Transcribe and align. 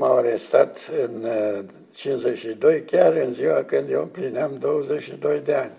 M-au 0.00 0.16
arestat 0.16 0.90
în 1.04 1.26
52, 1.94 2.76
uh, 2.76 2.82
chiar 2.86 3.16
în 3.16 3.32
ziua 3.32 3.64
când 3.64 3.90
eu 3.90 4.02
împlineam 4.02 4.58
22 4.58 5.40
de 5.40 5.54
ani, 5.54 5.72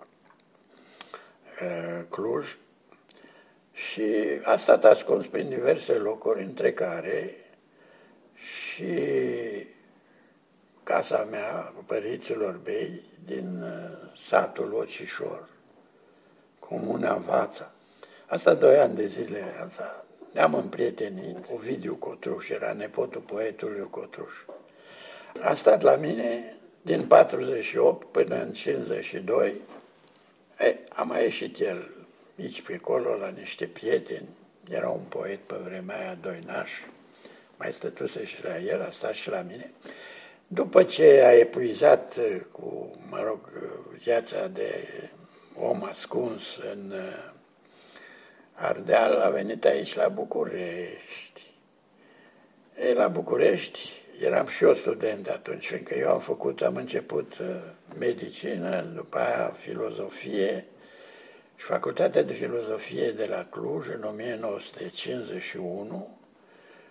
uh, 1.61 2.05
Cluj 2.09 2.57
și 3.73 4.13
a 4.43 4.57
stat 4.57 4.85
ascuns 4.85 5.25
prin 5.27 5.49
diverse 5.49 5.93
locuri, 5.93 6.43
între 6.43 6.73
care 6.73 7.35
și 8.35 8.95
casa 10.83 11.23
mea, 11.23 11.73
părinților 11.85 12.59
mei, 12.65 13.03
din 13.25 13.61
uh, 13.61 14.09
satul 14.15 14.73
Ocișor, 14.73 15.49
comuna 16.59 17.13
Vața. 17.13 17.71
Asta 18.25 18.53
doi 18.53 18.77
ani 18.77 18.95
de 18.95 19.05
zile, 19.05 19.43
asta 19.65 20.05
ne-am 20.33 20.53
împrietenit. 20.53 21.37
Ovidiu 21.53 21.95
Cotruș 21.95 22.49
era 22.49 22.73
nepotul 22.73 23.21
poetului 23.21 23.87
Cotruș. 23.89 24.33
A 25.41 25.53
stat 25.53 25.81
la 25.81 25.95
mine 25.95 26.57
din 26.81 27.05
48 27.07 28.07
până 28.07 28.41
în 28.41 28.51
52. 28.51 29.53
E, 30.59 30.77
a 30.89 31.03
mai 31.03 31.23
ieșit 31.23 31.59
el 31.59 31.89
nici 32.35 32.61
pe 32.61 32.73
acolo 32.73 33.15
la 33.15 33.29
niște 33.29 33.65
prieteni. 33.65 34.27
Era 34.69 34.89
un 34.89 35.03
poet 35.09 35.39
pe 35.39 35.55
vremea 35.63 35.99
aia, 35.99 36.17
Doinaș. 36.21 36.71
Mai 37.57 37.71
stătuse 37.71 38.25
și 38.25 38.43
la 38.43 38.59
el, 38.59 38.81
a 38.81 38.89
stat 38.89 39.13
și 39.13 39.29
la 39.29 39.41
mine. 39.41 39.71
După 40.47 40.83
ce 40.83 41.21
a 41.25 41.31
epuizat 41.31 42.19
cu, 42.51 42.91
mă 43.09 43.21
rog, 43.21 43.39
viața 43.97 44.47
de 44.47 44.87
om 45.55 45.83
ascuns 45.83 46.57
în 46.71 46.93
Ardeal 48.53 49.21
a 49.21 49.29
venit 49.29 49.65
aici 49.65 49.95
la 49.95 50.07
București. 50.07 51.41
Ei, 52.83 52.93
la 52.93 53.07
București 53.07 53.89
eram 54.19 54.47
și 54.47 54.63
eu 54.63 54.73
student 54.73 55.27
atunci, 55.27 55.67
fiindcă 55.67 55.95
eu 55.95 56.09
am 56.09 56.19
făcut, 56.19 56.61
am 56.61 56.75
început 56.75 57.37
uh, 57.37 57.55
medicină, 57.97 58.81
după 58.81 59.17
aia 59.17 59.55
filozofie 59.57 60.65
și 61.55 61.65
facultatea 61.65 62.23
de 62.23 62.33
filozofie 62.33 63.11
de 63.11 63.25
la 63.25 63.47
Cluj 63.49 63.87
în 63.87 64.03
1951 64.03 66.17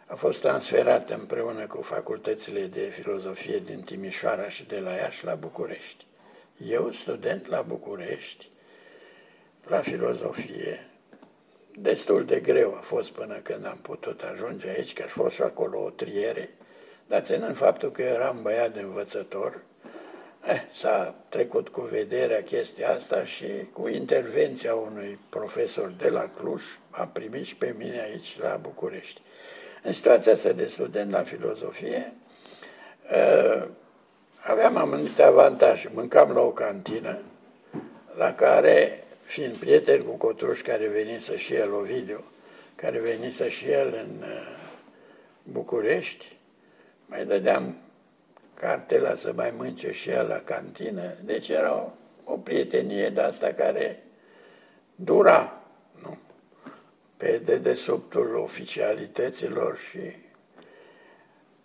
a 0.07 0.15
fost 0.15 0.41
transferată 0.41 1.15
împreună 1.15 1.67
cu 1.67 1.83
facultățile 1.83 2.67
de 2.67 2.81
filozofie 2.81 3.59
din 3.59 3.81
Timișoara 3.81 4.49
și 4.49 4.67
de 4.67 4.79
la 4.79 4.91
Iași 4.91 5.25
la 5.25 5.35
București. 5.35 6.07
Eu, 6.57 6.91
student 6.91 7.47
la 7.47 7.63
București, 7.63 8.51
la 9.67 9.79
filozofie, 9.79 10.87
Destul 11.77 12.25
de 12.25 12.41
greu 12.41 12.75
a 12.75 12.81
fost 12.81 13.11
până 13.11 13.35
când 13.35 13.67
am 13.67 13.79
putut 13.83 14.23
ajunge 14.23 14.69
aici, 14.69 14.93
că 14.93 15.03
aș 15.03 15.11
fost 15.11 15.35
și 15.35 15.43
acolo 15.43 15.83
o 15.83 15.91
triere, 15.91 16.51
dar 17.07 17.23
ținând 17.23 17.57
faptul 17.57 17.91
că 17.91 18.03
eram 18.03 18.39
băiat 18.43 18.75
de 18.75 18.81
învățător, 18.81 19.61
eh, 20.47 20.63
s-a 20.71 21.15
trecut 21.29 21.69
cu 21.69 21.81
vederea 21.81 22.43
chestia 22.43 22.91
asta 22.91 23.25
și 23.25 23.47
cu 23.73 23.89
intervenția 23.89 24.75
unui 24.75 25.19
profesor 25.29 25.93
de 25.99 26.09
la 26.09 26.31
Cluj 26.37 26.63
am 26.91 27.11
primit 27.13 27.45
și 27.45 27.57
pe 27.57 27.75
mine 27.79 28.01
aici 28.01 28.39
la 28.41 28.59
București. 28.63 29.21
În 29.83 29.93
situația 29.93 30.33
asta 30.33 30.53
de 30.53 30.67
student 30.67 31.11
la 31.11 31.23
filozofie, 31.23 32.15
eh, 33.11 33.69
aveam 34.41 34.77
anumite 34.77 35.23
avantaje. 35.23 35.91
Mâncam 35.95 36.31
la 36.31 36.41
o 36.41 36.53
cantină 36.53 37.19
la 38.17 38.35
care 38.35 39.02
fiind 39.23 39.57
prieten 39.57 40.03
cu 40.03 40.17
Cotruș 40.17 40.61
care 40.61 40.89
venise 40.89 41.37
și 41.37 41.55
el, 41.55 41.73
Ovidiu, 41.73 42.25
care 42.75 42.99
venise 42.99 43.51
și 43.51 43.71
el 43.71 44.07
în 44.07 44.23
uh, 44.23 44.61
București, 45.43 46.37
mai 47.07 47.27
dădeam 47.27 47.77
cartela 48.55 49.15
să 49.15 49.33
mai 49.33 49.55
mânce 49.57 49.93
și 49.93 50.11
el 50.11 50.27
la 50.27 50.39
cantină, 50.39 51.15
deci 51.25 51.49
era 51.49 51.75
o, 51.75 51.91
o 52.25 52.39
prietenie 52.39 53.09
de 53.09 53.21
asta 53.21 53.53
care 53.53 54.03
dura, 54.95 55.63
nu? 56.03 56.19
Pe 57.17 57.39
dedesubtul 57.45 58.35
oficialităților 58.35 59.77
și 59.77 60.17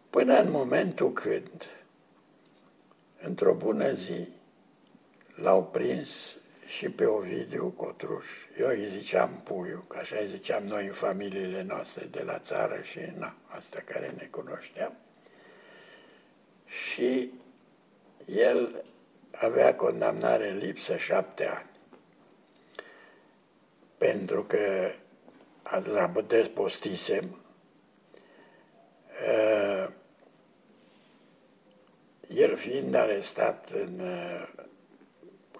până 0.09 0.39
în 0.39 0.51
momentul 0.51 1.13
când, 1.13 1.65
într-o 3.21 3.53
bună 3.53 3.91
zi, 3.91 4.27
l-au 5.35 5.65
prins 5.65 6.36
și 6.67 6.89
pe 6.89 7.05
Ovidiu 7.05 7.69
Cotruș. 7.69 8.27
Eu 8.59 8.67
îi 8.67 8.87
ziceam 8.89 9.41
Puiu, 9.43 9.85
că 9.87 9.97
așa 9.97 10.17
îi 10.19 10.27
ziceam 10.27 10.63
noi 10.63 10.85
în 10.85 10.91
familiile 10.91 11.61
noastre 11.61 12.05
de 12.05 12.21
la 12.23 12.39
țară 12.39 12.81
și 12.81 12.99
na, 13.17 13.35
asta 13.47 13.81
care 13.85 14.13
ne 14.17 14.25
cunoșteam. 14.25 14.93
Și 16.65 17.31
el 18.25 18.83
avea 19.31 19.75
condamnare 19.75 20.49
în 20.49 20.57
lipsă 20.57 20.97
șapte 20.97 21.47
ani. 21.47 21.69
Pentru 23.97 24.43
că 24.43 24.91
la 25.91 26.07
bătesc 26.07 26.49
postisem, 26.49 27.37
uh, 29.27 29.87
el 32.27 32.55
fiind 32.55 32.95
arestat 32.95 33.69
în 33.69 33.99
uh, 33.99 34.56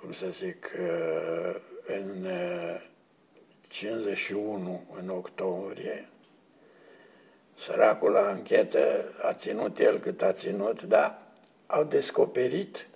cum 0.08 0.16
să 0.16 0.30
zic, 0.30 0.72
uh, 0.80 1.56
în 1.86 2.28
51, 3.68 4.72
uh, 4.72 4.98
în 5.02 5.10
octombrie, 5.10 6.10
săracul 7.56 8.12
la 8.12 8.28
anchetă 8.28 9.12
a 9.22 9.34
ținut 9.34 9.80
el 9.80 10.00
cât 10.00 10.22
a 10.22 10.34
ținut, 10.34 10.84
dar 10.84 11.22
au 11.66 11.84
descoperit 11.84 12.88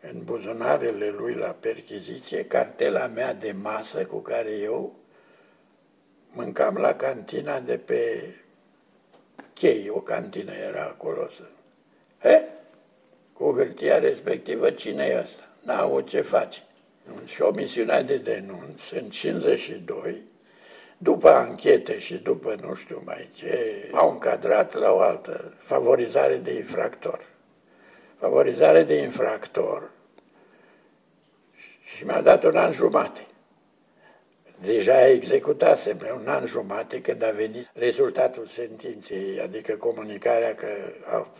în 0.00 0.24
buzunarele 0.24 1.10
lui 1.10 1.34
la 1.34 1.56
perchiziție 1.60 2.44
cartela 2.44 3.06
mea 3.06 3.34
de 3.34 3.52
masă 3.52 4.06
cu 4.06 4.18
care 4.18 4.50
eu 4.50 4.94
mâncam 6.30 6.76
la 6.76 6.94
cantina 6.94 7.60
de 7.60 7.78
pe 7.78 8.34
chei, 9.52 9.88
o 9.88 10.00
cantină 10.00 10.52
era 10.52 10.82
acolo. 10.82 11.28
He? 12.18 12.44
Cu 13.32 13.52
hârtia 13.56 13.98
respectivă, 13.98 14.70
cine 14.70 15.04
e 15.04 15.20
ăsta? 15.20 15.49
N-a 15.60 15.80
avut 15.80 16.08
ce 16.08 16.20
face. 16.20 16.62
Și 17.24 17.42
o 17.42 17.50
misiune 17.50 18.02
de 18.02 18.16
denunț 18.16 18.90
în 18.90 19.08
52, 19.10 20.22
după 20.98 21.30
anchete 21.30 21.98
și 21.98 22.14
după 22.14 22.56
nu 22.62 22.74
știu 22.74 23.02
mai 23.04 23.30
ce, 23.34 23.88
au 23.92 24.10
încadrat 24.10 24.74
la 24.74 24.92
o 24.92 25.00
altă 25.00 25.54
favorizare 25.58 26.36
de 26.36 26.52
infractor. 26.52 27.24
Favorizare 28.18 28.82
de 28.82 28.94
infractor 28.94 29.90
și 31.96 32.04
mi-a 32.04 32.20
dat 32.20 32.44
un 32.44 32.56
an 32.56 32.72
jumate. 32.72 33.26
Deja 34.62 35.06
executasem 35.06 35.98
un 36.20 36.28
an 36.28 36.46
jumate 36.46 37.00
când 37.00 37.22
a 37.22 37.30
venit 37.30 37.70
rezultatul 37.74 38.46
sentinței, 38.46 39.40
adică 39.42 39.76
comunicarea 39.76 40.54
că 40.54 40.66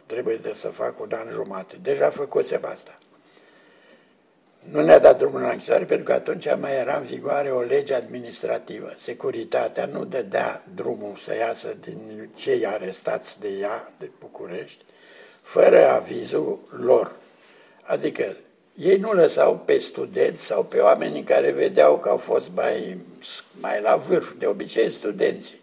trebuie 0.07 0.37
de 0.37 0.53
să 0.55 0.69
fac 0.69 1.01
un 1.01 1.13
an 1.13 1.29
jumate. 1.33 1.77
Deja 1.83 2.11
făcusem 2.11 2.65
asta. 2.65 2.99
Nu 4.61 4.83
ne-a 4.83 4.99
dat 4.99 5.19
drumul 5.19 5.41
la 5.41 5.51
închisoare 5.51 5.85
pentru 5.85 6.05
că 6.05 6.13
atunci 6.13 6.47
mai 6.59 6.77
era 6.77 6.97
în 6.97 7.05
vigoare 7.05 7.51
o 7.51 7.61
lege 7.61 7.95
administrativă. 7.95 8.95
Securitatea 8.97 9.87
nu 9.87 10.05
dădea 10.05 10.65
drumul 10.75 11.17
să 11.17 11.37
iasă 11.37 11.77
din 11.81 12.31
cei 12.37 12.67
arestați 12.67 13.41
de 13.41 13.49
ea, 13.49 13.93
de 13.99 14.11
București, 14.19 14.85
fără 15.43 15.89
avizul 15.89 16.59
lor. 16.83 17.17
Adică 17.83 18.37
ei 18.75 18.97
nu 18.97 19.13
lăsau 19.13 19.59
pe 19.59 19.79
studenți 19.79 20.45
sau 20.45 20.65
pe 20.65 20.79
oamenii 20.79 21.23
care 21.23 21.51
vedeau 21.51 21.99
că 21.99 22.09
au 22.09 22.17
fost 22.17 22.51
mai, 22.55 22.99
mai 23.61 23.81
la 23.81 23.97
vârf, 23.97 24.33
de 24.39 24.47
obicei 24.47 24.91
studenții. 24.91 25.61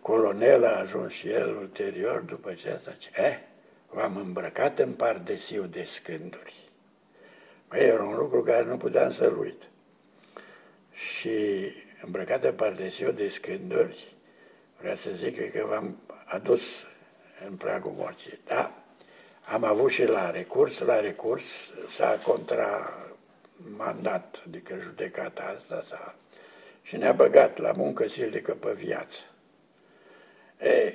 colonel 0.02 0.66
a 0.66 0.80
ajuns 0.80 1.12
și 1.12 1.30
el 1.30 1.56
ulterior 1.56 2.22
după 2.22 2.54
ce 2.54 2.69
asta, 2.69 2.92
zice, 2.92 3.10
eh, 3.13 3.38
v-am 3.90 4.18
îmbrăcat 4.18 4.80
în 4.80 4.94
pardesiu 4.94 5.63
de 5.63 5.84
scânduri. 5.84 6.54
Măi, 7.69 7.80
era 7.80 8.04
un 8.04 8.16
lucru 8.16 8.42
care 8.42 8.63
nu 8.63 8.78
puteam 8.78 9.12
să-l 9.12 9.38
uit. 9.38 9.69
Și 10.92 11.72
îmbrăcat 12.02 12.44
în 12.44 12.54
pardesiu 12.54 13.12
de 13.12 13.30
scânduri, 13.30 14.16
vreau 14.80 14.96
să 14.96 15.10
zic 15.12 15.52
că 15.52 15.66
v-am 15.69 15.98
adus 16.25 16.88
în 17.48 17.56
pragul 17.56 17.92
morții. 17.92 18.40
Da, 18.46 18.84
am 19.47 19.63
avut 19.63 19.92
și 19.92 20.06
la 20.06 20.30
recurs, 20.30 20.80
la 20.80 21.00
recurs 21.00 21.44
s-a 21.92 22.19
contramandat, 22.24 24.44
adică 24.47 24.77
judecata 24.81 25.53
asta 25.56 25.81
s-a... 25.86 26.15
și 26.81 26.97
ne-a 26.97 27.13
băgat 27.13 27.57
la 27.57 27.71
muncă 27.71 28.07
silnică 28.07 28.53
pe 28.53 28.74
viață. 28.74 29.21
E, 30.59 30.94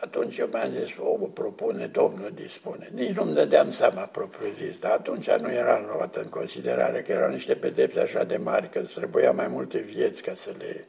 atunci 0.00 0.38
eu 0.38 0.48
mi-am 0.52 0.70
zis, 0.70 0.90
omul 0.98 1.28
propune, 1.28 1.86
Domnul 1.86 2.30
dispune. 2.34 2.88
Nici 2.94 3.16
nu-mi 3.16 3.34
dădeam 3.34 3.70
seama 3.70 4.02
propriu 4.02 4.52
zis, 4.56 4.78
dar 4.78 4.90
atunci 4.90 5.30
nu 5.30 5.52
era 5.52 5.80
luat 5.80 6.16
în 6.16 6.28
considerare 6.28 7.02
că 7.02 7.12
erau 7.12 7.30
niște 7.30 7.54
pedepse 7.54 8.00
așa 8.00 8.24
de 8.24 8.36
mari 8.36 8.68
că 8.68 8.78
îți 8.78 8.94
trebuia 8.94 9.32
mai 9.32 9.48
multe 9.48 9.78
vieți 9.78 10.22
ca 10.22 10.34
să 10.34 10.54
le, 10.58 10.86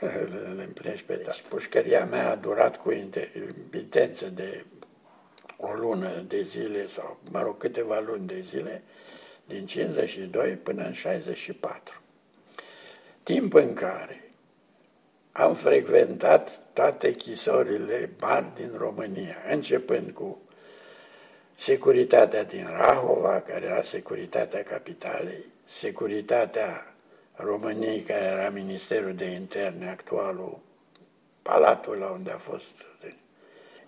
le, 0.00 0.52
le 0.56 0.62
împlinești 0.62 1.06
pe 1.06 1.16
deci, 1.16 1.42
pușcăria 1.48 2.04
mea 2.04 2.30
a 2.30 2.36
durat 2.36 2.76
cu 2.76 2.92
intență 3.72 4.30
de 4.30 4.64
o 5.60 5.72
lună 5.72 6.24
de 6.28 6.42
zile 6.42 6.86
sau, 6.86 7.18
mă 7.30 7.42
rog, 7.42 7.58
câteva 7.58 7.98
luni 7.98 8.26
de 8.26 8.40
zile, 8.40 8.82
din 9.44 9.66
52 9.66 10.56
până 10.56 10.84
în 10.84 10.92
64. 10.92 12.00
Timp 13.22 13.54
în 13.54 13.74
care 13.74 14.30
am 15.32 15.54
frecventat 15.54 16.60
toate 16.72 17.14
chisorile 17.14 18.10
mari 18.20 18.46
din 18.54 18.70
România, 18.76 19.36
începând 19.48 20.10
cu 20.10 20.38
securitatea 21.54 22.44
din 22.44 22.66
Rahova, 22.66 23.40
care 23.40 23.66
era 23.66 23.82
securitatea 23.82 24.62
capitalei, 24.62 25.44
securitatea 25.64 26.94
României, 27.34 28.00
care 28.00 28.24
era 28.24 28.50
Ministerul 28.50 29.14
de 29.14 29.24
Interne, 29.24 29.88
actualul 29.88 30.58
palatul 31.42 31.96
la 31.96 32.10
unde 32.10 32.30
a 32.30 32.36
fost. 32.36 32.66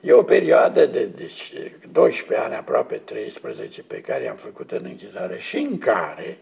E 0.04 0.12
o 0.12 0.22
perioadă 0.22 0.86
de 0.86 1.06
deci, 1.06 1.52
12 1.92 2.46
ani, 2.46 2.54
aproape 2.54 2.96
13, 2.96 3.82
pe 3.82 4.00
care 4.00 4.28
am 4.28 4.36
făcut 4.36 4.70
în 4.70 4.84
închisoare 4.84 5.38
și 5.38 5.56
în 5.56 5.78
care 5.78 6.38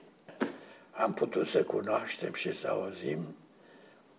am 0.91 1.15
putut 1.15 1.47
să 1.47 1.65
cunoaștem 1.65 2.33
și 2.33 2.55
să 2.55 2.69
auzim 2.69 3.37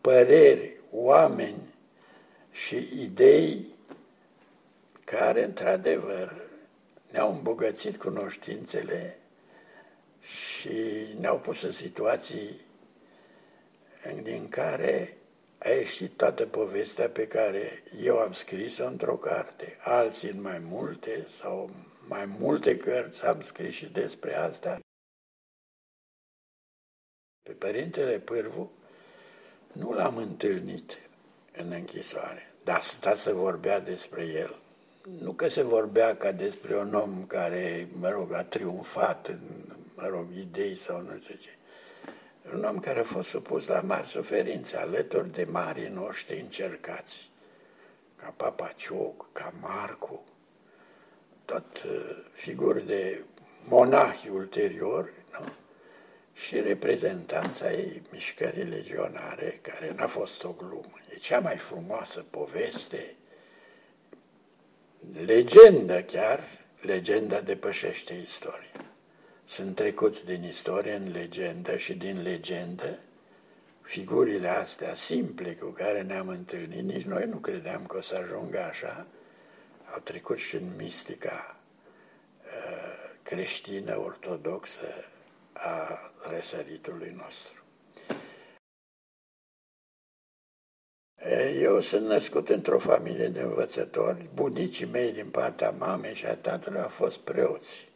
păreri, 0.01 0.75
oameni 0.91 1.73
și 2.51 2.87
idei 3.01 3.65
care, 5.03 5.43
într-adevăr, 5.43 6.41
ne-au 7.11 7.31
îmbogățit 7.31 7.97
cunoștințele 7.97 9.17
și 10.19 10.71
ne-au 11.19 11.39
pus 11.39 11.61
în 11.61 11.71
situații 11.71 12.61
din 14.23 14.47
care 14.49 15.17
a 15.63 15.69
ieșit 15.69 16.17
toată 16.17 16.45
povestea 16.45 17.09
pe 17.09 17.27
care 17.27 17.83
eu 18.03 18.17
am 18.17 18.33
scris-o 18.33 18.85
într-o 18.85 19.17
carte, 19.17 19.77
alții 19.79 20.29
în 20.29 20.41
mai 20.41 20.59
multe 20.59 21.27
sau 21.39 21.69
mai 22.07 22.25
multe 22.25 22.77
cărți 22.77 23.25
am 23.25 23.41
scris 23.41 23.73
și 23.73 23.85
despre 23.85 24.35
asta. 24.35 24.79
Pe 27.41 27.51
Părintele 27.51 28.19
Pârvu 28.19 28.71
nu 29.71 29.93
l-am 29.93 30.17
întâlnit 30.17 30.97
în 31.53 31.71
închisoare, 31.71 32.53
dar 32.63 32.81
sta 32.81 33.15
să 33.15 33.33
vorbea 33.33 33.79
despre 33.79 34.25
el. 34.25 34.55
Nu 35.19 35.33
că 35.33 35.47
se 35.47 35.61
vorbea 35.61 36.15
ca 36.15 36.31
despre 36.31 36.77
un 36.77 36.93
om 36.93 37.25
care, 37.25 37.87
mă 37.93 38.09
rog, 38.09 38.33
a 38.33 38.43
triumfat 38.43 39.27
în, 39.27 39.39
mă 39.95 40.07
rog, 40.07 40.27
idei 40.35 40.75
sau 40.75 41.01
nu 41.01 41.19
știu 41.19 41.35
ce. 41.35 41.49
Un 42.53 42.63
om 42.63 42.79
care 42.79 42.99
a 42.99 43.03
fost 43.03 43.29
supus 43.29 43.67
la 43.67 43.81
mari 43.81 44.07
suferințe, 44.07 44.77
alături 44.77 45.31
de 45.31 45.43
marii 45.43 45.87
noștri 45.87 46.39
încercați, 46.39 47.29
ca 48.15 48.33
Papa 48.37 48.67
Cioc, 48.75 49.31
ca 49.31 49.53
Marcu, 49.61 50.25
tot 51.45 51.83
uh, 51.83 52.25
figuri 52.33 52.85
de 52.85 53.23
monahi 53.67 54.29
ulterior, 54.29 55.13
nu? 55.31 55.45
și 56.33 56.59
reprezentanța 56.59 57.71
ei 57.71 58.01
mișcării 58.11 58.63
legionare, 58.63 59.59
care 59.61 59.93
n-a 59.95 60.07
fost 60.07 60.43
o 60.43 60.51
glumă. 60.51 60.97
E 61.13 61.17
cea 61.17 61.39
mai 61.39 61.57
frumoasă 61.57 62.25
poveste, 62.29 63.15
legendă 65.25 66.03
chiar, 66.03 66.39
legenda 66.81 67.41
depășește 67.41 68.13
istoria. 68.13 68.90
Sunt 69.51 69.75
trecuți 69.75 70.25
din 70.25 70.43
istorie 70.43 70.93
în 70.93 71.11
legendă 71.11 71.77
și 71.77 71.93
din 71.93 72.21
legendă 72.21 72.99
figurile 73.81 74.47
astea 74.47 74.95
simple 74.95 75.55
cu 75.55 75.65
care 75.65 76.01
ne-am 76.01 76.27
întâlnit, 76.27 76.83
nici 76.83 77.05
noi 77.05 77.25
nu 77.25 77.35
credeam 77.35 77.85
că 77.85 77.97
o 77.97 78.01
să 78.01 78.15
ajungă 78.15 78.63
așa, 78.63 79.07
au 79.93 79.99
trecut 79.99 80.37
și 80.37 80.55
în 80.55 80.75
mistica 80.77 81.59
uh, 82.43 83.19
creștină, 83.23 83.99
ortodoxă, 83.99 84.87
a 85.53 85.99
răsăritului 86.29 87.13
nostru. 87.17 87.63
Eu 91.61 91.79
sunt 91.79 92.05
născut 92.05 92.49
într-o 92.49 92.79
familie 92.79 93.27
de 93.27 93.41
învățători, 93.41 94.29
bunicii 94.33 94.85
mei 94.85 95.11
din 95.11 95.29
partea 95.29 95.71
mamei 95.71 96.13
și 96.13 96.25
a 96.25 96.35
tatălui 96.35 96.81
au 96.81 96.89
fost 96.89 97.17
preoți. 97.17 97.90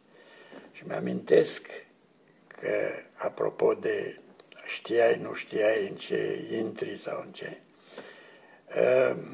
Și 0.75 0.83
mi-amintesc 0.87 1.61
că, 2.47 2.69
apropo 3.13 3.73
de 3.73 4.19
știai, 4.65 5.19
nu 5.21 5.33
știai 5.33 5.87
în 5.89 5.95
ce 5.95 6.47
intri 6.51 6.97
sau 6.99 7.23
în 7.25 7.31
ce, 7.31 7.57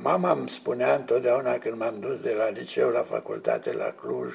mama 0.01 0.31
îmi 0.31 0.49
spunea 0.49 0.95
întotdeauna 0.95 1.57
când 1.57 1.77
m-am 1.77 1.99
dus 1.99 2.21
de 2.21 2.31
la 2.31 2.49
liceu 2.49 2.89
la 2.89 3.03
facultate 3.03 3.73
la 3.73 3.91
Cluj, 3.91 4.33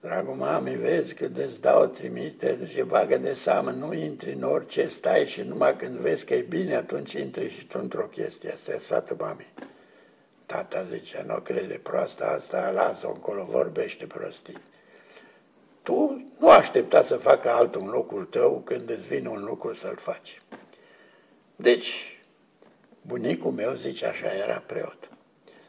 Dragul 0.00 0.34
mami, 0.34 0.76
vezi 0.76 1.14
că 1.14 1.28
îți 1.34 1.60
dau 1.60 1.86
trimite 1.86 2.58
și 2.66 2.82
vagă 2.82 3.16
de 3.16 3.34
seamă, 3.34 3.70
nu 3.70 3.92
intri 3.92 4.32
în 4.32 4.42
orice 4.42 4.86
stai 4.86 5.26
și 5.26 5.40
numai 5.40 5.76
când 5.76 5.96
vezi 5.96 6.24
că 6.24 6.34
e 6.34 6.40
bine, 6.40 6.74
atunci 6.74 7.12
intri 7.12 7.50
și 7.50 7.66
tu 7.66 7.78
într-o 7.80 8.06
chestie. 8.06 8.52
Asta 8.52 8.72
e 8.72 8.78
sfatul 8.78 9.16
mami. 9.20 9.52
Tata 10.46 10.86
zice, 10.92 11.24
nu 11.26 11.34
crede 11.34 11.80
proasta 11.82 12.24
asta, 12.24 12.70
lasă-o 12.70 13.10
încolo, 13.10 13.44
vorbește 13.44 14.06
prostii. 14.06 14.56
Tu 15.82 16.26
nu 16.38 16.48
aștepta 16.48 17.02
să 17.02 17.16
facă 17.16 17.50
altul 17.50 17.80
în 17.80 17.86
locul 17.86 18.24
tău 18.24 18.62
când 18.64 18.90
îți 18.90 19.06
vine 19.06 19.28
un 19.28 19.44
lucru 19.44 19.74
să-l 19.74 19.96
faci. 19.96 20.42
Deci, 21.56 22.20
bunicul 23.02 23.50
meu 23.50 23.74
zice 23.74 24.06
așa, 24.06 24.34
era 24.34 24.62
preot. 24.66 25.10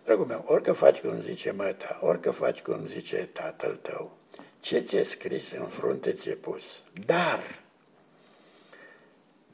Dragul 0.06 0.26
meu, 0.26 0.44
orică 0.48 0.74
faci 0.74 1.00
cum 1.00 1.22
zice 1.22 1.52
măta, 1.52 2.00
orică 2.02 2.32
faci 2.32 2.62
cum 2.62 2.86
zice 2.86 3.30
tatăl 3.34 3.76
tău, 3.76 4.18
ce 4.60 4.80
ți-e 4.80 5.04
scris 5.04 5.52
în 5.52 5.66
frunte 5.66 6.12
ți-e 6.12 6.36
pus. 6.36 6.64
Dar, 7.06 7.40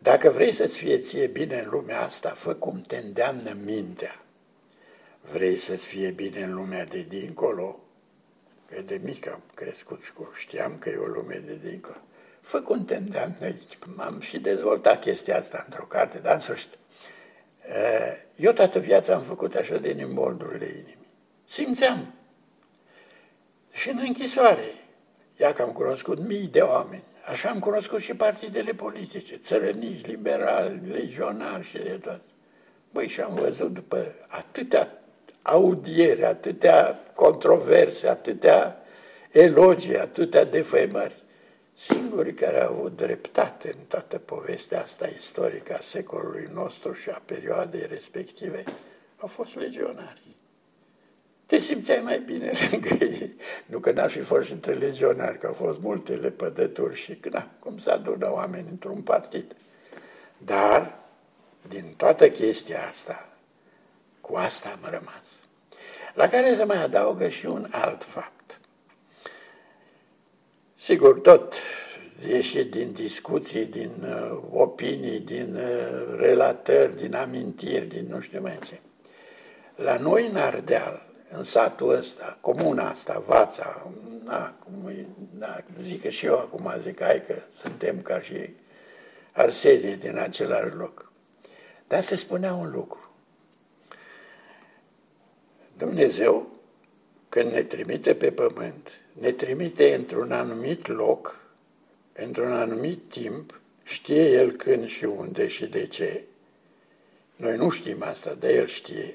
Dacă 0.01 0.29
vrei 0.29 0.51
să-ți 0.51 0.77
fie 0.77 0.99
ție 0.99 1.27
bine 1.27 1.59
în 1.59 1.69
lumea 1.69 2.01
asta, 2.01 2.29
fă 2.29 2.53
cum 2.53 2.81
te 2.81 2.97
îndeamnă 2.97 3.57
mintea. 3.65 4.23
Vrei 5.31 5.55
să-ți 5.55 5.85
fie 5.85 6.09
bine 6.09 6.41
în 6.41 6.53
lumea 6.53 6.85
de 6.85 7.05
dincolo? 7.07 7.79
Că 8.69 8.81
de 8.81 8.99
mic 9.03 9.27
am 9.27 9.41
crescut 9.53 10.03
și 10.03 10.11
știam 10.33 10.77
că 10.77 10.89
e 10.89 10.95
o 10.95 11.05
lume 11.05 11.43
de 11.45 11.59
dincolo. 11.69 11.97
Fă 12.41 12.61
cum 12.61 12.85
te 12.85 12.95
îndeamnă 12.95 13.37
aici. 13.41 13.77
Am 13.97 14.19
și 14.19 14.39
dezvoltat 14.39 15.01
chestia 15.01 15.37
asta 15.37 15.63
într-o 15.65 15.83
carte, 15.83 16.17
dar 16.17 16.33
în 16.33 16.39
sfârșit. 16.39 16.69
Eu 18.35 18.51
toată 18.51 18.79
viața 18.79 19.15
am 19.15 19.21
făcut 19.21 19.55
așa 19.55 19.77
de 19.77 19.89
imboldurile 19.89 20.65
inimii. 20.65 21.07
Simțeam. 21.45 22.13
Și 23.71 23.89
în 23.89 23.99
închisoare. 24.01 24.73
Ia 25.37 25.53
că 25.53 25.61
am 25.61 25.71
cunoscut 25.71 26.19
mii 26.19 26.47
de 26.47 26.61
oameni. 26.61 27.03
Așa 27.25 27.49
am 27.49 27.59
cunoscut 27.59 28.01
și 28.01 28.13
partidele 28.13 28.71
politice, 28.71 29.35
țărănici, 29.35 30.05
liberali, 30.05 30.81
legionari 30.87 31.67
și 31.67 31.77
de 31.77 31.99
toate. 32.03 32.21
Băi, 32.91 33.07
și 33.07 33.21
am 33.21 33.33
văzut 33.33 33.73
după 33.73 34.15
atâtea 34.27 34.98
audiere, 35.49 36.25
atâtea 36.25 36.99
controverse, 37.13 38.07
atâtea 38.07 38.83
elogii, 39.31 39.97
atâtea 39.97 40.45
defăimări, 40.45 41.23
singurii 41.73 42.33
care 42.33 42.61
au 42.61 42.73
avut 42.73 42.95
dreptate 42.95 43.67
în 43.67 43.83
toată 43.87 44.17
povestea 44.17 44.81
asta 44.81 45.07
istorică 45.07 45.73
a 45.73 45.81
secolului 45.81 46.49
nostru 46.53 46.93
și 46.93 47.09
a 47.09 47.21
perioadei 47.25 47.85
respective 47.89 48.63
au 49.17 49.27
fost 49.27 49.55
legionari. 49.55 50.21
Te 51.45 51.59
simțeai 51.59 52.01
mai 52.01 52.19
bine 52.19 52.51
lângă 52.71 53.03
ei. 53.03 53.35
Nu 53.65 53.79
că 53.79 53.91
n-ar 53.91 54.09
fi 54.09 54.19
fost 54.19 54.45
și 54.45 54.51
între 54.51 54.73
legionari, 54.73 55.37
că 55.37 55.47
au 55.47 55.53
fost 55.53 55.79
multe 55.79 56.13
lepădături 56.13 56.95
și 56.95 57.13
da, 57.13 57.47
cum 57.59 57.77
să 57.77 57.91
adună 57.91 58.31
oameni 58.31 58.67
într-un 58.69 59.01
partid. 59.01 59.55
Dar, 60.37 60.97
din 61.67 61.93
toată 61.97 62.29
chestia 62.29 62.87
asta, 62.89 63.29
cu 64.21 64.35
asta 64.35 64.69
am 64.69 64.89
rămas. 64.91 65.38
La 66.19 66.29
care 66.29 66.53
se 66.53 66.63
mai 66.63 66.83
adaugă 66.83 67.27
și 67.27 67.45
un 67.45 67.67
alt 67.71 68.03
fapt. 68.03 68.59
Sigur, 70.75 71.19
tot 71.19 71.55
ieșit 72.27 72.71
din 72.71 72.91
discuții, 72.91 73.65
din 73.65 73.91
uh, 74.01 74.39
opinii, 74.51 75.19
din 75.19 75.55
uh, 75.55 76.15
relatări, 76.17 76.95
din 76.95 77.15
amintiri, 77.15 77.85
din 77.85 78.07
nu 78.09 78.19
știu 78.19 78.41
mai 78.41 78.59
ce. 78.65 78.79
La 79.75 79.97
noi 79.97 80.27
în 80.27 80.35
Ardeal, 80.35 81.05
în 81.29 81.43
satul 81.43 81.89
ăsta, 81.89 82.37
comuna 82.41 82.89
asta, 82.89 83.23
Vața, 83.27 83.91
na, 84.23 84.55
cum, 84.63 85.05
na, 85.37 85.63
zic 85.81 86.01
că 86.01 86.09
și 86.09 86.25
eu 86.25 86.37
acum 86.37 86.73
zic, 86.83 87.01
hai 87.01 87.23
că 87.27 87.35
suntem 87.61 88.01
ca 88.01 88.21
și 88.21 88.55
Arsenie 89.31 89.95
din 89.95 90.17
același 90.17 90.75
loc. 90.75 91.11
Dar 91.87 92.01
se 92.01 92.15
spunea 92.15 92.53
un 92.53 92.71
lucru. 92.71 93.08
Dumnezeu, 95.79 96.47
când 97.29 97.51
ne 97.51 97.63
trimite 97.63 98.15
pe 98.15 98.31
pământ, 98.31 98.99
ne 99.11 99.31
trimite 99.31 99.95
într-un 99.95 100.31
anumit 100.31 100.87
loc, 100.87 101.45
într-un 102.13 102.51
anumit 102.51 102.99
timp, 103.09 103.59
știe 103.83 104.31
El 104.31 104.51
când 104.51 104.87
și 104.87 105.05
unde 105.05 105.47
și 105.47 105.65
de 105.65 105.87
ce. 105.87 106.23
Noi 107.35 107.57
nu 107.57 107.69
știm 107.69 108.03
asta, 108.03 108.33
dar 108.33 108.49
El 108.49 108.67
știe. 108.67 109.13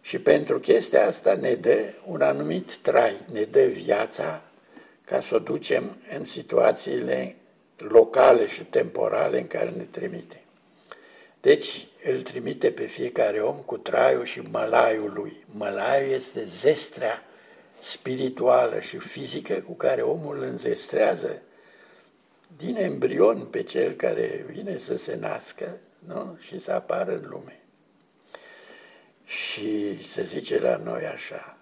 Și 0.00 0.18
pentru 0.18 0.60
chestia 0.60 1.06
asta 1.06 1.34
ne 1.34 1.54
dă 1.54 1.92
un 2.06 2.20
anumit 2.20 2.76
trai, 2.76 3.16
ne 3.32 3.42
dă 3.42 3.64
viața 3.64 4.42
ca 5.04 5.20
să 5.20 5.34
o 5.34 5.38
ducem 5.38 5.96
în 6.16 6.24
situațiile 6.24 7.36
locale 7.76 8.46
și 8.46 8.64
temporale 8.64 9.40
în 9.40 9.46
care 9.46 9.70
ne 9.70 9.86
trimite. 9.90 10.41
Deci 11.42 11.86
îl 12.04 12.20
trimite 12.20 12.70
pe 12.70 12.86
fiecare 12.86 13.40
om 13.40 13.56
cu 13.56 13.78
traiul 13.78 14.24
și 14.24 14.40
mălaiul 14.40 15.12
lui. 15.12 15.44
Mălaiul 15.46 16.12
este 16.12 16.44
zestrea 16.44 17.24
spirituală 17.78 18.80
și 18.80 18.98
fizică 18.98 19.60
cu 19.60 19.72
care 19.72 20.02
omul 20.02 20.36
îl 20.36 20.42
înzestrează 20.42 21.42
din 22.56 22.76
embrion 22.76 23.46
pe 23.46 23.62
cel 23.62 23.92
care 23.92 24.44
vine 24.48 24.78
să 24.78 24.96
se 24.96 25.16
nască 25.16 25.78
nu? 25.98 26.36
și 26.40 26.58
să 26.58 26.72
apară 26.72 27.16
în 27.16 27.28
lume. 27.28 27.60
Și 29.24 30.02
se 30.08 30.22
zice 30.24 30.58
la 30.58 30.76
noi 30.76 31.04
așa, 31.04 31.56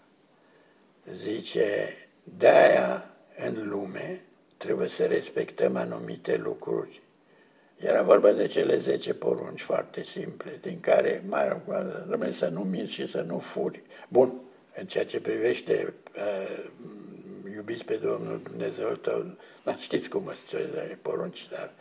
zice, 1.13 1.97
de-aia 2.25 3.11
în 3.37 3.69
lume 3.69 4.25
trebuie 4.57 4.89
să 4.89 5.05
respectăm 5.05 5.77
anumite 5.77 6.37
lucruri. 6.37 7.01
Era 7.81 8.03
vorba 8.03 8.33
de 8.33 8.47
cele 8.47 8.77
10 8.77 9.15
porunci 9.15 9.61
foarte 9.61 10.03
simple, 10.03 10.59
din 10.61 10.81
care 10.81 11.23
mai 11.27 11.61
rămâne 12.09 12.33
să 12.33 12.49
nu 12.49 12.61
minți 12.61 12.93
și 12.93 13.07
să 13.07 13.21
nu 13.21 13.39
furi. 13.39 13.83
Bun, 14.09 14.41
în 14.77 14.87
ceea 14.87 15.05
ce 15.05 15.21
privește 15.21 15.95
uh, 16.17 16.65
iubiți 17.55 17.85
pe 17.85 17.95
Domnul 17.95 18.41
Dumnezeu 18.43 18.89
tău, 18.89 19.27
da, 19.65 19.77
știți 19.77 20.09
cum 20.09 20.33
sunt 20.47 20.99
porunci, 21.03 21.49
dar 21.49 21.73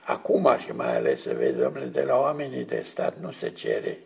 acum 0.00 0.56
și 0.64 0.72
mai 0.72 0.96
ales 0.96 1.22
se 1.22 1.34
vede, 1.34 1.62
domnule, 1.62 1.84
de 1.84 2.02
la 2.02 2.18
oamenii 2.18 2.64
de 2.64 2.80
stat 2.80 3.18
nu 3.20 3.30
se 3.30 3.50
cere 3.50 3.98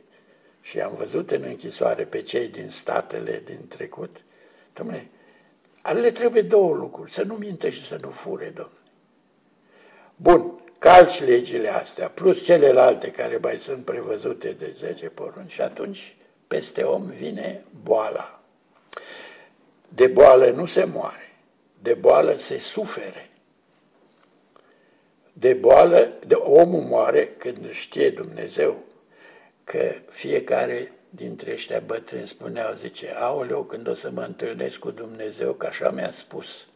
și 0.60 0.80
am 0.80 0.94
văzut 0.98 1.30
în 1.30 1.42
închisoare 1.42 2.04
pe 2.04 2.22
cei 2.22 2.48
din 2.48 2.68
statele 2.68 3.42
din 3.44 3.68
trecut, 3.68 4.24
domnule, 4.72 5.08
le 5.92 6.10
trebuie 6.10 6.42
două 6.42 6.74
lucruri, 6.74 7.10
să 7.10 7.22
nu 7.22 7.34
minte 7.34 7.70
și 7.70 7.86
să 7.86 7.98
nu 8.00 8.08
fure, 8.08 8.52
domnule. 8.54 8.76
Bun, 10.16 10.61
calci 10.82 11.20
legile 11.20 11.68
astea, 11.68 12.08
plus 12.08 12.44
celelalte 12.44 13.10
care 13.10 13.36
mai 13.36 13.56
sunt 13.56 13.84
prevăzute 13.84 14.52
de 14.52 14.72
10 14.76 15.08
porunci 15.08 15.52
și 15.52 15.60
atunci 15.60 16.16
peste 16.46 16.82
om 16.82 17.06
vine 17.06 17.64
boala. 17.82 18.40
De 19.88 20.06
boală 20.06 20.50
nu 20.50 20.66
se 20.66 20.84
moare, 20.84 21.38
de 21.82 21.94
boală 21.94 22.34
se 22.36 22.58
sufere. 22.58 23.30
De 25.32 25.54
boală, 25.54 26.12
de 26.26 26.34
omul 26.34 26.82
moare 26.82 27.26
când 27.26 27.70
știe 27.70 28.10
Dumnezeu 28.10 28.84
că 29.64 29.94
fiecare 30.08 30.92
dintre 31.10 31.52
ăștia 31.52 31.80
bătrâni 31.86 32.26
spuneau, 32.26 32.74
zice, 32.74 33.14
aoleu, 33.14 33.64
când 33.64 33.88
o 33.88 33.94
să 33.94 34.10
mă 34.10 34.22
întâlnesc 34.22 34.78
cu 34.78 34.90
Dumnezeu, 34.90 35.52
că 35.52 35.66
așa 35.66 35.90
mi-a 35.90 36.10
spus, 36.10 36.66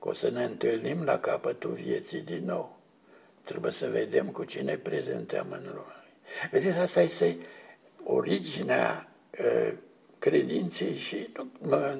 că 0.00 0.08
o 0.08 0.12
să 0.12 0.30
ne 0.30 0.44
întâlnim 0.44 1.04
la 1.04 1.18
capătul 1.18 1.72
vieții 1.72 2.20
din 2.20 2.42
nou. 2.44 2.79
Trebuie 3.50 3.72
să 3.72 3.88
vedem 3.92 4.26
cu 4.26 4.44
cine 4.44 4.76
prezentăm 4.76 5.46
în 5.50 5.62
lume. 5.64 6.04
Vedeți, 6.50 6.78
asta 6.78 7.00
este 7.00 7.36
originea 8.04 9.08
uh, 9.38 9.72
credinței 10.18 10.94
și 10.94 11.32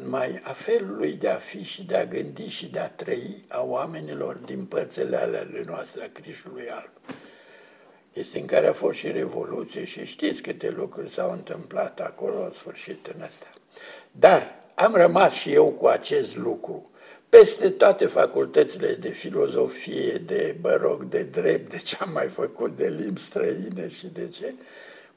mai 0.04 0.40
a 0.42 0.52
felului 0.52 1.12
de 1.12 1.28
a 1.28 1.37
fi 1.37 1.62
și 1.62 1.85
de 1.85 1.97
a 1.97 2.07
gândi 2.07 2.49
și 2.49 2.66
de 2.66 2.78
a 2.78 2.88
trăi 2.88 3.45
a 3.49 3.62
oamenilor 3.62 4.35
din 4.37 4.64
părțile 4.64 5.16
ale 5.16 5.62
noastre 5.66 6.04
a 6.04 6.11
Crișului 6.21 6.69
Alb 6.71 6.90
este 8.12 8.38
în 8.38 8.47
care 8.47 8.66
a 8.66 8.73
fost 8.73 8.99
și 8.99 9.11
Revoluție 9.11 9.85
și 9.85 10.04
știți 10.04 10.42
câte 10.42 10.71
lucruri 10.71 11.11
s-au 11.11 11.33
întâmplat 11.33 12.00
acolo 12.00 12.45
în 12.45 12.52
sfârșit 12.52 13.07
în 13.07 13.23
asta. 13.23 13.47
Dar 14.11 14.54
am 14.75 14.95
rămas 14.95 15.33
și 15.33 15.52
eu 15.52 15.71
cu 15.71 15.87
acest 15.87 16.37
lucru 16.37 16.89
peste 17.30 17.70
toate 17.70 18.06
facultățile 18.06 18.94
de 18.94 19.08
filozofie, 19.08 20.12
de 20.12 20.56
băroc, 20.60 21.04
de 21.04 21.22
drept, 21.22 21.70
de 21.70 21.78
ce 21.78 21.96
am 22.00 22.12
mai 22.12 22.28
făcut, 22.28 22.76
de 22.76 22.88
limbi 22.88 23.20
străine 23.20 23.88
și 23.88 24.06
de 24.06 24.28
ce, 24.28 24.54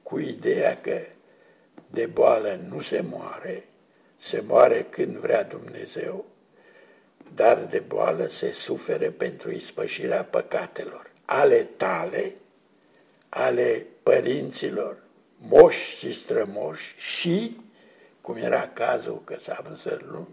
cu 0.04 0.20
ideea 0.20 0.82
că 0.82 1.00
de 1.88 2.06
boală 2.06 2.60
nu 2.70 2.82
se 2.82 3.04
moare, 3.10 3.68
se 4.18 4.44
moare 4.48 4.88
când 4.90 5.16
vrea 5.18 5.44
Dumnezeu, 5.44 6.26
dar 7.36 7.58
de 7.70 7.84
boală 7.88 8.28
se 8.28 8.52
sufere 8.52 9.10
pentru 9.10 9.52
ispășirea 9.52 10.24
păcatelor. 10.24 11.12
Ale 11.26 11.68
tale 11.78 12.34
ale 13.36 13.86
părinților, 14.04 14.98
moși 15.38 15.98
și 15.98 16.14
strămoși 16.14 16.96
și, 16.98 17.58
cum 18.22 18.36
era 18.36 18.68
cazul 18.68 19.22
că 19.24 19.36
s-a 19.40 19.64
în, 19.64 20.28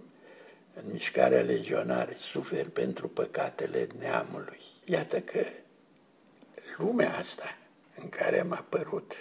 în 0.75 0.83
mișcarea 0.93 1.41
legionară, 1.41 2.12
suferi 2.17 2.71
pentru 2.71 3.09
păcatele 3.09 3.87
neamului. 3.99 4.61
Iată 4.85 5.21
că 5.21 5.45
lumea 6.77 7.17
asta 7.17 7.59
în 8.03 8.09
care 8.09 8.41
am 8.41 8.53
apărut 8.53 9.15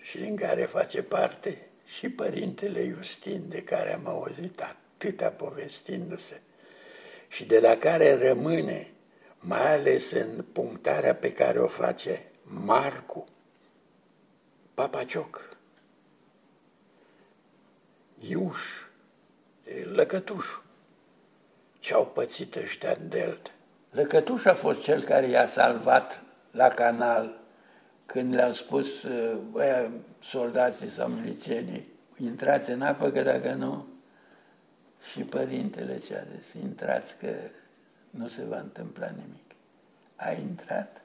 și 0.00 0.18
în 0.18 0.36
care 0.36 0.64
face 0.64 1.02
parte 1.02 1.68
și 1.84 2.08
părintele 2.08 2.94
Justin, 2.96 3.48
de 3.48 3.62
care 3.62 3.94
am 3.94 4.06
auzit 4.06 4.60
atâta 4.60 5.30
povestindu-se 5.30 6.40
și 7.28 7.44
de 7.44 7.60
la 7.60 7.76
care 7.76 8.28
rămâne, 8.28 8.90
mai 9.38 9.74
ales 9.74 10.10
în 10.10 10.44
punctarea 10.52 11.14
pe 11.14 11.32
care 11.32 11.60
o 11.60 11.66
face 11.66 12.24
Marcu, 12.42 13.26
Papacioc, 14.74 15.56
Iuș, 18.18 18.60
Lăcătuș, 19.84 20.46
ce 21.86 21.94
au 21.94 22.06
pățit 22.06 22.54
ăștia 22.54 22.96
în 23.00 23.08
delta. 23.08 23.50
Lăcătuș 23.90 24.44
a 24.44 24.54
fost 24.54 24.82
cel 24.82 25.02
care 25.02 25.28
i-a 25.28 25.46
salvat 25.46 26.22
la 26.50 26.68
canal, 26.68 27.40
când 28.06 28.34
le-au 28.34 28.52
spus 28.52 28.86
băia, 29.50 29.90
soldații 30.20 30.88
sau 30.88 31.08
milițienii, 31.08 31.86
intrați 32.16 32.70
în 32.70 32.82
apă, 32.82 33.10
că 33.10 33.22
dacă 33.22 33.52
nu, 33.52 33.86
și 35.12 35.20
părintele 35.20 35.98
ce 35.98 36.16
a 36.16 36.38
zis, 36.38 36.52
intrați 36.52 37.18
că 37.18 37.34
nu 38.10 38.28
se 38.28 38.44
va 38.44 38.58
întâmpla 38.58 39.06
nimic. 39.06 39.50
A 40.16 40.30
intrat 40.30 41.02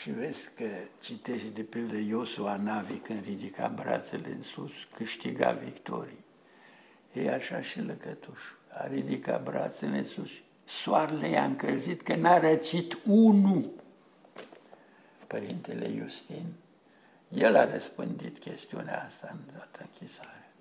și 0.00 0.10
vezi 0.10 0.50
că 0.56 0.68
citești 1.00 1.48
de 1.48 1.62
pildă 1.62 1.96
Iosua 1.96 2.56
Navi 2.56 2.96
când 2.96 3.24
ridica 3.24 3.68
brațele 3.68 4.28
în 4.28 4.42
sus, 4.42 4.72
câștiga 4.94 5.50
victorii. 5.52 6.24
E 7.12 7.32
așa 7.32 7.60
și 7.60 7.80
lăcătușul. 7.80 8.55
A 8.78 8.86
ridicat 8.86 9.42
brațele 9.42 9.98
în 9.98 10.04
sus. 10.04 10.30
Soarele 10.64 11.28
i-a 11.28 11.44
încălzit 11.44 12.02
că 12.02 12.14
n-a 12.14 12.38
răcit 12.38 12.98
unul. 13.04 13.70
Părintele 15.26 15.90
Justin, 15.98 16.44
el 17.28 17.56
a 17.56 17.72
răspândit 17.72 18.38
chestiunea 18.38 19.02
asta 19.06 19.28
în 19.32 19.54
toată 19.54 19.78
închisarea. 19.80 20.52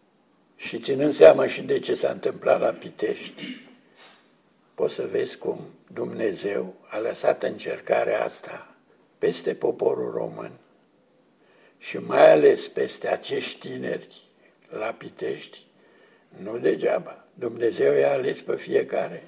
Și 0.55 0.79
ținând 0.79 1.13
seama 1.13 1.48
și 1.48 1.62
de 1.62 1.79
ce 1.79 1.95
s-a 1.95 2.10
întâmplat 2.10 2.60
la 2.60 2.72
Pitești, 2.72 3.43
poți 4.74 4.93
să 4.93 5.07
vezi 5.12 5.38
cum 5.38 5.60
Dumnezeu 5.93 6.74
a 6.88 7.00
lăsat 7.00 7.43
încercarea 7.43 8.24
asta 8.24 8.75
peste 9.17 9.53
poporul 9.53 10.12
român 10.12 10.51
și 11.77 11.98
mai 11.98 12.31
ales 12.31 12.67
peste 12.67 13.07
acești 13.07 13.60
tineri 13.60 14.22
la 14.69 14.88
Pitești, 14.88 15.62
nu 16.41 16.57
degeaba. 16.57 17.25
Dumnezeu 17.36 17.94
i-a 17.94 18.12
ales 18.12 18.42
pe 18.42 18.56
fiecare. 18.56 19.24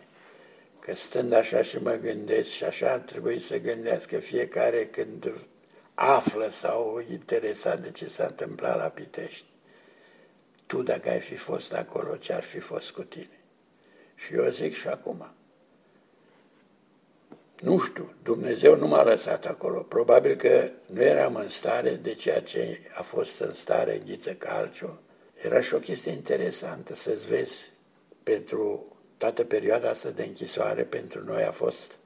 Că 0.79 0.95
stând 0.95 1.33
așa 1.33 1.61
și 1.61 1.77
mă 1.77 1.99
gândesc 2.01 2.49
și 2.49 2.63
așa 2.63 2.91
ar 2.91 2.99
trebui 2.99 3.39
să 3.39 3.59
gândească 3.59 4.19
fiecare 4.19 4.85
când 4.85 5.31
află 5.93 6.49
sau 6.49 7.03
interesat 7.11 7.81
de 7.81 7.91
ce 7.91 8.07
s-a 8.07 8.25
întâmplat 8.25 8.77
la 8.77 8.87
Pitești. 8.87 9.45
Tu 10.65 10.81
dacă 10.81 11.09
ai 11.09 11.19
fi 11.19 11.35
fost 11.35 11.73
acolo, 11.73 12.15
ce 12.15 12.33
ar 12.33 12.43
fi 12.43 12.59
fost 12.59 12.91
cu 12.91 13.01
tine? 13.01 13.39
Și 14.15 14.33
eu 14.33 14.49
zic 14.49 14.75
și 14.75 14.87
acum, 14.87 15.31
nu 17.61 17.79
știu, 17.79 18.13
Dumnezeu 18.23 18.75
nu 18.75 18.87
m-a 18.87 19.03
lăsat 19.03 19.45
acolo. 19.45 19.79
Probabil 19.79 20.35
că 20.35 20.69
nu 20.85 21.01
eram 21.01 21.35
în 21.35 21.49
stare 21.49 21.91
de 21.91 22.13
ceea 22.13 22.41
ce 22.41 22.79
a 22.97 23.01
fost 23.01 23.39
în 23.39 23.53
stare 23.53 24.01
Ghiță 24.05 24.33
Calciu. 24.33 24.99
Era 25.41 25.61
și 25.61 25.73
o 25.73 25.79
chestie 25.79 26.11
interesantă 26.11 26.95
să-ți 26.95 27.27
vezi 27.27 27.71
pentru 28.27 28.85
toată 29.17 29.43
perioada 29.43 29.89
asta 29.89 30.09
de 30.09 30.23
închisoare, 30.23 30.83
pentru 30.83 31.23
noi 31.23 31.43
a 31.43 31.51
fost 31.51 31.97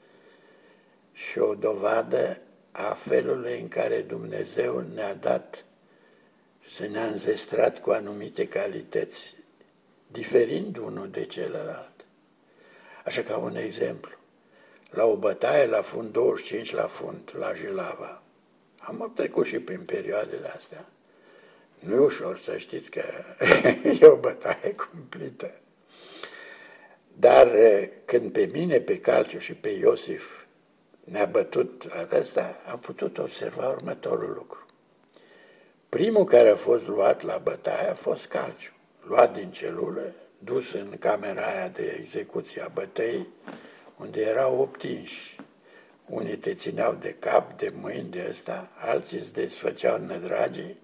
și 1.13 1.39
o 1.39 1.55
dovadă 1.55 2.41
a 2.71 2.93
felului 2.93 3.59
în 3.59 3.67
care 3.67 4.01
Dumnezeu 4.01 4.79
ne-a 4.79 5.13
dat 5.13 5.65
să 6.67 6.87
ne-a 6.87 7.05
înzestrat 7.05 7.79
cu 7.79 7.89
anumite 7.89 8.47
calități, 8.47 9.35
diferind 10.07 10.77
unul 10.77 11.09
de 11.09 11.25
celălalt. 11.25 12.05
Așa 13.05 13.21
ca 13.21 13.37
un 13.37 13.55
exemplu 13.55 14.11
la 14.89 15.05
o 15.05 15.15
bătaie 15.15 15.65
la 15.65 15.81
fund, 15.81 16.11
25 16.11 16.73
la 16.73 16.87
fund, 16.87 17.31
la 17.37 17.53
Jilava. 17.53 18.21
Am 18.79 19.11
trecut 19.15 19.45
și 19.45 19.59
prin 19.59 19.79
perioadele 19.79 20.47
astea. 20.47 20.85
Nu 21.79 21.95
e 21.95 21.99
ușor 21.99 22.37
să 22.37 22.57
știți 22.57 22.91
că 22.91 23.03
e 24.01 24.05
o 24.05 24.15
bătaie 24.15 24.75
cumplită. 24.75 25.60
Dar 27.21 27.49
când 28.05 28.31
pe 28.31 28.49
mine, 28.53 28.79
pe 28.79 28.99
Calciu 28.99 29.39
și 29.39 29.53
pe 29.53 29.69
Iosif 29.69 30.43
ne-a 31.03 31.25
bătut 31.25 31.87
la 31.93 32.17
asta, 32.17 32.61
am 32.71 32.79
putut 32.79 33.17
observa 33.17 33.69
următorul 33.69 34.33
lucru. 34.33 34.65
Primul 35.89 36.23
care 36.23 36.49
a 36.49 36.55
fost 36.55 36.87
luat 36.87 37.21
la 37.21 37.37
bătaie 37.37 37.89
a 37.89 37.93
fost 37.93 38.27
Calciu, 38.27 38.72
luat 39.07 39.33
din 39.33 39.51
celulă, 39.51 40.13
dus 40.39 40.74
în 40.74 40.96
camera 41.00 41.46
aia 41.46 41.67
de 41.67 41.98
execuție 42.00 42.61
a 42.61 42.67
bătăii, 42.67 43.27
unde 43.98 44.22
erau 44.22 44.59
optinși. 44.59 45.39
Unii 46.05 46.37
te 46.37 46.53
țineau 46.53 46.93
de 46.93 47.15
cap, 47.19 47.57
de 47.57 47.74
mâini, 47.81 48.09
de 48.09 48.27
ăsta, 48.29 48.69
alții 48.77 49.17
îți 49.17 49.33
desfăceau 49.33 49.98
nădragii, 49.98 50.77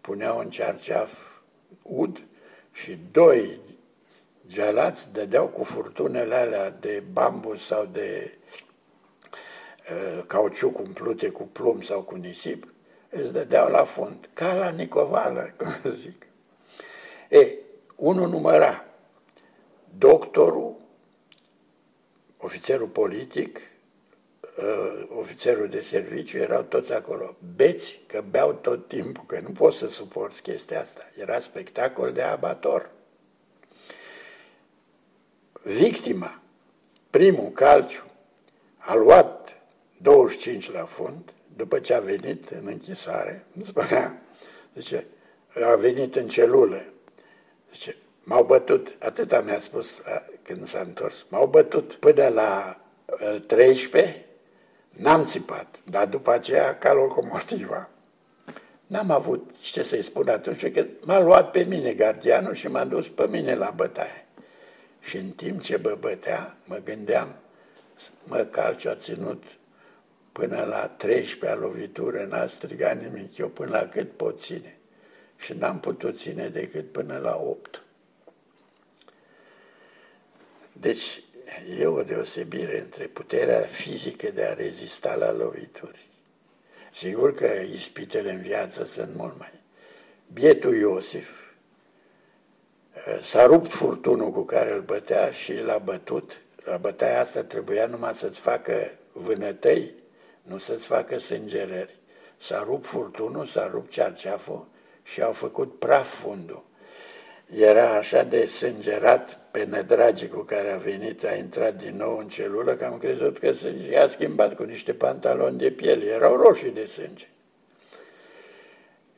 puneau 0.00 0.38
în 0.38 0.50
cearceaf 0.50 1.18
ud 1.82 2.22
și 2.72 2.98
doi 3.10 3.60
gealați 4.46 5.12
dădeau 5.12 5.48
cu 5.48 5.64
furtunele 5.64 6.34
alea 6.34 6.70
de 6.70 7.02
bambus 7.12 7.66
sau 7.66 7.84
de 7.84 8.38
uh, 9.90 10.24
cauciuc 10.26 10.78
umplute 10.78 11.28
cu 11.28 11.42
plumb 11.42 11.84
sau 11.84 12.02
cu 12.02 12.14
nisip, 12.14 12.72
îți 13.10 13.32
dădeau 13.32 13.70
la 13.70 13.84
fund, 13.84 14.28
ca 14.32 14.54
la 14.54 14.68
Nicovală, 14.68 15.52
cum 15.58 15.90
zic. 15.90 16.26
E, 17.28 17.56
unul 17.96 18.28
număra 18.28 18.84
doctorul, 19.98 20.76
ofițerul 22.38 22.88
politic, 22.88 23.60
uh, 24.58 25.08
ofițerul 25.18 25.68
de 25.68 25.80
serviciu, 25.80 26.38
erau 26.38 26.62
toți 26.62 26.92
acolo. 26.92 27.36
Beți, 27.56 28.00
că 28.06 28.24
beau 28.30 28.52
tot 28.52 28.88
timpul, 28.88 29.24
că 29.26 29.40
nu 29.40 29.50
poți 29.50 29.78
să 29.78 29.88
suporți 29.88 30.42
chestia 30.42 30.80
asta. 30.80 31.10
Era 31.20 31.38
spectacol 31.38 32.12
de 32.12 32.22
abator. 32.22 32.90
Victima, 35.62 36.40
primul 37.10 37.50
calciu, 37.50 38.04
a 38.78 38.94
luat 38.94 39.56
25 39.96 40.72
la 40.72 40.84
fund, 40.84 41.32
după 41.56 41.78
ce 41.78 41.94
a 41.94 42.00
venit 42.00 42.48
în 42.48 42.66
închisoare, 42.66 43.44
îmi 43.56 43.64
spunea, 43.64 44.22
zice, 44.74 45.06
a 45.72 45.74
venit 45.74 46.16
în 46.16 46.28
celulă, 46.28 46.84
zice, 47.72 47.96
m-au 48.22 48.44
bătut, 48.44 48.96
atâta 49.00 49.40
mi-a 49.40 49.60
spus 49.60 50.02
când 50.42 50.66
s-a 50.66 50.80
întors. 50.80 51.26
M-au 51.28 51.46
bătut 51.46 51.94
până 51.94 52.28
la 52.28 52.80
uh, 53.06 53.34
ă, 53.34 53.38
13, 53.38 54.24
n-am 54.90 55.24
țipat, 55.24 55.80
dar 55.90 56.06
după 56.06 56.30
aceea 56.30 56.78
ca 56.78 56.92
locomotiva. 56.92 57.88
N-am 58.86 59.10
avut 59.10 59.50
ce 59.60 59.82
să-i 59.82 60.02
spun 60.02 60.28
atunci, 60.28 60.72
că 60.72 60.86
m-a 61.04 61.20
luat 61.20 61.50
pe 61.50 61.62
mine 61.62 61.92
gardianul 61.92 62.54
și 62.54 62.68
m-a 62.68 62.84
dus 62.84 63.08
pe 63.08 63.26
mine 63.26 63.54
la 63.54 63.72
bătaie. 63.76 64.21
Și 65.02 65.16
în 65.16 65.30
timp 65.30 65.60
ce 65.60 65.76
bă 65.76 65.96
bătea, 66.00 66.56
mă 66.64 66.76
gândeam, 66.84 67.34
mă 68.24 68.36
calciu 68.36 68.88
a 68.88 68.94
ținut 68.94 69.44
până 70.32 70.64
la 70.64 70.96
13-a 70.96 71.54
lovitură, 71.54 72.24
n-a 72.24 72.46
strigat 72.46 73.02
nimic, 73.02 73.36
eu 73.36 73.48
până 73.48 73.70
la 73.70 73.88
cât 73.88 74.16
pot 74.16 74.40
ține. 74.40 74.76
Și 75.36 75.52
n-am 75.52 75.80
putut 75.80 76.18
ține 76.18 76.48
decât 76.48 76.92
până 76.92 77.18
la 77.18 77.36
8. 77.36 77.82
Deci 80.72 81.22
e 81.78 81.86
o 81.86 82.02
deosebire 82.02 82.80
între 82.80 83.06
puterea 83.06 83.60
fizică 83.60 84.30
de 84.30 84.44
a 84.44 84.54
rezista 84.54 85.14
la 85.14 85.32
lovituri. 85.32 86.06
Sigur 86.92 87.34
că 87.34 87.46
ispitele 87.72 88.32
în 88.32 88.40
viață 88.40 88.84
sunt 88.84 89.14
mult 89.14 89.38
mai. 89.38 89.52
Bietul 90.32 90.76
Iosif 90.76 91.28
eh, 91.28 91.41
s-a 93.20 93.46
rupt 93.46 93.70
furtunul 93.70 94.30
cu 94.30 94.42
care 94.42 94.72
îl 94.72 94.80
bătea 94.80 95.30
și 95.30 95.54
l-a 95.54 95.78
bătut. 95.78 96.40
La 96.64 96.76
bătaia 96.76 97.20
asta 97.20 97.44
trebuia 97.44 97.86
numai 97.86 98.14
să-ți 98.14 98.40
facă 98.40 98.90
vânătăi, 99.12 99.94
nu 100.42 100.58
să-ți 100.58 100.86
facă 100.86 101.18
sângerări. 101.18 101.96
S-a 102.36 102.62
rupt 102.62 102.84
furtunul, 102.84 103.46
s-a 103.46 103.68
rupt 103.72 103.90
cearceaful 103.90 104.66
și 105.02 105.22
au 105.22 105.32
făcut 105.32 105.78
praf 105.78 106.20
fundul 106.20 106.64
era 107.56 107.96
așa 107.96 108.22
de 108.22 108.46
sângerat 108.46 109.38
pe 109.50 109.64
nădragii 109.64 110.28
cu 110.28 110.40
care 110.40 110.72
a 110.72 110.76
venit, 110.76 111.24
a 111.24 111.34
intrat 111.34 111.74
din 111.74 111.96
nou 111.96 112.18
în 112.18 112.28
celulă, 112.28 112.74
că 112.74 112.84
am 112.84 112.98
crezut 112.98 113.38
că 113.38 113.52
i-a 113.90 114.06
schimbat 114.06 114.56
cu 114.56 114.62
niște 114.62 114.94
pantaloni 114.94 115.58
de 115.58 115.70
piele, 115.70 116.04
erau 116.04 116.36
roșii 116.36 116.70
de 116.70 116.84
sânge. 116.84 117.28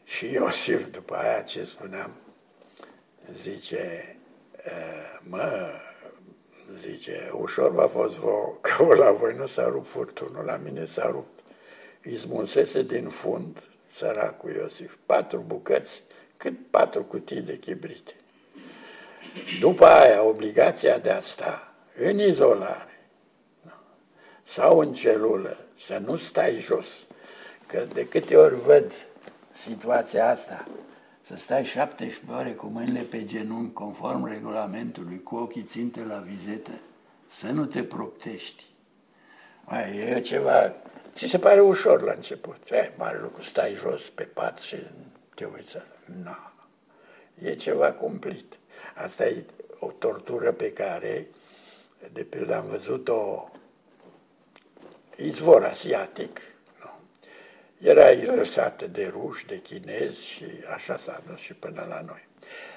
Și 0.04 0.32
Iosif, 0.32 0.86
după 0.90 1.14
aia 1.14 1.40
ce 1.40 1.64
spuneam, 1.64 2.10
zice, 3.32 4.16
mă, 5.22 5.70
zice, 6.78 7.30
ușor 7.32 7.72
v-a 7.72 7.86
fost 7.86 8.16
vouă, 8.16 8.58
că 8.60 8.94
la 8.94 9.10
voi 9.10 9.34
nu 9.34 9.46
s-a 9.46 9.68
rupt 9.68 9.86
furtunul, 9.86 10.44
la 10.44 10.56
mine 10.56 10.84
s-a 10.84 11.10
rupt. 11.10 11.38
Îi 12.02 12.16
smulsese 12.16 12.82
din 12.82 13.08
fund, 13.08 13.62
săracul 13.92 14.54
Iosif, 14.54 14.96
patru 15.06 15.44
bucăți, 15.46 16.02
cât 16.36 16.54
patru 16.70 17.02
cutii 17.04 17.40
de 17.40 17.58
chibrite. 17.58 18.14
După 19.60 19.86
aia, 19.86 20.22
obligația 20.22 20.98
de 20.98 21.10
a 21.10 21.20
sta 21.20 21.74
în 21.96 22.18
izolare 22.18 23.08
sau 24.42 24.78
în 24.78 24.92
celulă, 24.92 25.58
să 25.74 25.98
nu 25.98 26.16
stai 26.16 26.58
jos, 26.58 26.86
că 27.66 27.86
de 27.92 28.08
câte 28.08 28.36
ori 28.36 28.54
văd 28.54 28.92
situația 29.52 30.28
asta, 30.28 30.68
să 31.26 31.36
stai 31.36 31.64
17 31.64 32.32
ore 32.38 32.52
cu 32.52 32.66
mâinile 32.66 33.00
pe 33.00 33.24
genunchi, 33.24 33.72
conform 33.72 34.24
regulamentului, 34.24 35.22
cu 35.22 35.36
ochii 35.36 35.62
ținte 35.62 36.00
la 36.00 36.18
vizetă, 36.18 36.70
să 37.30 37.46
nu 37.46 37.64
te 37.64 37.82
proptești. 37.82 38.64
Mai 39.64 39.96
e 39.96 40.20
ceva 40.20 40.74
ți 41.14 41.26
se 41.26 41.38
pare 41.38 41.60
ușor 41.60 42.02
la 42.02 42.12
început. 42.12 42.70
E, 42.70 42.92
mare 42.96 43.20
lucru, 43.20 43.42
stai 43.42 43.74
jos 43.74 44.08
pe 44.08 44.22
pat 44.22 44.58
și 44.58 44.76
te 45.34 45.44
uiți. 45.44 45.76
Nu. 46.22 46.36
E 47.48 47.54
ceva 47.54 47.92
cumplit. 47.92 48.58
Asta 48.94 49.26
e 49.26 49.44
o 49.78 49.90
tortură 49.90 50.52
pe 50.52 50.72
care, 50.72 51.28
de 52.12 52.22
pildă, 52.22 52.56
am 52.56 52.66
văzut-o 52.66 53.50
izvor 55.16 55.64
asiatic, 55.64 56.40
nu? 56.40 56.53
Era 57.84 58.10
exersată 58.10 58.86
de 58.86 59.12
ruși, 59.12 59.46
de 59.46 59.60
chinezi 59.60 60.26
și 60.26 60.44
așa 60.74 60.96
s-a 60.96 61.22
dus 61.28 61.38
și 61.38 61.54
până 61.54 61.86
la 61.88 62.00
noi. 62.00 62.28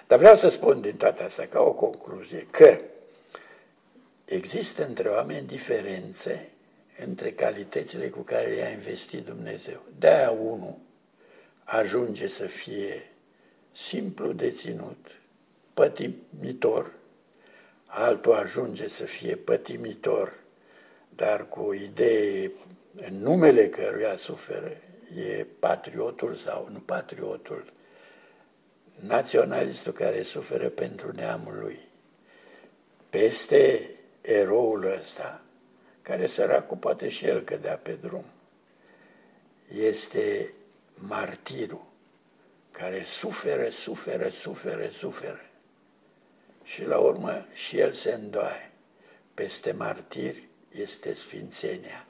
Dar 0.08 0.18
vreau 0.18 0.36
să 0.36 0.50
spun 0.50 0.82
din 0.82 0.96
toate 0.96 1.24
astea, 1.24 1.48
ca 1.48 1.60
o 1.60 1.74
concluzie, 1.74 2.48
că 2.50 2.80
există 4.26 4.86
între 4.86 5.10
oameni 5.10 5.48
diferențe 5.48 6.50
între 7.06 7.32
calitățile 7.32 8.10
cu 8.10 8.20
care 8.20 8.56
i-a 8.56 8.70
investit 8.70 9.26
Dumnezeu. 9.26 9.82
De-aia 10.00 10.30
unul 10.30 10.78
ajunge 11.64 12.28
să 12.28 12.46
fie 12.46 13.12
simplu 13.72 14.32
de 14.32 14.52
ținut, 14.52 15.08
pătimitor, 15.74 16.92
altul 17.86 18.34
ajunge 18.34 18.88
să 18.88 19.04
fie 19.04 19.36
pătimitor, 19.36 20.34
dar 21.10 21.48
cu 21.50 21.60
o 21.60 21.74
idee 21.74 22.52
în 22.96 23.22
numele 23.22 23.70
căruia 23.70 24.16
suferă, 24.16 24.78
e 25.16 25.46
patriotul 25.60 26.34
sau 26.34 26.70
nu 26.72 26.80
patriotul, 26.80 27.74
naționalistul 28.96 29.94
care 29.94 30.22
suferă 30.22 30.70
pentru 30.70 31.12
neamul 31.12 31.58
lui. 31.60 31.80
Peste 33.10 33.90
eroul 34.22 34.84
ăsta, 35.00 35.42
care 36.02 36.26
săracul 36.26 36.78
poate 36.78 37.10
și 37.10 37.26
el 37.26 37.44
cădea 37.44 37.78
pe 37.78 37.94
drum, 37.94 38.26
este 39.76 40.54
martirul, 40.94 41.86
care 42.72 43.04
suferă, 43.04 43.70
suferă, 43.70 44.30
suferă, 44.30 44.90
suferă. 44.90 45.46
Și 46.64 46.86
la 46.86 46.98
urmă 46.98 47.46
și 47.54 47.80
el 47.80 47.92
se 47.92 48.14
îndoaie. 48.14 48.72
Peste 49.34 49.72
martir 49.72 50.36
este 50.72 51.14
sfințenia. 51.14 52.07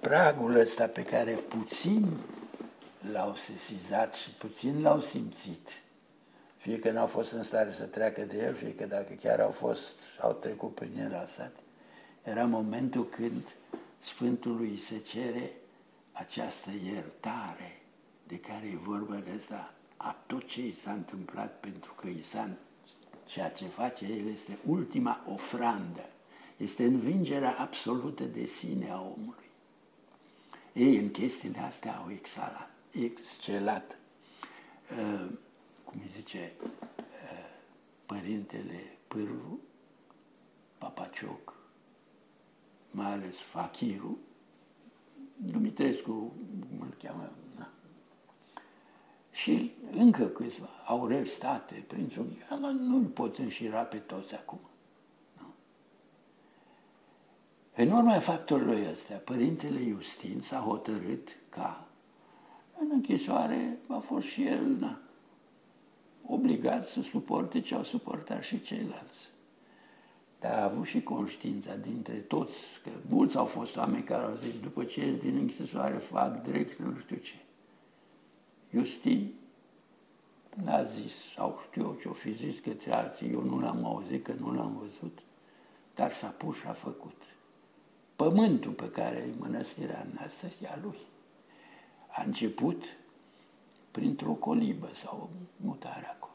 Pragul 0.00 0.54
ăsta 0.54 0.86
pe 0.86 1.02
care 1.02 1.32
puțin 1.32 2.06
l-au 3.12 3.34
sesizat 3.34 4.14
și 4.14 4.30
puțin 4.30 4.82
l-au 4.82 5.00
simțit, 5.00 5.70
fie 6.56 6.78
că 6.78 6.90
n-au 6.90 7.06
fost 7.06 7.32
în 7.32 7.42
stare 7.42 7.72
să 7.72 7.84
treacă 7.84 8.22
de 8.22 8.38
el, 8.38 8.54
fie 8.54 8.74
că 8.74 8.86
dacă 8.86 9.12
chiar 9.12 9.40
au 9.40 9.50
fost, 9.50 9.98
au 10.20 10.32
trecut 10.32 10.74
prin 10.74 10.98
el 10.98 11.14
asat, 11.14 11.52
era 12.22 12.44
momentul 12.44 13.08
când 13.08 13.42
Sfântului 13.98 14.78
se 14.78 14.98
cere 14.98 15.52
această 16.12 16.70
iertare 16.84 17.80
de 18.26 18.38
care 18.38 18.66
e 18.66 18.78
vorba 18.82 19.14
de 19.14 19.30
asta, 19.38 19.74
a 19.96 20.16
tot 20.26 20.46
ce 20.46 20.66
i 20.66 20.74
s-a 20.74 20.92
întâmplat 20.92 21.60
pentru 21.60 21.92
că 21.92 22.08
i 22.08 22.22
s-a, 22.22 22.50
ceea 23.24 23.50
ce 23.50 23.64
face 23.64 24.04
el 24.04 24.26
este 24.32 24.58
ultima 24.66 25.24
ofrandă, 25.32 26.08
este 26.56 26.84
învingerea 26.84 27.56
absolută 27.58 28.24
de 28.24 28.44
sine 28.44 28.90
a 28.90 29.00
omului. 29.00 29.45
Ei, 30.76 30.96
în 30.96 31.10
chestiile 31.10 31.58
astea 31.58 31.96
au 31.96 32.10
exhalat, 32.10 32.70
excelat. 32.90 33.98
Uh, 34.90 35.28
cum 35.84 36.00
îi 36.02 36.10
zice 36.10 36.52
uh, 36.62 36.70
părintele 38.06 38.98
Pârvu, 39.08 39.60
Papacioc, 40.78 41.54
mai 42.90 43.12
ales 43.12 43.36
Fachiru, 43.36 44.18
Dumitrescu 45.36 46.32
îl 46.80 46.94
cheamă, 47.02 47.32
da. 47.58 47.68
Și 49.32 49.72
încă 49.90 50.26
câțiva, 50.26 50.68
Aurel 50.86 51.24
State, 51.24 51.84
Prințul, 51.86 52.26
nu-l 52.78 53.04
pot 53.04 53.38
înșira 53.38 53.82
pe 53.82 53.96
toți 53.96 54.34
acum. 54.34 54.60
Nu? 55.38 55.46
În 57.76 57.90
urma 57.90 58.18
faptului 58.18 58.86
ăsta, 58.90 59.14
Părintele 59.14 59.80
Justin 59.88 60.40
s-a 60.40 60.58
hotărât 60.58 61.28
ca 61.48 61.86
în 62.80 62.88
închisoare 62.92 63.78
a 63.88 63.98
fost 63.98 64.26
și 64.26 64.46
el 64.46 64.76
na, 64.78 64.98
obligat 66.26 66.86
să 66.86 67.02
suporte 67.02 67.60
ce 67.60 67.74
au 67.74 67.82
suportat 67.82 68.42
și 68.42 68.62
ceilalți 68.62 69.28
dar 70.40 70.58
a 70.58 70.64
avut 70.64 70.86
și 70.86 71.02
conștiința 71.02 71.76
dintre 71.76 72.14
toți, 72.14 72.58
că 72.82 72.90
mulți 73.08 73.36
au 73.36 73.44
fost 73.44 73.76
oameni 73.76 74.02
care 74.02 74.24
au 74.24 74.34
zis, 74.34 74.60
după 74.60 74.84
ce 74.84 75.06
ies 75.06 75.20
din 75.20 75.36
închisoare, 75.36 75.96
fac 75.96 76.42
direct 76.42 76.78
nu 76.78 76.98
știu 76.98 77.16
ce. 77.16 77.34
Justin 78.70 79.32
n-a 80.64 80.82
zis, 80.82 81.14
sau 81.34 81.60
știu 81.68 81.82
eu 81.82 81.98
ce-o 82.00 82.12
fi 82.12 82.32
zis 82.32 82.58
către 82.58 82.92
alții, 82.92 83.32
eu 83.32 83.42
nu 83.42 83.60
l-am 83.60 83.84
auzit, 83.84 84.24
că 84.24 84.32
nu 84.38 84.52
l-am 84.52 84.76
văzut, 84.80 85.18
dar 85.94 86.12
s-a 86.12 86.26
pus 86.26 86.56
și 86.56 86.66
a 86.66 86.72
făcut. 86.72 87.22
Pământul 88.16 88.72
pe 88.72 88.90
care 88.90 89.16
e 89.16 89.34
mănăstirea 89.38 90.06
noastră 90.14 90.48
e 90.62 90.68
a 90.68 90.78
lui. 90.82 90.98
A 92.08 92.22
început 92.22 92.84
printr-o 93.90 94.32
colibă 94.32 94.88
sau 94.92 95.30
mutare 95.56 96.06
acolo. 96.06 96.32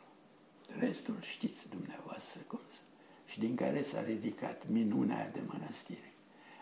Restul 0.80 1.18
știți 1.22 1.70
dumneavoastră 1.70 2.42
cum 2.48 2.60
să 2.70 2.80
și 3.32 3.40
din 3.40 3.56
care 3.56 3.82
s-a 3.82 4.02
ridicat 4.02 4.68
minunea 4.68 5.18
aia 5.18 5.30
de 5.34 5.42
mănăstire. 5.46 6.14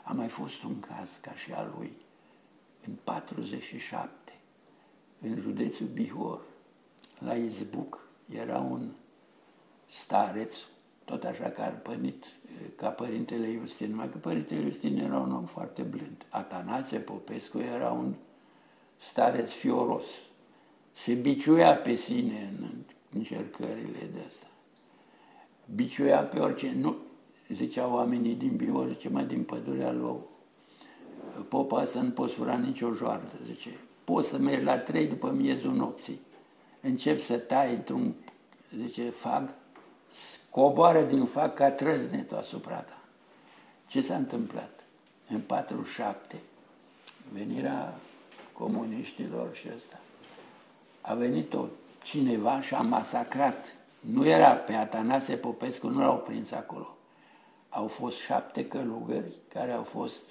A 0.04 0.14
mai 0.14 0.28
fost 0.28 0.64
un 0.64 0.80
caz 0.80 1.18
ca 1.22 1.34
și 1.34 1.52
al 1.52 1.74
lui 1.78 1.92
în 2.88 2.94
47, 3.04 4.34
în 5.22 5.40
județul 5.40 5.88
Bihor, 5.88 6.42
la 7.20 7.34
Izbuc, 7.36 8.08
era 8.34 8.60
un 8.60 8.90
stareț, 9.88 10.54
tot 11.10 11.24
așa 11.24 11.50
ca, 11.50 11.64
pănit, 11.64 12.26
ca 12.76 12.88
părintele 12.88 13.60
Justin, 13.62 13.90
numai 13.90 14.10
că 14.10 14.18
părintele 14.18 14.70
Justin 14.70 14.98
era 14.98 15.20
un 15.20 15.32
om 15.32 15.46
foarte 15.46 15.82
blând. 15.82 16.26
Atanație 16.30 17.00
Popescu 17.00 17.60
era 17.60 17.92
un 17.92 18.14
stareț 18.98 19.52
fioros. 19.52 20.06
Se 20.92 21.14
biciuia 21.14 21.76
pe 21.76 21.96
sine 21.96 22.54
în 22.60 22.68
încercările 23.14 24.10
de 24.14 24.20
astea 24.28 24.50
biciuia 25.76 26.20
pe 26.20 26.40
orice, 26.40 26.74
nu, 26.78 26.96
ziceau 27.54 27.94
oamenii 27.94 28.34
din 28.34 28.56
Bihor, 28.56 28.88
zice, 28.88 29.10
mai 29.10 29.26
din 29.26 29.44
pădurea 29.44 29.92
lui 29.92 30.16
Popa 31.48 31.80
asta 31.80 32.02
nu 32.02 32.10
poți 32.10 32.34
fura 32.34 32.58
nicio 32.58 32.92
joartă, 32.94 33.36
zice, 33.46 33.70
poți 34.04 34.30
să 34.30 34.38
mergi 34.38 34.64
la 34.64 34.78
trei 34.78 35.08
după 35.08 35.32
miezul 35.32 35.74
nopții, 35.74 36.20
încep 36.82 37.22
să 37.22 37.38
tai 37.38 37.74
într-un, 37.74 38.14
zice, 38.78 39.10
fag, 39.10 39.54
coboară 40.50 41.02
din 41.02 41.26
fag 41.26 41.54
ca 41.54 41.72
trăznetul 41.72 42.38
asupra 42.38 42.76
ta. 42.76 42.98
Ce 43.88 44.02
s-a 44.02 44.16
întâmplat? 44.16 44.84
În 45.30 45.40
47, 45.40 46.36
venirea 47.34 47.94
comuniștilor 48.54 49.56
și 49.56 49.68
ăsta, 49.76 50.00
a 51.02 51.14
venit 51.14 51.54
o 51.54 51.66
cineva 52.04 52.62
și 52.62 52.74
a 52.74 52.82
masacrat 52.82 53.74
nu 54.00 54.26
era 54.26 54.54
pe 54.54 54.74
Atanase 54.74 55.36
Popescu, 55.36 55.88
nu 55.88 56.00
l-au 56.00 56.18
prins 56.18 56.52
acolo. 56.52 56.98
Au 57.70 57.88
fost 57.88 58.18
șapte 58.18 58.68
călugări 58.68 59.34
care 59.48 59.72
au 59.72 59.84
fost 59.84 60.22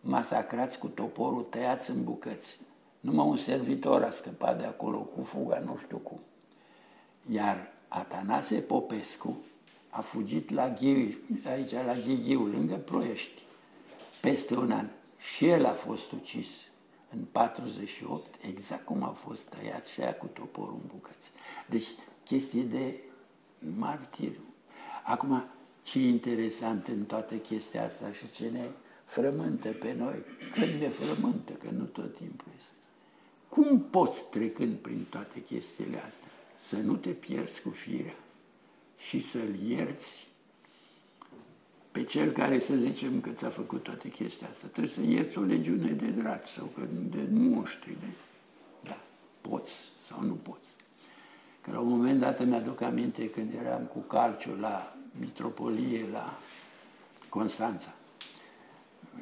masacrați 0.00 0.78
cu 0.78 0.86
toporul 0.86 1.42
tăiați 1.42 1.90
în 1.90 2.04
bucăți. 2.04 2.58
Numai 3.00 3.26
un 3.26 3.36
servitor 3.36 4.02
a 4.02 4.10
scăpat 4.10 4.58
de 4.58 4.64
acolo 4.64 4.98
cu 4.98 5.22
fuga, 5.22 5.58
nu 5.58 5.78
știu 5.84 5.96
cum. 5.96 6.20
Iar 7.30 7.72
Atanase 7.94 8.60
Popescu 8.60 9.36
a 9.90 10.00
fugit 10.00 10.50
la 10.50 10.68
Ghiu, 10.68 11.18
aici 11.46 11.70
la 11.70 11.94
Ghighiu, 11.94 12.46
lângă 12.46 12.74
Ploiești, 12.74 13.42
peste 14.20 14.56
un 14.56 14.70
an. 14.70 14.88
Și 15.18 15.46
el 15.46 15.64
a 15.64 15.72
fost 15.72 16.12
ucis 16.12 16.48
în 17.12 17.18
48, 17.32 18.44
exact 18.48 18.84
cum 18.84 19.02
a 19.02 19.16
fost 19.24 19.40
tăiat 19.40 19.86
și 19.86 20.00
aia 20.00 20.14
cu 20.14 20.26
toporul 20.26 20.78
în 20.82 20.88
bucăți. 20.94 21.30
Deci, 21.66 21.88
chestie 22.24 22.62
de 22.62 23.00
martiriu. 23.76 24.44
Acum, 25.04 25.44
ce 25.82 25.98
interesant 25.98 26.88
în 26.88 27.04
toată 27.04 27.34
chestia 27.34 27.84
asta 27.84 28.12
și 28.12 28.30
ce 28.30 28.48
ne 28.48 28.68
frământă 29.04 29.68
pe 29.68 29.94
noi, 29.98 30.22
când 30.52 30.80
ne 30.80 30.88
frământă, 30.88 31.52
că 31.52 31.66
nu 31.70 31.84
tot 31.84 32.16
timpul 32.16 32.52
este. 32.58 32.72
Cum 33.48 33.80
poți, 33.80 34.28
trecând 34.30 34.76
prin 34.76 35.06
toate 35.10 35.42
chestiile 35.42 36.02
astea, 36.06 36.28
să 36.56 36.76
nu 36.76 36.96
te 36.96 37.10
pierzi 37.10 37.62
cu 37.62 37.70
firea 37.70 38.14
și 38.98 39.20
să-l 39.20 39.54
ierți 39.68 40.26
pe 41.92 42.04
cel 42.04 42.30
care 42.30 42.58
să 42.58 42.76
zicem 42.76 43.20
că 43.20 43.30
ți-a 43.30 43.48
făcut 43.48 43.82
toate 43.82 44.08
chestia 44.08 44.48
asta. 44.50 44.66
Trebuie 44.66 44.92
să 44.92 45.02
ierți 45.02 45.38
o 45.38 45.42
legiune 45.42 45.90
de 45.90 46.06
dragi 46.06 46.52
sau 46.52 46.70
de 47.10 47.28
monștri. 47.30 47.90
De... 48.00 48.06
Da, 48.82 48.98
poți 49.40 49.74
sau 50.08 50.22
nu 50.22 50.32
poți. 50.32 50.66
Că 51.60 51.70
la 51.70 51.78
un 51.78 51.88
moment 51.88 52.20
dat 52.20 52.46
mi-aduc 52.46 52.80
aminte 52.80 53.30
când 53.30 53.54
eram 53.54 53.82
cu 53.82 53.98
Calciu 53.98 54.54
la 54.60 54.96
Mitropolie, 55.20 56.06
la 56.12 56.38
Constanța. 57.28 57.94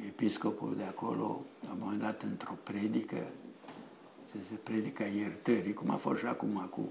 episcopul 0.07 0.75
de 0.77 0.83
acolo, 0.83 1.45
la 1.65 1.71
un 1.71 1.77
moment 1.79 2.01
dat, 2.01 2.21
într-o 2.21 2.57
predică, 2.63 3.27
se 4.49 4.55
predica 4.63 5.03
iertării, 5.03 5.73
cum 5.73 5.89
a 5.89 5.95
fost 5.95 6.19
și 6.19 6.25
acum 6.25 6.67
cu, 6.69 6.89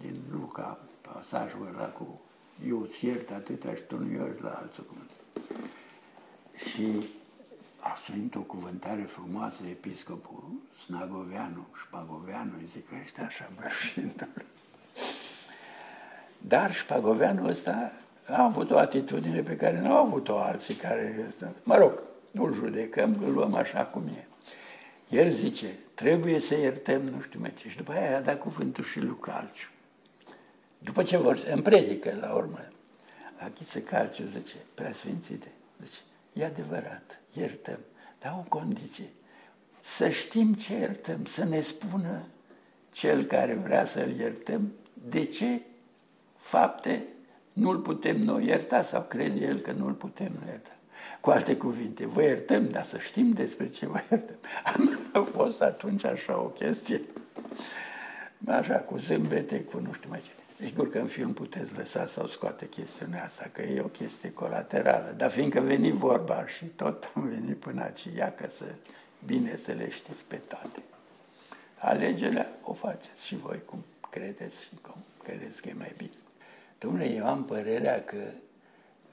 din 0.00 0.16
Luca, 0.32 0.78
pasajul 1.00 1.68
ăla 1.74 1.86
cu 1.86 2.20
eu 2.68 2.80
îți 2.80 3.06
iert 3.06 3.30
atâta 3.30 3.74
și 3.74 3.82
tu 3.82 3.98
nu 3.98 4.12
ierți 4.12 4.42
la 4.42 4.50
alții. 4.50 4.86
Și 6.54 7.06
a 7.80 7.96
sunit 8.04 8.34
o 8.34 8.40
cuvântare 8.40 9.02
frumoasă 9.02 9.62
episcopul 9.70 10.42
Snagoveanu 10.84 11.66
și 11.76 11.86
Pagoveanu, 11.90 12.52
îi 12.58 12.68
zic 12.72 12.86
ăștia 13.02 13.24
așa 13.24 13.50
bășindu-l. 13.60 14.44
Dar 16.52 16.74
Șpagoveanu 16.74 17.46
ăsta 17.46 17.92
a 18.28 18.44
avut 18.44 18.70
o 18.70 18.78
atitudine 18.78 19.40
pe 19.40 19.56
care 19.56 19.80
nu 19.80 19.94
au 19.94 20.06
avut-o 20.06 20.38
alții 20.38 20.74
care, 20.74 21.32
mă 21.62 21.76
rog, 21.76 22.02
nu-l 22.32 22.52
judecăm, 22.52 23.16
îl 23.24 23.32
luăm 23.32 23.54
așa 23.54 23.84
cum 23.84 24.06
e. 24.06 24.26
El 25.12 25.30
zice, 25.30 25.78
trebuie 25.94 26.38
să 26.38 26.56
iertăm 26.56 27.02
nu 27.02 27.20
știu 27.20 27.40
mai 27.40 27.52
ce. 27.54 27.68
Și 27.68 27.76
după 27.76 27.92
aia 27.92 28.16
a 28.16 28.20
dat 28.20 28.38
cuvântul 28.38 28.84
și 28.84 29.00
lui 29.00 29.16
Calciu. 29.20 29.68
După 30.78 31.02
ce 31.02 31.16
vor, 31.16 31.42
în 31.50 31.62
predică, 31.62 32.16
la 32.20 32.34
urmă, 32.34 32.58
Achiță 33.36 33.78
Calciu 33.78 34.24
zice, 34.24 34.56
preasfințite, 34.74 35.52
zice, 35.84 36.00
e 36.32 36.44
adevărat, 36.44 37.20
iertăm, 37.32 37.78
dar 38.18 38.36
o 38.38 38.48
condiție, 38.48 39.08
să 39.80 40.08
știm 40.08 40.54
ce 40.54 40.74
iertăm, 40.74 41.24
să 41.24 41.44
ne 41.44 41.60
spună 41.60 42.22
cel 42.92 43.24
care 43.24 43.54
vrea 43.54 43.84
să-l 43.84 44.10
iertăm, 44.10 44.72
de 44.92 45.24
ce 45.24 45.60
fapte 46.36 47.06
nu-l 47.52 47.78
putem 47.78 48.20
noi 48.20 48.46
ierta 48.46 48.82
sau 48.82 49.02
crede 49.02 49.44
el 49.44 49.58
că 49.58 49.72
nu-l 49.72 49.92
putem 49.92 50.32
noi 50.38 50.48
ierta. 50.48 50.76
Cu 51.22 51.30
alte 51.30 51.56
cuvinte, 51.56 52.06
vă 52.06 52.22
iertăm, 52.22 52.68
dar 52.68 52.84
să 52.84 52.98
știm 52.98 53.30
despre 53.30 53.68
ce 53.68 53.86
vă 53.86 54.00
iertăm. 54.10 54.36
A 55.12 55.20
fost 55.20 55.62
atunci 55.62 56.04
așa 56.04 56.38
o 56.38 56.44
chestie, 56.44 57.00
așa 58.46 58.74
cu 58.74 58.98
zâmbete, 58.98 59.60
cu 59.60 59.78
nu 59.78 59.92
știu 59.92 60.08
mai 60.08 60.20
ce. 60.20 60.64
Sigur 60.64 60.90
că 60.90 60.98
în 60.98 61.06
film 61.06 61.32
puteți 61.32 61.76
lăsa 61.76 62.06
sau 62.06 62.26
scoate 62.26 62.68
chestiunea 62.68 63.24
asta, 63.24 63.50
că 63.52 63.62
e 63.62 63.80
o 63.80 63.86
chestie 63.86 64.32
colaterală, 64.32 65.14
dar 65.16 65.30
fiindcă 65.30 65.60
veni 65.60 65.90
vorba 65.90 66.46
și 66.46 66.64
tot 66.64 67.10
am 67.14 67.28
venit 67.28 67.56
până 67.56 67.82
aici, 67.82 68.08
ia 68.16 68.32
că 68.32 68.48
să, 68.56 68.64
bine 69.26 69.56
să 69.56 69.72
le 69.72 69.90
știți 69.90 70.24
pe 70.26 70.36
toate. 70.36 70.82
Alegerea 71.78 72.48
o 72.62 72.72
faceți 72.72 73.26
și 73.26 73.36
voi 73.36 73.60
cum 73.64 73.84
credeți 74.10 74.62
și 74.62 74.68
cum 74.82 74.96
credeți 75.22 75.62
că 75.62 75.68
e 75.68 75.74
mai 75.78 75.92
bine. 75.96 76.18
Domnule, 76.78 77.10
eu 77.10 77.26
am 77.26 77.44
părerea 77.44 78.04
că 78.04 78.22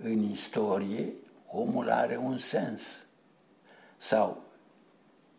în 0.03 0.23
istorie 0.23 1.13
omul 1.51 1.89
are 1.89 2.17
un 2.17 2.37
sens. 2.37 3.05
Sau 3.97 4.41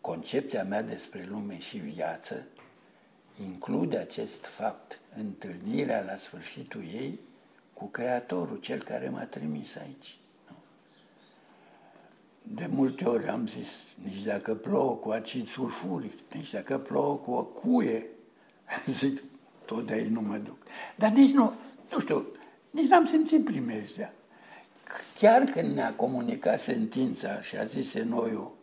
concepția 0.01 0.65
mea 0.65 0.83
despre 0.83 1.27
lume 1.31 1.59
și 1.59 1.79
viață 1.79 2.47
include 3.45 3.97
acest 3.97 4.47
fapt, 4.47 5.01
întâlnirea 5.17 6.03
la 6.03 6.17
sfârșitul 6.17 6.83
ei 6.83 7.21
cu 7.73 7.87
Creatorul, 7.87 8.57
cel 8.57 8.83
care 8.83 9.09
m-a 9.09 9.23
trimis 9.25 9.77
aici. 9.77 10.19
De 12.43 12.67
multe 12.67 13.05
ori 13.05 13.29
am 13.29 13.47
zis, 13.47 13.69
nici 14.03 14.23
dacă 14.23 14.55
plouă 14.55 14.95
cu 14.95 15.11
acid 15.11 15.47
sulfuric, 15.47 16.19
nici 16.35 16.51
dacă 16.51 16.79
plouă 16.79 17.17
cu 17.17 17.31
o 17.31 17.43
cuie, 17.43 18.07
zic, 18.87 19.23
tot 19.65 19.87
de 19.87 19.93
aici 19.93 20.11
nu 20.11 20.21
mă 20.21 20.37
duc. 20.37 20.57
Dar 20.97 21.11
nici 21.11 21.31
nu, 21.31 21.53
nu 21.91 22.01
știu, 22.01 22.27
nici 22.71 22.89
n-am 22.89 23.07
simțit 23.07 23.45
primejdea. 23.45 24.15
Chiar 25.19 25.43
când 25.43 25.75
ne-a 25.75 25.93
comunicat 25.93 26.61
sentința 26.61 27.41
și 27.41 27.57
a 27.57 27.65
zis 27.65 27.95
Enoiu 27.95 28.55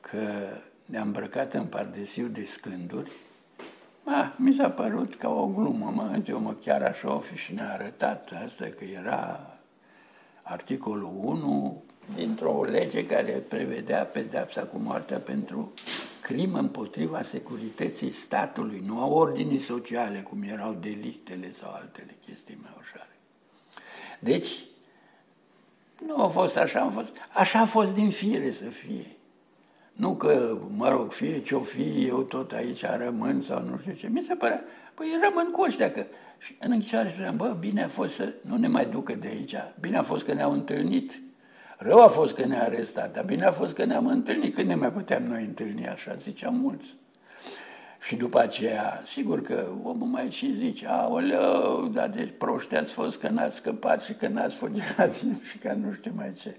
că 0.00 0.48
ne-a 0.84 1.02
îmbrăcat 1.02 1.54
în 1.54 1.64
pardesiu 1.64 2.26
de 2.26 2.44
scânduri, 2.44 3.10
a, 4.04 4.34
mi 4.36 4.54
s-a 4.54 4.70
părut 4.70 5.16
ca 5.16 5.28
o 5.28 5.46
glumă, 5.46 5.92
mă, 5.94 6.22
eu 6.26 6.40
mă 6.40 6.54
chiar 6.64 6.82
așa 6.82 7.14
o 7.14 7.18
fi 7.18 7.36
și 7.36 7.54
ne-a 7.54 7.72
arătat 7.72 8.30
asta 8.44 8.64
că 8.78 8.84
era 8.84 9.50
articolul 10.42 11.12
1 11.22 11.82
dintr-o 12.14 12.64
lege 12.64 13.06
care 13.06 13.32
prevedea 13.32 14.04
pedepsa 14.04 14.62
cu 14.62 14.78
moartea 14.78 15.18
pentru 15.18 15.72
crimă 16.20 16.58
împotriva 16.58 17.22
securității 17.22 18.10
statului, 18.10 18.82
nu 18.86 19.00
a 19.00 19.06
ordinii 19.06 19.58
sociale, 19.58 20.20
cum 20.20 20.42
erau 20.42 20.72
delictele 20.72 21.52
sau 21.52 21.70
altele 21.72 22.16
chestii 22.26 22.58
mai 22.62 22.70
ușoare. 22.80 23.16
Deci, 24.18 24.50
nu 26.06 26.22
a 26.22 26.28
fost 26.28 26.56
așa, 26.56 26.80
a 26.80 26.88
fost, 26.88 27.12
așa 27.32 27.60
a 27.60 27.66
fost 27.66 27.94
din 27.94 28.10
fire 28.10 28.50
să 28.50 28.64
fie. 28.64 29.16
Nu 29.92 30.16
că, 30.16 30.58
mă 30.76 30.88
rog, 30.88 31.12
fie 31.12 31.40
ce-o 31.40 31.60
fi, 31.60 32.06
eu 32.06 32.20
tot 32.20 32.52
aici 32.52 32.84
rămân 32.98 33.42
sau 33.42 33.62
nu 33.62 33.78
știu 33.80 33.92
ce. 33.92 34.08
Mi 34.08 34.22
se 34.22 34.34
părea, 34.34 34.64
păi 34.94 35.06
rămân 35.22 35.50
cu 35.50 35.62
ăștia, 35.62 35.90
că 35.90 36.06
și 36.38 36.56
în 36.60 36.70
închisoare 36.72 37.08
spuneam, 37.08 37.36
bă, 37.36 37.56
bine 37.58 37.82
a 37.82 37.88
fost 37.88 38.14
să 38.14 38.32
nu 38.40 38.56
ne 38.56 38.68
mai 38.68 38.86
ducă 38.86 39.14
de 39.14 39.28
aici, 39.28 39.54
bine 39.80 39.96
a 39.96 40.02
fost 40.02 40.24
că 40.24 40.32
ne-au 40.32 40.52
întâlnit, 40.52 41.20
rău 41.78 42.02
a 42.02 42.08
fost 42.08 42.34
că 42.34 42.44
ne-a 42.44 42.62
arestat, 42.62 43.12
dar 43.12 43.24
bine 43.24 43.44
a 43.44 43.52
fost 43.52 43.74
că 43.74 43.84
ne-am 43.84 44.06
întâlnit, 44.06 44.54
când 44.54 44.68
ne 44.68 44.74
mai 44.74 44.92
puteam 44.92 45.22
noi 45.22 45.44
întâlni 45.44 45.88
așa, 45.88 46.14
ziceam 46.14 46.54
mulți. 46.54 46.94
Și 48.02 48.16
după 48.16 48.38
aceea, 48.38 49.02
sigur 49.04 49.42
că 49.42 49.68
omul 49.82 50.06
mai 50.06 50.30
și 50.30 50.56
zice, 50.56 50.86
aoleu, 50.86 51.86
dar 51.86 52.08
de 52.08 52.34
proști 52.38 52.76
ați 52.76 52.92
fost 52.92 53.18
că 53.18 53.28
n-ați 53.28 53.56
scăpat 53.56 54.02
și 54.02 54.14
că 54.14 54.28
n-ați 54.28 54.54
fugit 54.54 54.96
la 54.96 55.08
timp 55.08 55.44
și 55.44 55.58
că 55.58 55.72
nu 55.72 55.92
știu 55.92 56.12
mai 56.14 56.32
ce. 56.32 56.56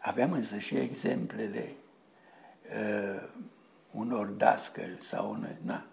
Aveam 0.00 0.32
însă 0.32 0.58
și 0.58 0.76
exemplele 0.76 1.72
uh, 2.64 3.22
unor 3.90 4.26
dascăli 4.26 4.98
sau 5.02 5.30
un, 5.30 5.46
na, 5.62 5.84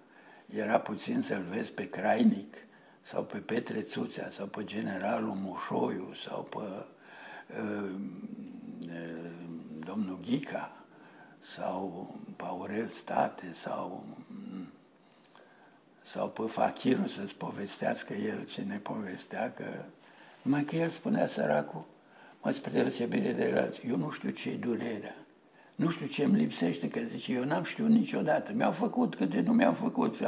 era 0.55 0.79
puțin 0.79 1.21
să-l 1.21 1.45
vezi 1.51 1.71
pe 1.71 1.89
Crainic 1.89 2.55
sau 3.01 3.23
pe 3.23 3.37
Petre 3.37 3.81
Țuțea 3.81 4.29
sau 4.29 4.45
pe 4.45 4.63
generalul 4.63 5.33
Mușoiu 5.33 6.13
sau 6.27 6.43
pe 6.43 6.57
uh, 7.59 7.89
uh, 8.81 9.31
domnul 9.85 10.19
Ghica 10.25 10.76
sau 11.39 12.15
Paurel 12.35 12.87
State 12.87 13.53
sau 13.53 14.03
sau 16.07 16.29
pe 16.29 16.41
Fachirul 16.41 17.07
să-ți 17.07 17.35
povestească 17.35 18.13
el 18.13 18.45
ce 18.45 18.61
ne 18.61 18.77
povestea, 18.77 19.53
că 19.53 19.65
numai 20.41 20.63
că 20.63 20.75
el 20.75 20.89
spunea 20.89 21.27
săracul, 21.27 21.85
mă 22.41 22.51
spre 22.51 22.71
deosebire 22.71 23.31
de 23.31 23.43
el, 23.43 23.79
eu 23.87 23.97
nu 23.97 24.11
știu 24.11 24.29
ce 24.29 24.49
e 24.49 24.55
durerea, 24.55 25.15
nu 25.75 25.89
știu 25.89 26.05
ce 26.05 26.23
îmi 26.23 26.37
lipsește, 26.37 26.89
că 26.89 26.99
zice, 26.99 27.33
eu 27.33 27.43
n-am 27.43 27.63
știut 27.63 27.89
niciodată, 27.89 28.51
mi-au 28.51 28.71
făcut 28.71 29.15
câte 29.15 29.41
nu 29.41 29.53
mi-au 29.53 29.73
făcut. 29.73 30.19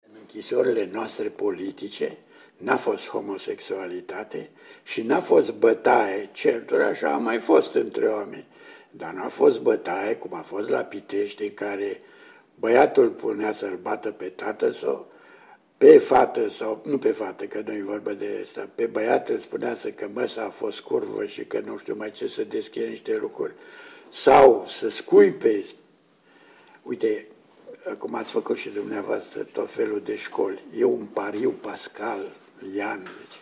În 0.00 0.10
închisorile 0.20 0.90
noastre 0.92 1.28
politice, 1.28 2.16
n-a 2.56 2.76
fost 2.76 3.08
homosexualitate 3.08 4.50
și 4.82 5.02
n-a 5.02 5.20
fost 5.20 5.52
bătaie, 5.52 6.28
certuri 6.32 6.82
așa 6.82 7.12
a 7.12 7.18
mai 7.18 7.38
fost 7.38 7.74
între 7.74 8.06
oameni, 8.06 8.46
dar 8.90 9.12
n-a 9.12 9.28
fost 9.28 9.60
bătaie 9.60 10.14
cum 10.14 10.34
a 10.34 10.40
fost 10.42 10.68
la 10.68 10.80
Pitești 10.80 11.42
în 11.42 11.54
care 11.54 12.00
băiatul 12.54 13.08
punea 13.08 13.52
să-l 13.52 13.78
bată 13.82 14.10
pe 14.10 14.28
tată 14.28 14.72
sau 14.72 15.10
pe 15.76 15.98
fată 15.98 16.48
sau, 16.48 16.82
nu 16.84 16.98
pe 16.98 17.10
fată, 17.10 17.44
că 17.44 17.62
nu 17.66 17.72
e 17.72 17.82
vorba 17.82 18.12
de 18.12 18.40
asta, 18.44 18.68
pe 18.74 18.86
băiat 18.86 19.28
îl 19.28 19.38
spunea 19.38 19.74
să 19.74 19.90
că 19.90 20.08
măsa 20.12 20.44
a 20.44 20.50
fost 20.50 20.80
curvă 20.80 21.24
și 21.24 21.44
că 21.44 21.62
nu 21.64 21.78
știu 21.78 21.94
mai 21.94 22.10
ce 22.10 22.26
să 22.26 22.44
deschide 22.44 22.86
niște 22.86 23.16
lucruri. 23.16 23.52
Sau 24.08 24.64
să 24.68 24.88
scuipe, 24.88 25.64
uite, 26.82 27.28
cum 27.98 28.14
ați 28.14 28.30
făcut 28.30 28.56
și 28.56 28.68
dumneavoastră 28.68 29.42
tot 29.42 29.70
felul 29.70 30.00
de 30.04 30.16
școli. 30.16 30.62
E 30.76 30.84
un 30.84 31.04
pariu 31.04 31.50
Pascal, 31.50 32.34
Ian, 32.76 33.00
zice. 33.20 33.38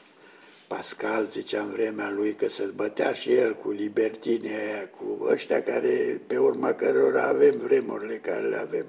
Pascal 0.67 1.27
zicea 1.27 1.63
în 1.63 1.71
vremea 1.71 2.11
lui 2.11 2.35
că 2.35 2.49
se 2.49 2.65
bătea 2.75 3.13
și 3.13 3.33
el 3.33 3.55
cu 3.55 3.71
libertine 3.71 4.49
aia, 4.49 4.89
cu 4.89 5.27
ăștia 5.31 5.63
care, 5.63 6.21
pe 6.27 6.39
urma 6.39 6.73
cărora 6.73 7.23
avem 7.23 7.59
vremurile 7.59 8.17
care 8.17 8.49
le 8.49 8.57
avem. 8.57 8.87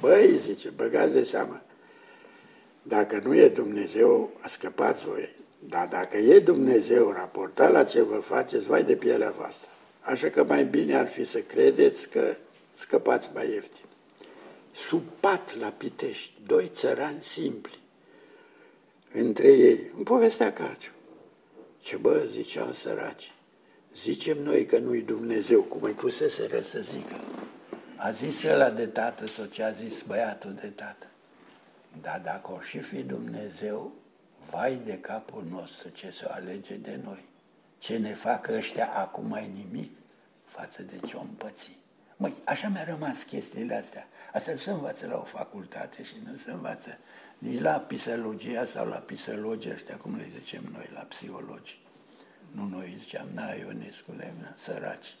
Băi, 0.00 0.38
zice, 0.38 0.68
băgați 0.76 1.12
de 1.12 1.22
seama, 1.22 1.62
dacă 2.82 3.20
nu 3.24 3.34
e 3.34 3.48
Dumnezeu, 3.48 4.30
scăpați 4.44 5.04
voi. 5.04 5.34
Dar 5.58 5.88
dacă 5.88 6.16
e 6.16 6.38
Dumnezeu 6.38 7.10
raportat 7.10 7.72
la 7.72 7.84
ce 7.84 8.02
vă 8.02 8.16
faceți, 8.16 8.66
vai 8.66 8.84
de 8.84 8.96
pielea 8.96 9.30
voastră. 9.30 9.70
Așa 10.00 10.28
că 10.28 10.44
mai 10.44 10.64
bine 10.64 10.96
ar 10.96 11.08
fi 11.08 11.24
să 11.24 11.38
credeți 11.38 12.08
că 12.08 12.34
scăpați 12.74 13.30
mai 13.34 13.50
ieftin. 13.50 13.84
Sub 14.72 15.02
pat 15.20 15.58
la 15.58 15.68
Pitești, 15.68 16.32
doi 16.46 16.70
țărani 16.74 17.22
simpli, 17.22 17.78
între 19.18 19.48
ei, 19.48 19.90
în 19.96 20.02
povestea 20.02 20.52
Calciu. 20.52 20.90
Ce 21.80 21.96
bă, 21.96 22.26
ziceau 22.30 22.72
săraci, 22.72 23.32
zicem 23.94 24.42
noi 24.42 24.66
că 24.66 24.78
nu-i 24.78 25.02
Dumnezeu, 25.02 25.62
cum 25.62 25.82
îi 25.82 25.92
puseseră 25.92 26.60
să 26.60 26.80
zică. 26.80 27.16
A 27.96 28.10
zis 28.10 28.42
ăla 28.42 28.70
de 28.70 28.86
tată 28.86 29.26
sau 29.26 29.44
ce 29.44 29.62
a 29.62 29.70
zis 29.70 30.02
băiatul 30.02 30.54
de 30.60 30.66
tată. 30.66 31.06
Dar 32.02 32.20
dacă 32.24 32.52
o 32.52 32.60
și 32.60 32.78
fi 32.78 33.02
Dumnezeu, 33.02 33.92
vai 34.50 34.80
de 34.84 34.98
capul 34.98 35.44
nostru 35.50 35.88
ce 35.88 36.10
să 36.10 36.28
alege 36.30 36.74
de 36.74 37.00
noi. 37.04 37.24
ce 37.78 37.96
ne 37.96 38.14
fac 38.14 38.48
ăștia 38.48 38.92
acum 38.92 39.26
mai 39.26 39.50
nimic 39.54 39.90
față 40.44 40.82
de 40.82 41.06
ce 41.06 41.16
om 41.16 41.26
păți. 41.26 41.78
Măi, 42.16 42.34
așa 42.44 42.68
mi-a 42.68 42.84
rămas 42.84 43.22
chestiile 43.22 43.74
astea. 43.74 44.08
Asta 44.32 44.52
nu 44.52 44.58
se 44.58 44.70
învață 44.70 45.06
la 45.06 45.16
o 45.16 45.22
facultate 45.22 46.02
și 46.02 46.14
nu 46.30 46.36
se 46.36 46.50
învață 46.50 46.98
nici 47.38 47.60
la 47.60 47.72
pisologia 47.72 48.64
sau 48.64 48.88
la 48.88 48.96
pisologia 48.96 49.72
ăștia, 49.72 49.96
cum 49.96 50.16
le 50.16 50.28
zicem 50.38 50.62
noi, 50.72 50.90
la 50.94 51.00
psihologi. 51.00 51.78
Nu 52.50 52.68
noi 52.68 52.96
ziceam, 52.98 53.26
na, 53.34 53.52
Ionescule, 53.52 54.34
na, 54.40 54.52
săraci. 54.56 55.14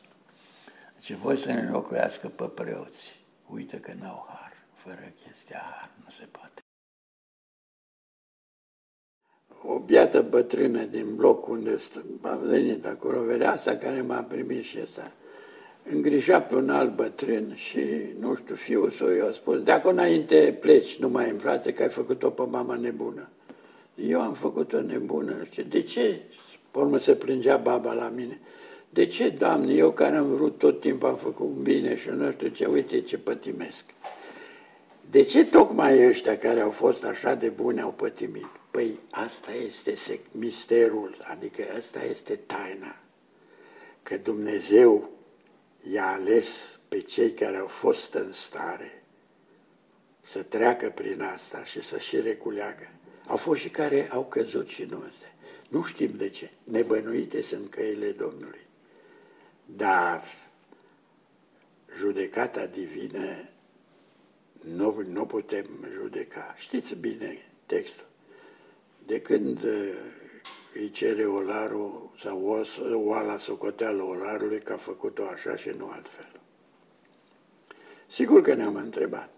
Deci 0.94 1.12
voi 1.12 1.36
să 1.36 1.52
ne 1.52 1.60
înlocuiască 1.60 2.28
pe 2.28 2.44
preoți. 2.44 3.24
Uite 3.46 3.80
că 3.80 3.92
n-au 3.98 4.26
har. 4.28 4.52
Fără 4.74 5.12
chestia 5.24 5.62
har 5.70 5.90
nu 6.04 6.10
se 6.10 6.24
poate. 6.24 6.60
O 9.62 9.78
biată 9.78 10.22
bătrână 10.22 10.84
din 10.84 11.16
bloc 11.16 11.48
unde 11.48 11.78
am 12.22 12.38
venit 12.38 12.84
acolo, 12.84 13.22
vedea 13.22 13.52
asta 13.52 13.76
care 13.76 14.00
m-a 14.00 14.22
primit 14.22 14.64
și 14.64 14.78
asta. 14.78 15.12
Îngrija 15.90 16.40
pe 16.40 16.54
un 16.54 16.70
alt 16.70 16.96
bătrân 16.96 17.54
și, 17.54 17.84
nu 18.18 18.34
știu, 18.34 18.54
fiul 18.54 18.90
său 18.90 19.10
i-a 19.10 19.32
spus, 19.32 19.62
de 19.62 19.72
acum 19.72 19.90
înainte 19.90 20.56
pleci, 20.60 20.96
nu 20.96 21.08
mai 21.08 21.30
în 21.30 21.38
frate, 21.38 21.72
că 21.72 21.82
ai 21.82 21.88
făcut-o 21.88 22.30
pe 22.30 22.42
mama 22.50 22.74
nebună. 22.74 23.28
Eu 23.94 24.20
am 24.20 24.34
făcut-o 24.34 24.80
nebună, 24.80 25.34
nu 25.38 25.44
știu, 25.44 25.62
de 25.62 25.82
ce? 25.82 26.20
Pe 26.70 26.78
urmă 26.78 26.98
se 26.98 27.14
plângea 27.14 27.56
baba 27.56 27.92
la 27.92 28.12
mine. 28.14 28.40
De 28.90 29.06
ce, 29.06 29.28
Doamne, 29.28 29.72
eu 29.72 29.92
care 29.92 30.16
am 30.16 30.34
vrut 30.34 30.58
tot 30.58 30.80
timpul, 30.80 31.08
am 31.08 31.16
făcut 31.16 31.46
bine 31.46 31.96
și 31.96 32.08
nu 32.08 32.30
știu 32.30 32.48
ce, 32.48 32.66
uite 32.66 33.00
ce 33.00 33.18
pătimesc. 33.18 33.84
De 35.10 35.22
ce 35.22 35.44
tocmai 35.44 36.06
ăștia 36.08 36.38
care 36.38 36.60
au 36.60 36.70
fost 36.70 37.04
așa 37.04 37.34
de 37.34 37.48
buni 37.48 37.80
au 37.80 37.92
pătimit? 37.92 38.50
Păi 38.70 39.00
asta 39.10 39.50
este 39.66 40.20
misterul, 40.30 41.16
adică 41.20 41.62
asta 41.76 41.98
este 42.10 42.40
taina. 42.46 42.96
Că 44.02 44.16
Dumnezeu 44.22 45.10
i-a 45.92 46.06
ales 46.12 46.78
pe 46.88 47.00
cei 47.00 47.32
care 47.32 47.56
au 47.56 47.66
fost 47.66 48.14
în 48.14 48.32
stare 48.32 49.02
să 50.20 50.42
treacă 50.42 50.90
prin 50.90 51.22
asta 51.22 51.64
și 51.64 51.82
să 51.82 51.98
și 51.98 52.20
reculeagă. 52.20 52.90
Au 53.26 53.36
fost 53.36 53.60
și 53.60 53.70
care 53.70 54.10
au 54.10 54.24
căzut 54.24 54.68
și 54.68 54.82
nu 54.82 55.04
astea. 55.08 55.34
Nu 55.68 55.82
știm 55.82 56.12
de 56.16 56.28
ce. 56.28 56.50
Nebănuite 56.64 57.40
sunt 57.40 57.70
căile 57.70 58.10
Domnului. 58.10 58.66
Dar 59.64 60.22
judecata 61.96 62.66
divină 62.66 63.48
nu, 64.60 65.02
nu 65.08 65.26
putem 65.26 65.66
judeca. 65.92 66.54
Știți 66.58 66.94
bine 66.94 67.52
textul. 67.66 68.06
De 69.06 69.20
când 69.20 69.62
uh, 69.62 69.94
îi 70.78 70.90
cere 70.90 71.24
olarul 71.24 72.10
sau 72.20 72.64
oala 72.94 73.38
socoteală 73.38 74.02
olarului 74.02 74.60
că 74.60 74.72
a 74.72 74.76
făcut-o 74.76 75.22
așa 75.32 75.56
și 75.56 75.70
nu 75.78 75.88
altfel. 75.88 76.28
Sigur 78.06 78.42
că 78.42 78.54
ne-am 78.54 78.74
întrebat. 78.74 79.30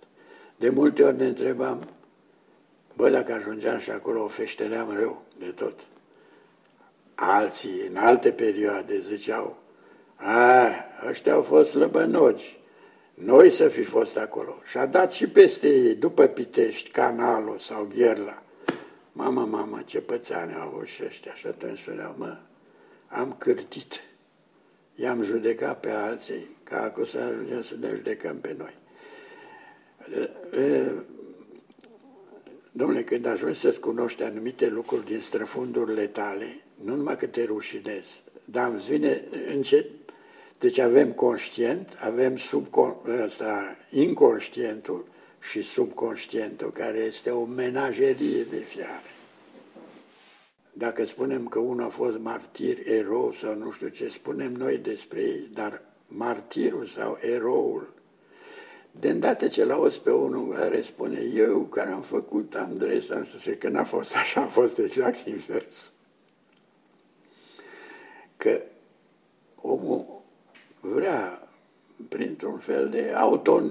De 0.56 0.68
multe 0.68 1.02
ori 1.02 1.16
ne 1.16 1.26
întrebam, 1.26 1.88
bă, 2.94 3.10
dacă 3.10 3.32
ajungeam 3.32 3.78
și 3.78 3.90
acolo 3.90 4.22
o 4.22 4.28
feșteleam 4.28 4.90
rău 4.90 5.22
de 5.38 5.46
tot. 5.50 5.74
Alții, 7.14 7.86
în 7.88 7.96
alte 7.96 8.32
perioade, 8.32 9.00
ziceau, 9.00 9.56
a, 10.14 10.68
ăștia 11.08 11.32
au 11.32 11.42
fost 11.42 11.70
slăbănogi, 11.70 12.60
noi 13.14 13.50
să 13.50 13.68
fi 13.68 13.82
fost 13.82 14.16
acolo. 14.16 14.58
Și 14.64 14.78
a 14.78 14.86
dat 14.86 15.12
și 15.12 15.28
peste 15.28 15.68
ei, 15.68 15.94
după 15.94 16.26
Pitești, 16.26 16.90
Canalul 16.90 17.58
sau 17.58 17.88
Gherla. 17.94 18.42
Mama, 19.18 19.44
mama, 19.44 19.82
ce 19.82 20.00
pățane 20.00 20.54
au 20.54 20.66
avut 20.66 20.86
și 20.86 21.02
ăștia. 21.04 21.34
Și 21.34 21.46
atunci 21.46 21.78
spuneau, 21.78 22.14
mă, 22.18 22.36
am 23.08 23.34
cârtit. 23.38 23.92
I-am 24.94 25.22
judecat 25.22 25.80
pe 25.80 25.90
alții, 25.90 26.56
ca 26.62 26.82
acum 26.82 27.04
să 27.04 27.18
ajungem 27.18 27.62
să 27.62 27.74
ne 27.80 27.88
judecăm 27.88 28.40
pe 28.40 28.56
noi. 28.58 28.74
Domnule, 32.72 33.04
când 33.04 33.26
ajungi 33.26 33.58
să-ți 33.58 33.80
cunoști 33.80 34.22
anumite 34.22 34.68
lucruri 34.68 35.04
din 35.04 35.20
străfundurile 35.20 36.06
tale, 36.06 36.60
nu 36.84 36.94
numai 36.94 37.16
că 37.16 37.26
te 37.26 37.44
rușinezi, 37.44 38.22
dar 38.44 38.70
îmi 38.70 38.80
vine 38.80 39.24
încet, 39.54 39.86
deci 40.58 40.78
avem 40.78 41.12
conștient, 41.12 41.88
avem 42.00 42.36
ăsta, 43.24 43.76
inconștientul 43.90 45.06
și 45.40 45.62
subconștientul, 45.62 46.70
care 46.70 46.98
este 46.98 47.30
o 47.30 47.44
menagerie 47.44 48.42
de 48.42 48.56
fiare. 48.56 49.12
Dacă 50.72 51.04
spunem 51.04 51.46
că 51.46 51.58
unul 51.58 51.84
a 51.84 51.88
fost 51.88 52.18
martir, 52.18 52.78
erou 52.88 53.32
sau 53.32 53.54
nu 53.54 53.70
știu 53.70 53.88
ce, 53.88 54.08
spunem 54.08 54.52
noi 54.52 54.78
despre 54.78 55.20
ei, 55.20 55.48
dar 55.52 55.82
martirul 56.06 56.86
sau 56.86 57.18
eroul, 57.20 57.94
de 58.90 59.08
îndată 59.08 59.48
ce 59.48 59.64
l-auzi 59.64 60.00
pe 60.00 60.10
unul 60.10 60.54
care 60.54 60.82
spune, 60.82 61.20
eu 61.34 61.60
care 61.60 61.90
am 61.90 62.02
făcut 62.02 62.54
Andrei, 62.54 63.02
să 63.02 63.14
nu 63.14 63.52
că 63.58 63.68
n-a 63.68 63.84
fost 63.84 64.16
așa, 64.16 64.40
a 64.40 64.46
fost 64.46 64.78
exact 64.78 65.26
invers. 65.26 65.92
Că 68.36 68.62
omul 69.54 70.22
vrea, 70.80 71.48
printr-un 72.08 72.58
fel 72.58 72.88
de 72.88 73.12
auto, 73.16 73.62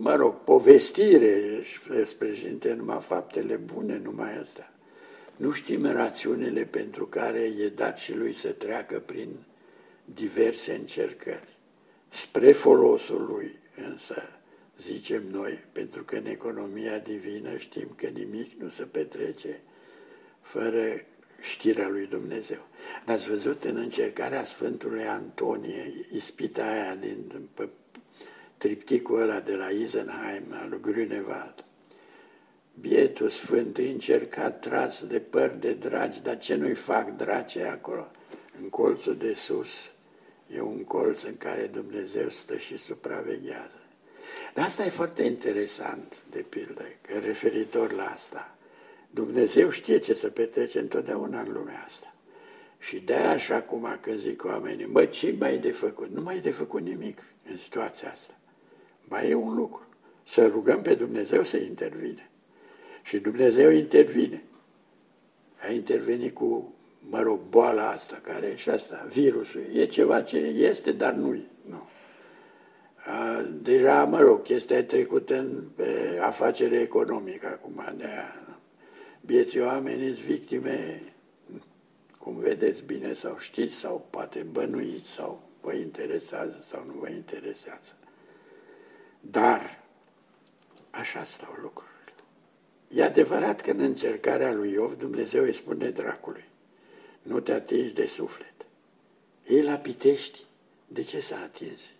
mă 0.00 0.14
rog, 0.14 0.34
povestire, 0.34 1.62
îți 1.88 2.16
prezinte 2.16 2.72
numai 2.72 3.00
faptele 3.00 3.56
bune, 3.56 3.98
numai 3.98 4.38
asta. 4.38 4.72
Nu 5.36 5.52
știm 5.52 5.86
rațiunile 5.86 6.64
pentru 6.64 7.06
care 7.06 7.40
e 7.40 7.68
dat 7.68 7.98
și 7.98 8.16
lui 8.16 8.32
să 8.32 8.52
treacă 8.52 8.98
prin 8.98 9.28
diverse 10.04 10.74
încercări. 10.74 11.56
Spre 12.08 12.52
folosul 12.52 13.26
lui, 13.26 13.58
însă, 13.90 14.22
zicem 14.80 15.22
noi, 15.30 15.64
pentru 15.72 16.04
că 16.04 16.16
în 16.16 16.26
economia 16.26 16.98
divină 16.98 17.56
știm 17.56 17.92
că 17.96 18.06
nimic 18.06 18.60
nu 18.60 18.68
se 18.68 18.82
petrece 18.82 19.60
fără 20.40 20.82
știrea 21.40 21.88
lui 21.88 22.06
Dumnezeu. 22.06 22.66
Ați 23.06 23.28
văzut 23.28 23.64
în 23.64 23.76
încercarea 23.76 24.44
Sfântului 24.44 25.02
Antonie, 25.02 25.92
ispita 26.12 26.70
aia 26.70 26.94
din 26.94 27.48
tripticul 28.58 29.20
ăla 29.20 29.40
de 29.40 29.54
la 29.54 29.68
Isenheim, 29.68 30.44
al 30.50 30.68
lui 30.68 30.80
Grünewald. 30.80 31.64
Bietul 32.80 33.28
Sfânt 33.28 33.76
încercat, 33.76 34.60
tras 34.60 35.06
de 35.06 35.20
păr 35.20 35.50
de 35.50 35.72
dragi, 35.72 36.22
dar 36.22 36.38
ce 36.38 36.54
nu-i 36.54 36.74
fac 36.74 37.16
drace 37.16 37.62
acolo? 37.62 38.10
În 38.62 38.68
colțul 38.68 39.16
de 39.16 39.34
sus 39.34 39.92
e 40.54 40.60
un 40.60 40.84
colț 40.84 41.22
în 41.22 41.36
care 41.36 41.66
Dumnezeu 41.66 42.28
stă 42.28 42.56
și 42.56 42.78
supraveghează. 42.78 43.80
Dar 44.54 44.64
asta 44.64 44.84
e 44.84 44.88
foarte 44.90 45.22
interesant, 45.22 46.22
de 46.30 46.44
pildă, 46.48 46.84
că 47.00 47.18
referitor 47.18 47.92
la 47.92 48.04
asta– 48.04 48.52
Dumnezeu 49.10 49.70
știe 49.70 49.98
ce 49.98 50.14
se 50.14 50.28
petrece 50.28 50.78
întotdeauna 50.78 51.40
în 51.40 51.52
lumea 51.52 51.82
asta. 51.86 52.14
Și 52.78 52.96
de 52.96 53.14
aia 53.14 53.30
așa 53.30 53.54
acum 53.54 53.98
când 54.00 54.18
zic 54.18 54.44
oamenii, 54.44 54.86
mă, 54.86 55.04
ce 55.04 55.36
mai 55.38 55.54
e 55.54 55.58
de 55.58 55.72
făcut? 55.72 56.10
Nu 56.10 56.22
mai 56.22 56.36
e 56.36 56.40
de 56.40 56.50
făcut 56.50 56.82
nimic 56.82 57.22
în 57.50 57.56
situația 57.56 58.10
asta. 58.10 58.34
Mai 59.08 59.30
e 59.30 59.34
un 59.34 59.54
lucru. 59.54 59.86
Să 60.22 60.46
rugăm 60.46 60.82
pe 60.82 60.94
Dumnezeu 60.94 61.44
să 61.44 61.56
intervine. 61.56 62.30
Și 63.02 63.18
Dumnezeu 63.18 63.70
intervine. 63.70 64.42
A 65.68 65.70
intervenit 65.70 66.34
cu, 66.34 66.74
mă 67.08 67.20
rog, 67.20 67.40
boala 67.48 67.88
asta, 67.88 68.20
care 68.22 68.54
și 68.56 68.70
asta, 68.70 69.06
virusul. 69.08 69.62
E 69.72 69.84
ceva 69.84 70.22
ce 70.22 70.36
este, 70.38 70.92
dar 70.92 71.12
nu 71.12 71.34
e. 71.34 71.46
Nu. 71.68 71.88
A, 73.06 73.42
deja, 73.62 74.04
mă 74.04 74.20
rog, 74.20 74.42
chestia 74.42 74.76
e 74.76 74.82
trecută 74.82 75.38
în 75.38 75.62
afacere 76.20 76.80
economică 76.80 77.46
acum, 77.46 77.94
de 77.96 78.04
aia 78.04 78.48
Vieții 79.20 79.60
oameni 79.60 80.04
sunt 80.04 80.26
victime, 80.26 81.02
cum 82.18 82.38
vedeți 82.38 82.82
bine 82.82 83.12
sau 83.12 83.38
știți, 83.38 83.74
sau 83.74 84.06
poate 84.10 84.42
bănuiți, 84.42 85.08
sau 85.10 85.42
vă 85.60 85.72
interesează 85.72 86.64
sau 86.68 86.84
nu 86.86 86.92
vă 87.00 87.08
interesează. 87.08 87.96
Dar 89.20 89.82
așa 90.90 91.24
stau 91.24 91.56
lucrurile. 91.60 91.94
E 92.88 93.02
adevărat 93.02 93.60
că 93.60 93.70
în 93.70 93.80
încercarea 93.80 94.52
lui 94.52 94.72
Iov 94.72 94.98
Dumnezeu 94.98 95.42
îi 95.42 95.52
spune 95.52 95.90
dracului, 95.90 96.44
nu 97.22 97.40
te 97.40 97.52
atingi 97.52 97.94
de 97.94 98.06
suflet. 98.06 98.54
El 99.46 99.64
la 99.64 99.76
Pitești, 99.76 100.44
de 100.86 101.02
ce 101.02 101.20
s-a 101.20 101.36
atins? 101.36 101.92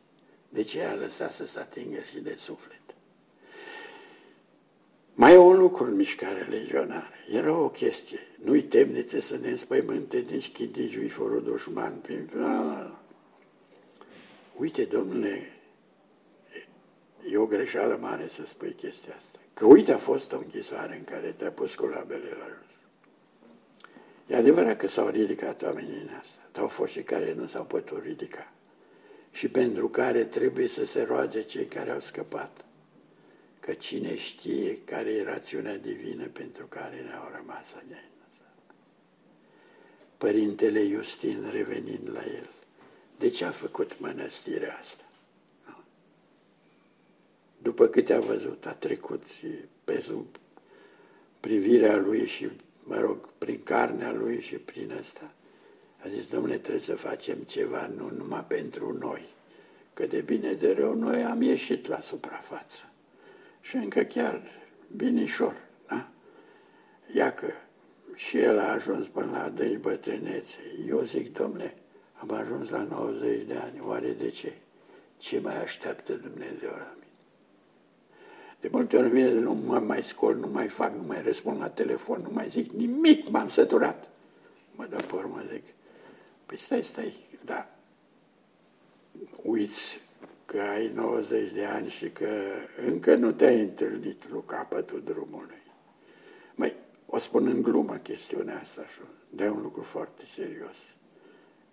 De 0.49 0.62
ce 0.62 0.83
a 0.83 0.95
lăsat 0.95 1.33
să 1.33 1.47
se 1.47 1.59
atingă 1.59 2.01
și 2.01 2.19
de 2.19 2.35
suflet? 2.37 2.81
Mai 5.14 5.33
e 5.33 5.37
un 5.37 5.59
lucru 5.59 5.85
în 5.85 5.95
mișcare 5.95 6.47
legionară. 6.51 7.12
Era 7.31 7.57
o 7.57 7.69
chestie. 7.69 8.19
Nu-i 8.45 8.62
temnițe 8.62 9.21
să 9.21 9.37
ne 9.37 9.49
înspăimânte 9.49 10.19
nici 10.31 10.53
chidici 10.53 10.97
viforul 10.97 11.43
dușman. 11.43 12.03
Uite, 14.57 14.85
domnule, 14.85 15.58
e 17.31 17.37
o 17.37 17.47
greșeală 17.47 17.99
mare 18.01 18.29
să 18.29 18.43
spui 18.47 18.73
chestia 18.73 19.14
asta. 19.16 19.39
Că 19.55 19.66
uite, 19.66 19.93
a 19.93 19.99
fost 19.99 20.33
o 20.33 20.37
închisoare 20.37 20.97
în 20.97 21.05
care 21.05 21.35
te-a 21.37 21.51
pus 21.51 21.75
cu 21.75 21.87
labele 21.87 22.37
la 22.39 22.47
jos. 22.47 22.77
E 24.27 24.37
adevărat 24.37 24.77
că 24.77 24.89
s-au 24.89 25.09
ridicat 25.09 25.62
oamenii 25.62 26.01
în 26.01 26.14
asta, 26.21 26.49
dar 26.53 26.62
au 26.62 26.69
fost 26.69 26.93
și 26.93 27.03
care 27.03 27.35
nu 27.35 27.47
s-au 27.47 27.64
putut 27.64 28.03
ridica 28.03 28.53
și 29.31 29.49
pentru 29.49 29.89
care 29.89 30.25
trebuie 30.25 30.69
să 30.69 30.85
se 30.85 31.03
roage 31.03 31.43
cei 31.43 31.66
care 31.66 31.91
au 31.91 32.01
scăpat. 32.01 32.64
Că 33.61 33.73
cine 33.73 34.16
știe 34.16 34.79
care 34.85 35.11
e 35.11 35.23
rațiunea 35.23 35.77
divină 35.77 36.27
pentru 36.27 36.66
care 36.66 37.01
ne-au 37.01 37.31
rămas 37.37 37.75
ani. 37.75 38.11
Părintele 40.16 40.87
Justin, 40.87 41.49
revenind 41.51 42.11
la 42.12 42.23
el, 42.25 42.51
de 43.19 43.29
ce 43.29 43.45
a 43.45 43.51
făcut 43.51 43.99
mănăstirea 43.99 44.77
asta? 44.79 45.05
După 47.59 47.87
câte 47.87 48.13
a 48.13 48.21
văzut, 48.21 48.67
a 48.67 48.73
trecut 48.73 49.23
și 49.39 49.47
pe 49.85 50.01
sub 50.01 50.27
privirea 51.41 51.97
lui 51.97 52.27
și, 52.27 52.49
mă 52.83 53.01
rog, 53.01 53.29
prin 53.39 53.63
carnea 53.63 54.13
lui 54.13 54.41
și 54.41 54.55
prin 54.55 54.93
asta, 55.01 55.33
a 56.05 56.09
zis, 56.09 56.27
domnule, 56.27 56.59
trebuie 56.59 56.83
să 56.83 56.95
facem 56.95 57.39
ceva, 57.39 57.91
nu 57.97 58.11
numai 58.17 58.45
pentru 58.45 58.93
noi, 58.99 59.23
că 59.95 60.07
de 60.07 60.21
bine 60.21 60.53
de 60.53 60.73
rău 60.73 60.95
noi 60.95 61.25
am 61.25 61.43
ieșit 61.43 61.87
la 61.87 62.01
suprafață. 62.01 62.93
Și 63.61 63.77
încă 63.77 64.03
chiar 64.03 64.43
binișor, 64.97 65.55
da? 65.89 66.09
Iacă 67.15 67.53
și 68.15 68.39
el 68.39 68.59
a 68.59 68.73
ajuns 68.73 69.09
până 69.09 69.31
la 69.31 69.43
adânci 69.43 69.81
bătrânețe. 69.81 70.59
Eu 70.87 71.03
zic, 71.03 71.33
domnule, 71.33 71.77
am 72.15 72.31
ajuns 72.31 72.69
la 72.69 72.83
90 72.83 73.47
de 73.47 73.55
ani, 73.55 73.81
oare 73.81 74.11
de 74.13 74.29
ce? 74.29 74.53
Ce 75.17 75.39
mai 75.39 75.63
așteaptă 75.63 76.13
Dumnezeu 76.13 76.71
la 76.71 76.93
mine? 76.93 76.97
De 78.61 78.69
multe 78.71 78.97
ori 78.97 79.09
vine, 79.09 79.31
nu 79.31 79.53
mă 79.53 79.79
mai 79.79 80.03
scol, 80.03 80.37
nu 80.37 80.49
mai 80.49 80.69
fac, 80.69 80.95
nu 80.95 81.03
mai 81.03 81.23
răspund 81.23 81.61
la 81.61 81.69
telefon, 81.69 82.21
nu 82.23 82.31
mai 82.33 82.49
zic 82.49 82.71
nimic, 82.71 83.29
m-am 83.29 83.49
săturat. 83.49 84.09
Mă 84.75 84.87
dă 84.87 84.97
pe 84.97 85.15
urmă, 85.15 85.43
zic, 85.53 85.65
păi 86.47 86.59
stai, 86.59 86.83
stai, 86.83 87.15
da, 87.45 87.69
uiți 89.43 90.01
că 90.45 90.61
ai 90.61 90.91
90 90.95 91.53
de 91.53 91.65
ani 91.65 91.89
și 91.89 92.11
că 92.11 92.29
încă 92.87 93.15
nu 93.15 93.33
te-ai 93.33 93.61
întâlnit 93.61 94.29
lu 94.29 94.41
capătul 94.41 95.03
drumului. 95.05 95.63
Măi, 96.55 96.77
o 97.07 97.19
spun 97.19 97.47
în 97.47 97.63
glumă 97.63 97.95
chestiunea 97.95 98.61
asta 98.61 98.83
și 98.83 98.99
de 99.31 99.49
un 99.49 99.63
lucru 99.63 99.83
foarte 99.83 100.25
serios, 100.25 100.77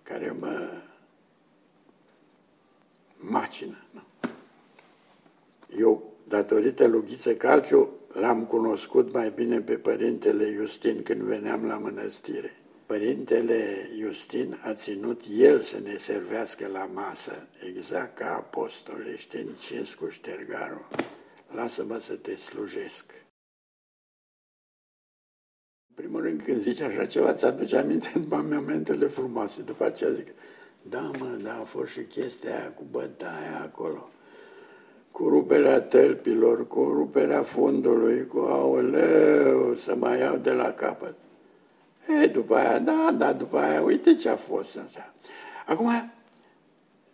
care 0.03 0.35
mă 0.39 0.81
macină. 3.17 3.83
Nu? 3.91 4.01
Eu, 5.77 6.14
datorită 6.27 6.87
lui 6.87 7.03
Ghiță 7.07 7.35
Calciu, 7.35 7.89
l-am 8.13 8.45
cunoscut 8.45 9.13
mai 9.13 9.29
bine 9.35 9.61
pe 9.61 9.77
părintele 9.77 10.53
Justin 10.53 11.03
când 11.03 11.21
veneam 11.21 11.65
la 11.67 11.77
mănăstire. 11.77 12.59
Părintele 12.85 13.89
Justin 13.99 14.57
a 14.63 14.73
ținut 14.73 15.21
el 15.37 15.59
să 15.59 15.79
ne 15.79 15.95
servească 15.95 16.67
la 16.67 16.85
masă, 16.85 17.47
exact 17.67 18.17
ca 18.17 18.35
apostol 18.35 19.05
Eștenicescu 19.13 20.09
Ștergaru. 20.09 20.87
Lasă-mă 21.55 21.99
să 21.99 22.13
te 22.13 22.35
slujesc. 22.35 23.05
În 25.87 25.95
primul 25.95 26.21
rând, 26.21 26.41
când 26.41 26.61
zici 26.61 26.79
așa 26.79 27.05
ceva, 27.05 27.33
ți 27.33 27.45
aduce 27.45 27.77
aminte 27.77 28.11
după 28.19 28.35
momentele 28.35 29.07
frumoase. 29.07 29.61
După 29.61 29.85
aceea 29.85 30.11
zic, 30.11 30.27
da, 30.81 31.11
mă, 31.19 31.39
da, 31.43 31.59
a 31.59 31.63
fost 31.63 31.91
și 31.91 32.01
chestia 32.01 32.59
aia 32.59 32.71
cu 32.71 32.83
bătaia 32.91 33.61
acolo, 33.61 34.09
cu 35.15 35.29
ruperea 35.29 35.81
tălpilor, 35.81 36.67
cu 36.67 36.79
ruperea 36.79 37.41
fundului, 37.41 38.27
cu 38.27 38.37
aoleu, 38.37 39.75
să 39.75 39.95
mai 39.95 40.19
iau 40.19 40.37
de 40.37 40.51
la 40.51 40.71
capăt. 40.71 41.15
E, 42.23 42.27
după 42.27 42.55
aia, 42.55 42.79
da, 42.79 43.15
da, 43.17 43.33
după 43.33 43.57
aia, 43.57 43.81
uite 43.81 44.15
ce 44.15 44.29
a 44.29 44.35
fost. 44.35 44.77
Așa. 44.85 45.13
Acum, 45.65 46.11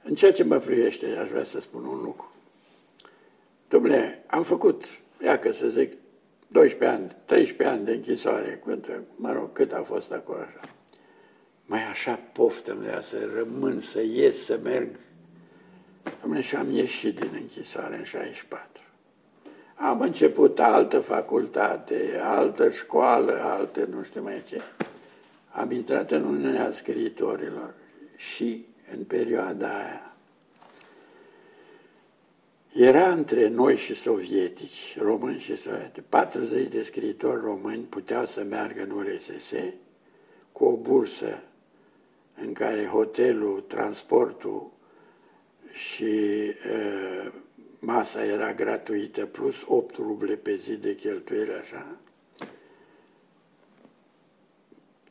în 0.04 0.16
ceea 0.16 0.32
ce 0.32 0.44
mă 0.44 0.58
friește, 0.58 1.06
aș 1.22 1.30
vrea 1.30 1.44
să 1.44 1.60
spun 1.60 1.86
un 1.86 2.02
lucru. 2.02 2.32
Dom'le, 3.68 4.26
am 4.28 4.44
făcut, 4.44 4.84
ia 5.24 5.40
că 5.40 5.52
să 5.52 5.70
zic, 5.70 5.94
12 6.48 6.98
ani, 6.98 7.12
13 7.26 7.76
ani 7.76 7.86
de 7.86 7.92
închisoare, 7.92 8.62
cât, 8.66 9.02
mă 9.16 9.32
rog, 9.32 9.52
cât 9.54 9.72
a 9.74 9.82
fost 9.82 10.12
acolo 10.12 10.40
așa. 10.40 10.74
Mai 11.66 11.84
așa 11.84 12.20
poftă 12.34 12.78
mea 12.82 13.02
să 13.02 13.18
rămân, 13.36 13.82
să 13.82 14.02
ies, 14.02 14.46
să 14.46 14.60
merg. 14.64 14.90
Dom'le, 16.04 16.44
și 16.44 16.56
am 16.56 16.70
ieșit 16.70 17.20
din 17.20 17.30
închisoare 17.34 17.98
în 17.98 18.04
64. 18.04 18.84
Am 19.76 20.02
început 20.02 20.60
altă 20.60 21.00
facultate, 21.00 22.20
altă 22.24 22.70
școală, 22.70 23.40
altă 23.42 23.86
nu 23.86 24.04
știu 24.04 24.22
mai 24.22 24.44
ce. 24.48 24.62
Am 25.52 25.72
intrat 25.72 26.12
în 26.12 26.24
Uniunea 26.24 26.72
Scriitorilor 26.72 27.74
și 28.16 28.66
în 28.92 29.04
perioada 29.04 29.68
aia 29.68 30.12
era 32.74 33.10
între 33.10 33.48
noi 33.48 33.78
și 33.78 33.94
sovietici, 33.96 34.98
români 35.00 35.40
și 35.40 35.56
sovietici. 35.56 36.04
40 36.10 36.68
de 36.68 36.82
scriitori 36.82 37.42
români 37.42 37.84
puteau 37.84 38.26
să 38.26 38.44
meargă 38.44 38.82
în 38.82 38.92
URSS 38.92 39.54
cu 40.52 40.66
o 40.66 40.78
bursă 40.78 41.44
în 42.36 42.54
care 42.54 42.86
hotelul, 42.86 43.64
transportul 43.68 44.72
și 45.72 46.14
uh, 46.72 47.34
masa 47.80 48.26
era 48.26 48.54
gratuită, 48.54 49.26
plus 49.26 49.56
8 49.66 49.96
ruble 49.96 50.36
pe 50.36 50.56
zi 50.56 50.78
de 50.78 50.96
cheltuieli, 50.96 51.54
așa. 51.54 52.00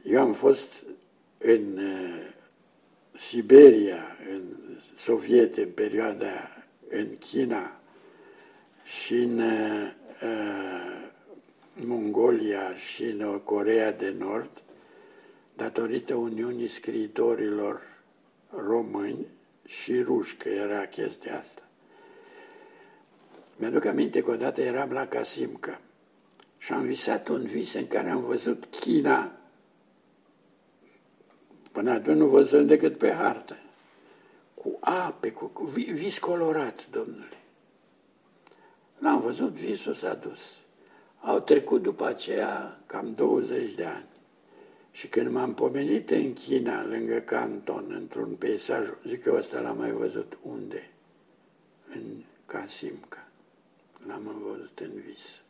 Eu 0.05 0.21
am 0.21 0.33
fost 0.33 0.85
în 1.39 1.79
uh, 1.79 2.33
Siberia, 3.15 4.17
în 4.33 4.43
Soviete, 4.95 5.63
în 5.63 5.71
perioada 5.71 6.65
în 6.89 7.17
China 7.19 7.81
și 8.85 9.15
în 9.15 9.39
uh, 9.39 9.93
Mongolia 11.87 12.75
și 12.75 13.05
în 13.05 13.41
Corea 13.45 13.93
de 13.93 14.15
Nord, 14.19 14.63
datorită 15.57 16.15
Uniunii 16.15 16.69
Scriitorilor 16.69 17.81
Români 18.51 19.27
și 19.71 20.03
ruși, 20.03 20.37
că 20.37 20.49
era 20.49 20.87
chestia 20.87 21.39
asta. 21.39 21.63
Mi-aduc 23.57 23.85
aminte 23.85 24.23
că 24.23 24.31
odată 24.31 24.61
eram 24.61 24.91
la 24.91 25.07
Casimca 25.07 25.81
și 26.59 26.73
am 26.73 26.83
visat 26.83 27.29
un 27.29 27.43
vis 27.43 27.75
în 27.75 27.87
care 27.87 28.11
am 28.11 28.21
văzut 28.21 28.65
China. 28.65 29.33
Până 31.73 31.91
atunci 31.91 32.17
nu 32.17 32.27
văzut 32.27 32.67
decât 32.67 32.99
pe 32.99 33.13
hartă. 33.13 33.59
Cu 34.55 34.79
ape, 34.81 35.31
cu, 35.31 35.47
cu 35.47 35.65
vis 35.65 36.19
colorat, 36.19 36.87
domnule. 36.91 37.39
L-am 38.99 39.21
văzut, 39.21 39.53
visul 39.53 39.95
s-a 39.95 40.15
dus. 40.15 40.41
Au 41.21 41.41
trecut 41.41 41.83
după 41.83 42.07
aceea 42.07 42.81
cam 42.87 43.15
20 43.15 43.73
de 43.73 43.85
ani. 43.85 44.09
Și 44.91 45.09
când 45.09 45.31
m-am 45.31 45.55
pomenit 45.55 46.11
în 46.11 46.33
China, 46.33 46.87
lângă 46.87 47.19
Canton, 47.19 47.85
într-un 47.89 48.35
peisaj, 48.35 48.89
zic 49.07 49.23
că 49.23 49.35
ăsta 49.37 49.61
l-am 49.61 49.77
mai 49.77 49.91
văzut 49.91 50.39
unde? 50.43 50.91
În 51.95 52.03
Casimca 52.47 53.29
l-am 54.07 54.43
văzut 54.47 54.79
în 54.79 54.91
vis. 55.07 55.43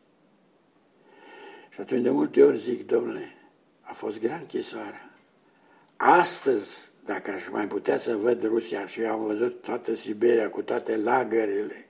Și 1.71 1.81
atunci 1.81 2.03
de 2.03 2.11
multe 2.11 2.43
ori 2.43 2.59
zic, 2.59 2.87
domnule, 2.87 3.35
a 3.81 3.93
fost 3.93 4.21
grea 4.21 4.37
închisoarea. 4.37 5.11
Astăzi, 5.97 6.91
dacă 7.05 7.31
aș 7.31 7.49
mai 7.51 7.69
putea 7.69 7.99
să 7.99 8.17
văd 8.17 8.45
Rusia 8.45 8.87
și 8.87 9.01
eu 9.01 9.13
am 9.13 9.25
văzut 9.25 9.63
toată 9.63 9.95
Siberia 9.95 10.51
cu 10.51 10.63
toate 10.63 10.97
lagările, 10.97 11.89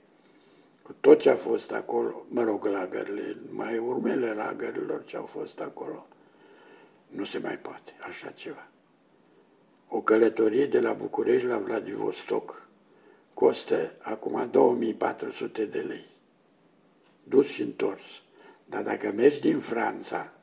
cu 0.81 0.95
tot 0.99 1.19
ce 1.19 1.29
a 1.29 1.35
fost 1.35 1.71
acolo, 1.71 2.25
mă 2.27 2.43
rog, 2.43 2.65
lagările, 2.65 3.37
mai 3.49 3.77
urmele 3.77 4.33
lagărilor 4.33 5.03
ce 5.03 5.17
au 5.17 5.25
fost 5.25 5.59
acolo, 5.59 6.07
nu 7.11 7.23
se 7.23 7.37
mai 7.37 7.57
poate 7.57 7.91
așa 7.99 8.29
ceva. 8.29 8.67
O 9.87 10.01
călătorie 10.01 10.65
de 10.65 10.79
la 10.79 10.93
București 10.93 11.47
la 11.47 11.57
Vladivostok 11.57 12.69
costă 13.33 13.95
acum 13.99 14.47
2400 14.51 15.65
de 15.65 15.79
lei 15.79 16.11
dus 17.23 17.47
și 17.47 17.61
întors. 17.61 18.21
Dar 18.65 18.83
dacă 18.83 19.13
mergi 19.15 19.39
din 19.39 19.59
Franța, 19.59 20.33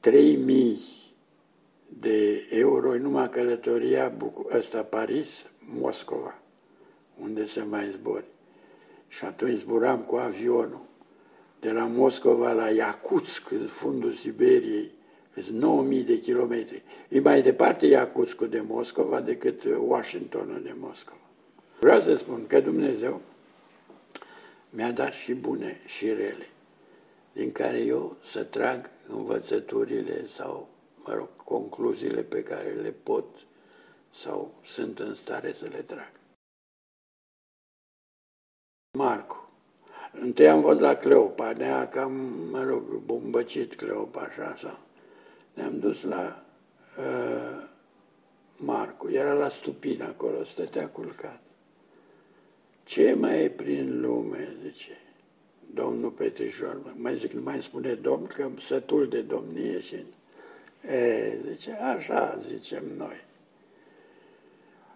3000 0.00 0.78
de 1.88 2.46
euro 2.50 2.98
numai 2.98 3.30
călătoria 3.30 4.16
ăsta 4.52 4.82
Paris, 4.82 5.46
Moscova, 5.58 6.38
unde 7.20 7.44
se 7.44 7.62
mai 7.62 7.90
zbori. 7.90 8.24
Și 9.08 9.24
atunci 9.24 9.58
zburam 9.58 10.00
cu 10.00 10.16
avionul 10.16 10.84
de 11.60 11.70
la 11.70 11.84
Moscova 11.84 12.52
la 12.52 12.70
Iacutsk, 12.70 13.50
în 13.50 13.66
fundul 13.66 14.12
Siberiei, 14.12 14.90
sunt 15.42 15.58
9000 15.58 16.02
de 16.02 16.20
kilometri. 16.20 16.82
E 17.08 17.20
mai 17.20 17.42
departe 17.42 17.86
Iacutskul 17.86 18.48
de 18.48 18.60
Moscova 18.60 19.20
decât 19.20 19.62
Washingtonul 19.78 20.62
de 20.62 20.74
Moscova. 20.78 21.18
Vreau 21.80 22.00
să 22.00 22.16
spun 22.16 22.46
că 22.46 22.60
Dumnezeu 22.60 23.20
mi-a 24.70 24.90
dat 24.90 25.12
și 25.12 25.34
bune 25.34 25.80
și 25.86 26.06
rele, 26.06 26.48
din 27.32 27.52
care 27.52 27.78
eu 27.78 28.16
să 28.22 28.44
trag 28.44 28.90
învățăturile 29.08 30.26
sau 30.26 30.68
mă 31.04 31.14
rog, 31.14 31.28
concluziile 31.44 32.22
pe 32.22 32.42
care 32.42 32.70
le 32.70 32.90
pot 32.90 33.24
sau 34.14 34.54
sunt 34.64 34.98
în 34.98 35.14
stare 35.14 35.52
să 35.52 35.66
le 35.66 35.82
trag. 35.82 36.12
Marcu. 38.98 39.48
Întâi 40.12 40.48
am 40.48 40.60
fost 40.60 40.80
la 40.80 40.94
Cleopa, 40.94 41.52
ne-a 41.52 41.88
cam, 41.88 42.12
mă 42.50 42.64
rog, 42.64 42.82
bombăcit 42.82 43.74
Cleopa 43.74 44.20
așa 44.20 44.54
sau. 44.56 44.78
Ne-am 45.54 45.78
dus 45.78 46.02
la 46.02 46.44
uh, 46.98 47.68
Marcu, 48.56 49.10
era 49.10 49.32
la 49.32 49.48
stupină 49.48 50.04
acolo, 50.04 50.44
stătea 50.44 50.88
culcat. 50.88 51.40
Ce 52.84 53.14
mai 53.14 53.42
e 53.42 53.50
prin 53.50 54.00
lume, 54.00 54.56
zice 54.62 54.98
domnul 55.74 56.10
Petrișor, 56.10 56.94
mai 56.96 57.16
zic, 57.16 57.32
nu 57.32 57.42
mai 57.42 57.62
spune 57.62 57.94
domn, 57.94 58.26
că 58.26 58.50
sătul 58.60 59.08
de 59.08 59.20
domnie 59.20 59.80
și... 59.80 60.04
E, 60.88 61.38
zice, 61.50 61.70
așa 61.70 62.38
zicem 62.38 62.84
noi. 62.96 63.24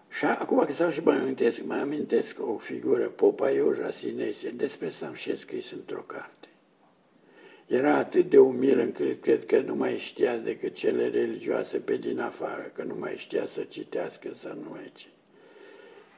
Și 0.09 0.25
acum 0.25 0.59
că 0.65 0.71
stau 0.71 0.89
și 0.89 0.99
mă 0.99 1.11
amintesc, 1.11 1.63
mă 1.63 1.73
amintesc 1.73 2.35
o 2.39 2.57
figură, 2.57 3.09
Popa 3.09 3.49
Ioja 3.49 3.91
Sinesie, 3.91 4.49
despre 4.49 4.89
să 4.89 5.05
am 5.05 5.13
și 5.13 5.35
scris 5.35 5.71
într-o 5.71 6.01
carte. 6.01 6.48
Era 7.69 7.95
atât 7.95 8.29
de 8.29 8.37
umil 8.37 8.79
încât 8.79 9.21
cred 9.21 9.45
că 9.45 9.61
nu 9.61 9.75
mai 9.75 9.97
știa 9.97 10.37
decât 10.37 10.73
cele 10.73 11.07
religioase 11.07 11.77
pe 11.77 11.97
din 11.97 12.19
afară, 12.19 12.71
că 12.75 12.83
nu 12.83 12.95
mai 12.95 13.15
știa 13.17 13.47
să 13.47 13.61
citească, 13.61 14.31
să 14.35 14.57
nu 14.63 14.69
mai 14.69 14.91
ce. 14.93 15.05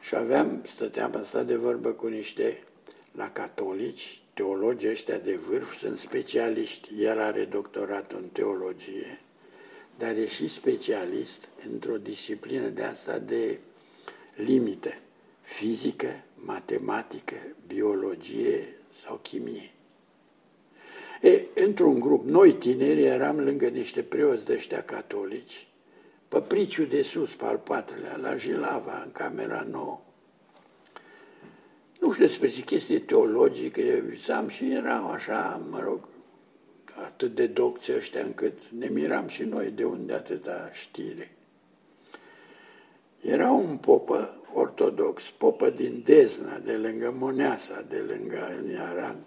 Și 0.01 0.15
aveam, 0.15 0.65
stăteam 0.73 1.15
asta 1.15 1.43
de 1.43 1.55
vorbă 1.55 1.91
cu 1.91 2.07
niște 2.07 2.63
la 3.11 3.29
catolici, 3.29 4.21
teologii 4.33 4.89
ăștia 4.89 5.17
de 5.17 5.35
vârf 5.35 5.75
sunt 5.75 5.97
specialiști. 5.97 6.89
El 6.97 7.19
are 7.19 7.45
doctorat 7.45 8.11
în 8.11 8.27
teologie, 8.31 9.21
dar 9.97 10.15
e 10.15 10.27
și 10.27 10.47
specialist 10.47 11.49
într-o 11.71 11.97
disciplină 11.97 12.67
de 12.67 12.83
asta 12.83 13.19
de 13.19 13.59
limite, 14.35 15.01
fizică, 15.41 16.23
matematică, 16.35 17.35
biologie 17.67 18.67
sau 19.03 19.15
chimie. 19.15 19.71
E, 21.21 21.47
într-un 21.55 21.99
grup, 21.99 22.25
noi 22.25 22.53
tineri 22.53 23.03
eram 23.03 23.39
lângă 23.39 23.67
niște 23.67 24.03
preoți 24.03 24.45
de 24.45 24.53
ăștia 24.53 24.83
catolici, 24.83 25.67
pe 26.27 26.41
Priciu 26.41 26.83
de 26.83 27.01
sus, 27.01 27.29
pe 27.29 27.45
al 27.45 27.57
patrulea, 27.57 28.17
la 28.17 28.35
Jilava, 28.35 29.01
în 29.05 29.11
camera 29.11 29.67
nouă. 29.71 30.01
Nu 31.99 32.11
știu 32.11 32.25
despre 32.25 32.47
ce 32.47 32.61
chestie 32.61 32.99
teologică, 32.99 33.81
visam 33.81 34.47
și 34.47 34.71
erau 34.71 35.09
așa, 35.09 35.61
mă 35.69 35.79
rog, 35.79 35.99
atât 37.05 37.35
de 37.35 37.47
docți 37.47 37.93
ăștia 37.95 38.21
încât 38.21 38.57
ne 38.77 38.87
miram 38.87 39.27
și 39.27 39.43
noi 39.43 39.71
de 39.75 39.83
unde 39.83 40.13
atâta 40.13 40.69
știre. 40.73 41.35
Era 43.21 43.51
un 43.51 43.77
popă 43.77 44.35
ortodox, 44.53 45.23
popă 45.37 45.69
din 45.69 46.01
Dezna, 46.05 46.59
de 46.59 46.73
lângă 46.73 47.15
Moneasa, 47.17 47.85
de 47.89 47.97
lângă 47.97 48.63
Arad. 48.77 49.19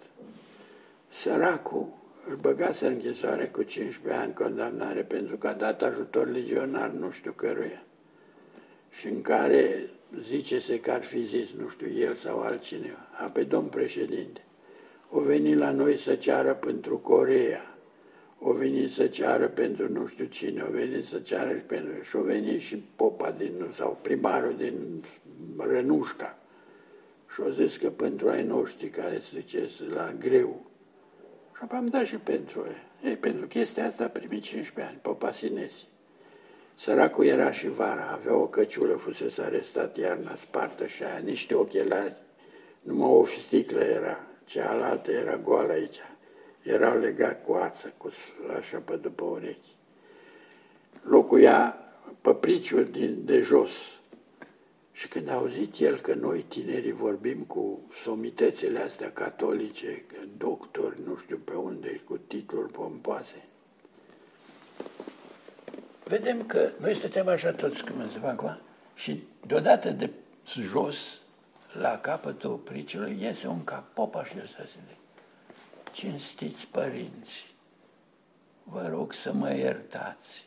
Săracul 1.15 1.87
îl 2.29 2.35
băgase 2.35 2.85
în 2.85 2.93
închisoare 2.93 3.45
cu 3.45 3.63
15 3.63 4.21
ani 4.21 4.33
condamnare 4.33 5.03
pentru 5.03 5.37
că 5.37 5.47
a 5.47 5.53
dat 5.53 5.81
ajutor 5.81 6.29
legionar 6.29 6.89
nu 6.89 7.11
știu 7.11 7.31
căruia 7.31 7.83
și 8.89 9.07
în 9.07 9.21
care 9.21 9.89
zice-se 10.19 10.79
că 10.79 10.91
ar 10.91 11.03
fi 11.03 11.23
zis, 11.23 11.53
nu 11.53 11.69
știu, 11.69 11.87
el 11.99 12.13
sau 12.13 12.39
altcineva, 12.39 13.07
a, 13.11 13.25
pe 13.25 13.43
domn 13.43 13.67
președinte, 13.67 14.45
o 15.09 15.19
venit 15.19 15.57
la 15.57 15.71
noi 15.71 15.97
să 15.97 16.15
ceară 16.15 16.53
pentru 16.53 16.97
Corea, 16.97 17.77
o 18.39 18.51
venit 18.51 18.91
să 18.91 19.07
ceară 19.07 19.47
pentru 19.47 19.91
nu 19.91 20.07
știu 20.07 20.25
cine, 20.25 20.61
o 20.61 20.71
venit 20.71 21.05
să 21.05 21.19
ceară 21.19 21.55
și 21.55 21.63
pentru... 21.63 22.03
Și 22.03 22.15
o 22.15 22.21
venit 22.21 22.61
și 22.61 22.75
popa 22.95 23.31
din, 23.31 23.53
sau 23.77 23.99
primarul 24.01 24.55
din 24.57 25.03
Rănușca. 25.57 26.37
Și 27.33 27.41
o 27.41 27.49
zis 27.49 27.77
că 27.77 27.89
pentru 27.89 28.29
ai 28.29 28.43
noștri 28.43 28.89
care 28.89 29.21
se 29.31 29.39
zice 29.39 29.69
la 29.93 30.13
greu. 30.19 30.73
Și 31.69 31.71
am 31.75 31.85
dat 31.85 32.05
și 32.05 32.15
pentru 32.15 32.65
ei. 32.67 33.09
Ei, 33.09 33.15
pentru 33.15 33.47
chestia 33.47 33.85
asta 33.85 34.03
a 34.03 34.07
primit 34.07 34.43
15 34.43 34.93
ani, 34.93 35.01
popa 35.01 35.31
Sinesi. 35.31 35.87
Săracul 36.75 37.25
era 37.25 37.51
și 37.51 37.69
vara, 37.69 38.09
avea 38.11 38.35
o 38.35 38.47
căciulă, 38.47 38.95
fusese 38.95 39.41
arestat 39.41 39.97
iarna 39.97 40.35
spartă 40.35 40.87
și 40.87 41.03
aia, 41.03 41.17
niște 41.17 41.53
ochelari, 41.53 42.15
numai 42.81 43.09
o 43.09 43.25
sticlă 43.25 43.83
era, 43.83 44.27
cealaltă 44.43 45.11
era 45.11 45.37
goală 45.37 45.71
aici. 45.71 45.99
Era 46.61 46.93
legat 46.93 47.45
cu 47.45 47.53
ață, 47.53 47.93
cu, 47.97 48.11
așa 48.57 48.77
pe 48.77 48.95
după 48.95 49.23
urechi. 49.23 49.75
Locuia 51.01 51.77
pe 52.21 52.33
priciul 52.33 52.83
din, 52.83 53.21
de 53.25 53.41
jos. 53.41 53.71
Și 54.95 55.07
când 55.07 55.29
a 55.29 55.33
auzit 55.33 55.79
el 55.79 55.99
că 55.99 56.13
noi 56.13 56.41
tinerii 56.41 56.91
vorbim 56.91 57.43
cu 57.43 57.81
somitățile 58.03 58.79
astea 58.79 59.11
catolice, 59.11 60.05
doctori, 60.37 61.01
nu 61.05 61.17
știu 61.17 61.37
pe 61.37 61.53
unde, 61.53 62.01
cu 62.05 62.17
titluri 62.17 62.71
pompoase, 62.71 63.45
vedem 66.03 66.45
că 66.45 66.71
noi 66.79 66.95
stăteam 66.95 67.27
așa 67.27 67.51
toți 67.51 67.83
când 67.83 68.11
se 68.11 68.25
acum 68.25 68.57
și 68.93 69.23
deodată 69.47 69.89
de 69.89 70.09
jos, 70.45 70.97
la 71.73 71.99
capătul 71.99 72.55
priciului, 72.55 73.17
iese 73.21 73.47
un 73.47 73.63
cap, 73.63 73.93
popa 73.93 74.25
și 74.25 74.33
ăsta 74.43 74.63
se 74.65 74.79
Cinstiți 75.91 76.67
părinți, 76.67 77.53
vă 78.63 78.87
rog 78.89 79.13
să 79.13 79.33
mă 79.33 79.55
iertați. 79.55 80.45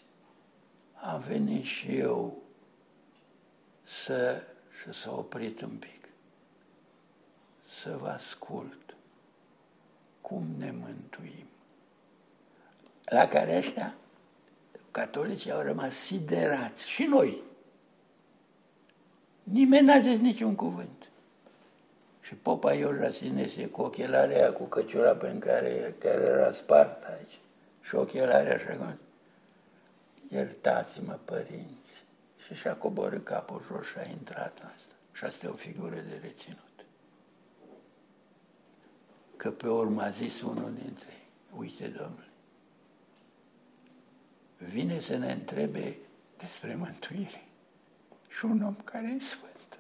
Am 0.95 1.25
venit 1.29 1.65
și 1.65 1.97
eu 1.97 2.43
să, 3.89 4.43
și 4.81 5.01
s-a 5.01 5.11
oprit 5.11 5.61
un 5.61 5.77
pic, 5.79 6.09
să 7.69 7.97
vă 8.01 8.09
ascult 8.09 8.95
cum 10.21 10.47
ne 10.59 10.71
mântuim. 10.71 11.47
La 13.05 13.29
care 13.29 13.57
ăștia 13.57 13.95
catolicii 14.91 15.53
au 15.53 15.61
rămas 15.61 15.95
siderați 15.95 16.89
și 16.89 17.05
noi. 17.05 17.43
Nimeni 19.43 19.87
n-a 19.87 19.99
zis 19.99 20.19
niciun 20.19 20.55
cuvânt. 20.55 21.09
Și 22.21 22.35
popa 22.35 22.75
Iorja 22.75 23.11
Sinesie 23.11 23.67
cu 23.67 23.83
ochelarea, 23.83 24.53
cu 24.53 24.65
căciura 24.65 25.13
prin 25.13 25.39
care, 25.39 25.95
care 25.99 26.23
era 26.23 26.53
spart 26.53 27.05
aici 27.05 27.39
și 27.83 27.95
ochelarea 27.95 28.55
așa 28.55 28.75
cum 28.75 28.99
Iertați-mă, 30.29 31.19
părinți. 31.25 31.78
Și 32.49 32.55
și-a 32.55 32.77
coborât 32.77 33.25
capul 33.25 33.65
jos 33.67 33.87
și 33.87 33.99
a 33.99 34.09
intrat 34.09 34.59
la 34.63 34.73
asta. 34.77 34.95
Și 35.13 35.25
asta 35.25 35.47
e 35.47 35.49
o 35.49 35.55
figură 35.55 35.95
de 35.95 36.19
reținut. 36.23 36.85
Că 39.37 39.51
pe 39.51 39.69
urmă 39.69 40.03
a 40.03 40.11
zis 40.11 40.43
unul 40.43 40.73
dintre 40.83 41.09
ei, 41.11 41.27
uite, 41.59 41.87
domnule, 41.87 42.29
vine 44.57 45.01
să 45.01 45.17
ne 45.17 45.33
întrebe 45.33 45.97
despre 46.39 46.75
mântuire. 46.75 47.45
Și 48.29 48.45
un 48.45 48.63
om 48.63 48.75
care 48.85 49.15
e 49.17 49.19
sfânt. 49.19 49.79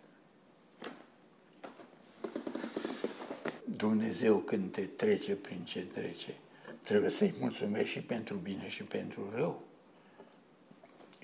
Dumnezeu 3.64 4.38
când 4.38 4.72
te 4.72 4.82
trece 4.82 5.34
prin 5.34 5.64
ce 5.64 5.84
trece, 5.84 6.34
trebuie 6.82 7.10
să-i 7.10 7.34
mulțumești 7.40 7.90
și 7.90 8.00
pentru 8.00 8.34
bine 8.36 8.68
și 8.68 8.82
pentru 8.82 9.30
rău. 9.34 9.67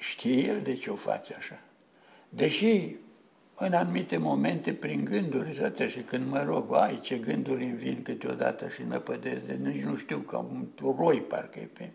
Știe 0.08 0.46
El 0.46 0.60
de 0.62 0.74
ce 0.74 0.90
o 0.90 0.94
face 0.94 1.34
așa. 1.34 1.60
Deși 2.28 2.96
în 3.54 3.72
anumite 3.72 4.16
momente, 4.16 4.72
prin 4.72 5.04
gânduri, 5.04 5.56
toate, 5.56 5.88
și 5.88 6.00
când 6.00 6.30
mă 6.30 6.42
rog, 6.42 6.74
ai 6.74 7.00
ce 7.00 7.16
gânduri 7.16 7.64
îmi 7.64 7.76
vin 7.76 8.02
câteodată 8.02 8.68
și 8.68 8.82
năpădesc 8.82 9.40
de 9.40 9.54
nici 9.54 9.82
nu 9.82 9.96
știu, 9.96 10.18
ca 10.18 10.38
un 10.38 10.66
roi 10.96 11.20
parcă 11.20 11.58
e 11.58 11.68
pe 11.72 11.90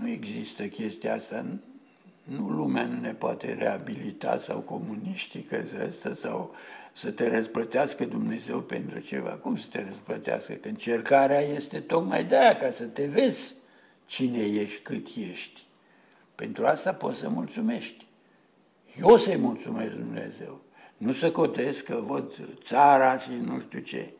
nu 0.00 0.08
există 0.08 0.66
chestia 0.66 1.14
asta. 1.14 1.44
Nu 2.22 2.48
lumea 2.48 2.84
nu 2.84 3.00
ne 3.00 3.12
poate 3.12 3.52
reabilita 3.52 4.38
sau 4.38 4.58
comunistică 4.58 5.64
asta 5.88 6.14
sau 6.14 6.54
să 6.92 7.10
te 7.10 7.28
răsplătească 7.28 8.04
Dumnezeu 8.04 8.60
pentru 8.60 8.98
ceva. 8.98 9.30
Cum 9.30 9.56
să 9.56 9.66
te 9.70 9.84
răsplătească? 9.84 10.52
Că 10.52 10.68
încercarea 10.68 11.40
este 11.40 11.80
tocmai 11.80 12.24
de 12.24 12.36
aia, 12.36 12.56
ca 12.56 12.70
să 12.70 12.84
te 12.84 13.06
vezi 13.06 13.54
cine 14.06 14.44
ești, 14.44 14.80
cât 14.82 15.06
ești. 15.30 15.66
Pentru 16.38 16.66
asta 16.66 16.94
poți 16.94 17.18
să 17.18 17.28
mulțumești. 17.28 18.06
Eu 18.98 19.16
să-i 19.16 19.36
mulțumesc 19.36 19.92
Dumnezeu. 19.92 20.60
Nu 20.96 21.12
să 21.12 21.30
cotesc 21.30 21.84
că 21.84 21.94
văd 21.94 22.32
țara 22.62 23.18
și 23.18 23.30
nu 23.30 23.60
știu 23.60 23.78
ce. 23.78 24.12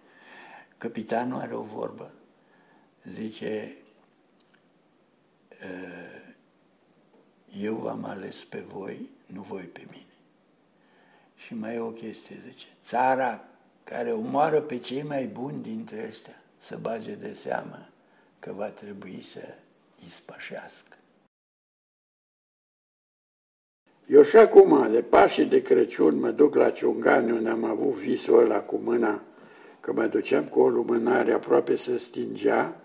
Capitanul 0.78 1.40
are 1.40 1.54
o 1.54 1.62
vorbă. 1.62 2.12
Zice, 3.04 3.78
Eh, 5.60 6.34
eu 7.52 7.74
v-am 7.74 8.04
ales 8.04 8.44
pe 8.44 8.58
voi, 8.58 9.08
nu 9.26 9.42
voi 9.42 9.62
pe 9.62 9.86
mine. 9.90 10.02
Și 11.36 11.54
mai 11.54 11.74
e 11.74 11.78
o 11.78 11.90
chestie, 11.90 12.36
zice, 12.48 12.66
țara 12.82 13.44
care 13.84 14.12
omoară 14.12 14.60
pe 14.60 14.78
cei 14.78 15.02
mai 15.02 15.26
buni 15.26 15.62
dintre 15.62 16.06
ăștia 16.06 16.42
să 16.58 16.76
bage 16.76 17.14
de 17.14 17.32
seamă 17.32 17.88
că 18.38 18.52
va 18.52 18.68
trebui 18.68 19.22
să 19.22 19.54
ispășească. 20.06 20.96
Eu 24.08 24.22
și 24.22 24.36
acum, 24.36 24.90
de 24.90 25.02
Pașii 25.02 25.44
de 25.44 25.62
Crăciun, 25.62 26.18
mă 26.18 26.30
duc 26.30 26.54
la 26.54 26.70
Ciungani, 26.70 27.32
unde 27.32 27.48
am 27.48 27.64
avut 27.64 27.92
visul 27.92 28.38
ăla 28.38 28.60
cu 28.60 28.80
mâna, 28.84 29.22
că 29.80 29.92
mă 29.92 30.06
duceam 30.06 30.44
cu 30.44 30.60
o 30.60 30.68
lumânare, 30.68 31.32
aproape 31.32 31.76
să 31.76 31.98
stingea. 31.98 32.80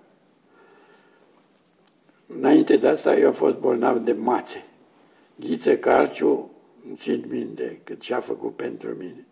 Înainte 2.27 2.77
de 2.77 2.87
asta, 2.87 3.17
eu 3.17 3.27
am 3.27 3.33
fost 3.33 3.55
bolnav 3.55 3.97
de 3.97 4.13
mațe. 4.13 4.65
Ghiță 5.35 5.77
Calciu, 5.77 6.51
nu 6.87 6.95
țin 6.95 7.25
minte 7.29 7.81
cât 7.83 7.99
ce-a 7.99 8.19
făcut 8.19 8.55
pentru 8.55 8.89
mine. 8.89 9.25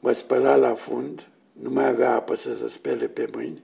Mă 0.00 0.12
spăla 0.12 0.56
la 0.56 0.74
fund, 0.74 1.28
nu 1.52 1.70
mai 1.70 1.88
avea 1.88 2.14
apă 2.14 2.36
să 2.36 2.54
se 2.54 2.68
spele 2.68 3.08
pe 3.08 3.28
mâini, 3.32 3.62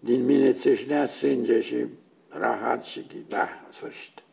din 0.00 0.24
mine 0.24 0.52
țâșnea 0.52 1.06
sânge 1.06 1.60
și 1.60 1.86
rahat 2.28 2.84
și 2.84 3.06
da, 3.28 3.48
sfârșit. 3.68 4.23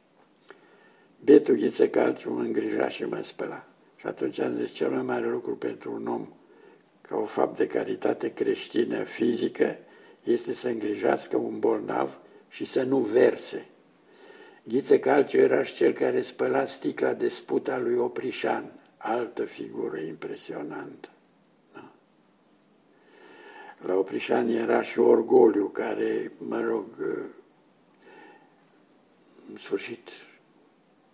Betul 1.23 1.55
Ghiță 1.55 1.87
Calciu 1.87 2.33
mă 2.33 2.41
îngrija 2.41 2.89
și 2.89 3.03
mă 3.03 3.21
spăla. 3.21 3.65
Și 3.95 4.07
atunci 4.07 4.39
am 4.39 4.55
zis, 4.57 4.71
cel 4.71 4.89
mai 4.89 5.01
mare 5.01 5.29
lucru 5.29 5.55
pentru 5.55 5.93
un 5.93 6.07
om, 6.07 6.27
ca 7.01 7.15
o 7.15 7.25
fapt 7.25 7.57
de 7.57 7.67
caritate 7.67 8.33
creștină 8.33 9.03
fizică, 9.03 9.77
este 10.23 10.53
să 10.53 10.67
îngrijească 10.67 11.37
un 11.37 11.59
bolnav 11.59 12.19
și 12.49 12.65
să 12.65 12.83
nu 12.83 12.97
verse. 12.97 13.65
Ghiță 14.63 14.99
Calciu 14.99 15.37
era 15.37 15.63
și 15.63 15.73
cel 15.73 15.93
care 15.93 16.21
spăla 16.21 16.65
sticla 16.65 17.13
de 17.13 17.27
sputa 17.27 17.77
lui 17.77 17.95
Oprișan, 17.95 18.71
altă 18.97 19.45
figură 19.45 19.99
impresionantă. 19.99 21.09
Da. 21.73 21.91
La 23.85 23.95
Oprișan 23.95 24.47
era 24.47 24.81
și 24.81 24.99
orgoliu 24.99 25.65
care, 25.65 26.31
mă 26.37 26.61
rog, 26.61 26.85
în 29.51 29.57
sfârșit, 29.57 30.09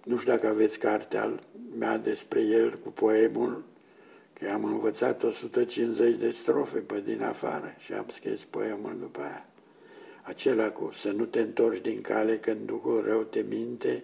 nu 0.08 0.18
știu 0.18 0.32
dacă 0.32 0.48
aveți 0.48 0.80
cartea 0.80 1.40
mea 1.78 1.98
despre 1.98 2.42
el 2.42 2.80
cu 2.84 2.90
poemul, 2.90 3.64
că 4.34 4.50
am 4.50 4.64
învățat 4.64 5.24
150 5.24 6.16
de 6.16 6.32
strofe 6.32 6.80
pe 6.80 7.02
din 7.02 7.24
afară 7.24 7.76
și 7.78 7.94
am 7.94 8.06
scris 8.14 8.44
poemul 8.44 8.96
după 9.00 9.20
aia. 9.20 9.46
Acela 10.22 10.70
cu 10.70 10.92
să 11.00 11.12
nu 11.12 11.26
te 11.26 11.40
întorci 11.40 11.82
din 11.82 12.02
cale 12.02 12.38
când 12.38 12.66
Duhul 12.66 13.04
rău 13.06 13.24
te 13.24 13.46
minte, 13.50 14.04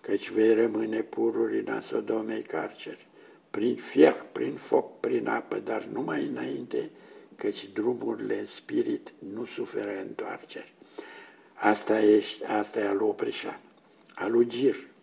căci 0.00 0.30
vei 0.30 0.54
rămâne 0.54 1.00
pururi 1.00 1.64
Sodomei 1.82 2.42
carceri, 2.42 3.06
prin 3.50 3.76
fier, 3.76 4.26
prin 4.32 4.54
foc, 4.54 5.00
prin 5.00 5.28
apă, 5.28 5.58
dar 5.58 5.88
numai 5.92 6.26
înainte, 6.26 6.90
căci 7.36 7.68
drumurile 7.72 8.38
în 8.38 8.44
spirit 8.44 9.12
nu 9.32 9.44
suferă 9.44 10.00
întoarceri. 10.00 10.74
Asta 11.54 12.00
e, 12.00 12.24
asta 12.46 12.80
e 12.80 12.86
al 12.86 13.02
Oprișan, 13.02 13.60
al 14.14 14.30
lui 14.30 14.46
Gir, 14.46 14.74
Eh, 14.74 14.97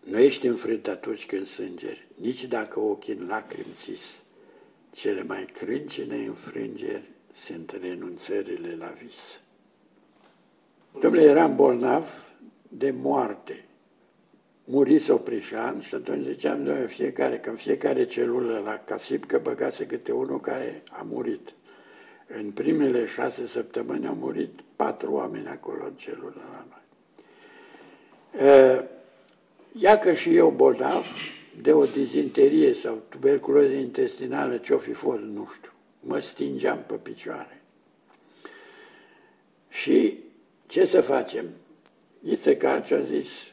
nu 0.00 0.18
ești 0.18 0.46
înfrânt 0.46 0.86
atunci 0.86 1.26
când 1.26 1.46
sângeri, 1.46 2.08
nici 2.14 2.44
dacă 2.44 2.80
ochii 2.80 3.14
în 3.14 3.26
lacrimi 3.26 3.74
țis. 3.74 4.22
Cele 4.90 5.22
mai 5.22 5.44
crâncine 5.44 6.16
înfrângeri 6.16 7.10
sunt 7.32 7.78
renunțările 7.82 8.74
la 8.78 8.94
vis. 9.02 9.40
Domnule, 11.00 11.24
eram 11.24 11.56
bolnav 11.56 12.24
de 12.68 12.90
moarte. 12.90 13.64
Murise 14.64 15.12
Oprișan 15.12 15.80
și 15.80 15.94
atunci 15.94 16.24
ziceam, 16.24 16.64
domnule, 16.64 16.86
fiecare, 16.86 17.38
că 17.38 17.50
în 17.50 17.56
fiecare 17.56 18.06
celulă 18.06 18.58
la 18.58 18.78
casip 18.78 19.24
că 19.24 19.38
băgase 19.38 19.86
câte 19.86 20.12
unul 20.12 20.40
care 20.40 20.82
a 20.90 21.02
murit. 21.02 21.54
În 22.26 22.50
primele 22.50 23.06
șase 23.06 23.46
săptămâni 23.46 24.06
au 24.06 24.14
murit 24.14 24.60
patru 24.76 25.12
oameni 25.12 25.48
acolo 25.48 25.84
în 25.84 25.94
celulă 25.94 26.48
la 26.52 26.66
noi. 26.68 26.79
Ia 29.72 29.98
că 29.98 30.12
și 30.12 30.36
eu 30.36 30.50
bolnav 30.50 31.06
de 31.62 31.72
o 31.72 31.84
dizinterie 31.84 32.74
sau 32.74 33.02
tuberculoză 33.08 33.72
intestinală, 33.72 34.56
ce-o 34.56 34.78
fi 34.78 34.92
fost, 34.92 35.20
nu 35.20 35.48
știu. 35.54 35.70
Mă 36.00 36.18
stingeam 36.18 36.84
pe 36.86 36.94
picioare. 36.94 37.62
Și 39.68 40.18
ce 40.66 40.84
să 40.84 41.00
facem? 41.00 41.46
Ghiță 42.22 42.56
Calciu 42.56 42.94
a 42.94 43.00
zis, 43.00 43.50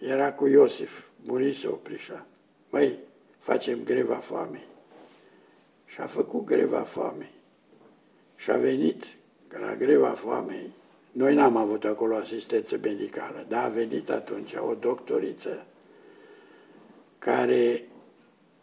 era 0.00 0.32
cu 0.32 0.46
Iosif, 0.46 1.02
murise 1.24 1.68
Oprișa. 1.68 2.26
Măi, 2.70 2.98
facem 3.38 3.78
greva 3.84 4.14
foamei. 4.14 4.66
Și 5.86 6.00
a 6.00 6.06
făcut 6.06 6.44
greva 6.44 6.80
foamei. 6.80 7.32
Și 8.36 8.50
a 8.50 8.56
venit 8.56 9.04
la 9.48 9.74
greva 9.74 10.10
foamei 10.10 10.70
noi 11.12 11.34
n-am 11.34 11.56
avut 11.56 11.84
acolo 11.84 12.16
asistență 12.16 12.78
medicală, 12.82 13.44
dar 13.48 13.64
a 13.64 13.68
venit 13.68 14.10
atunci 14.10 14.54
o 14.54 14.74
doctoriță 14.74 15.66
care 17.18 17.84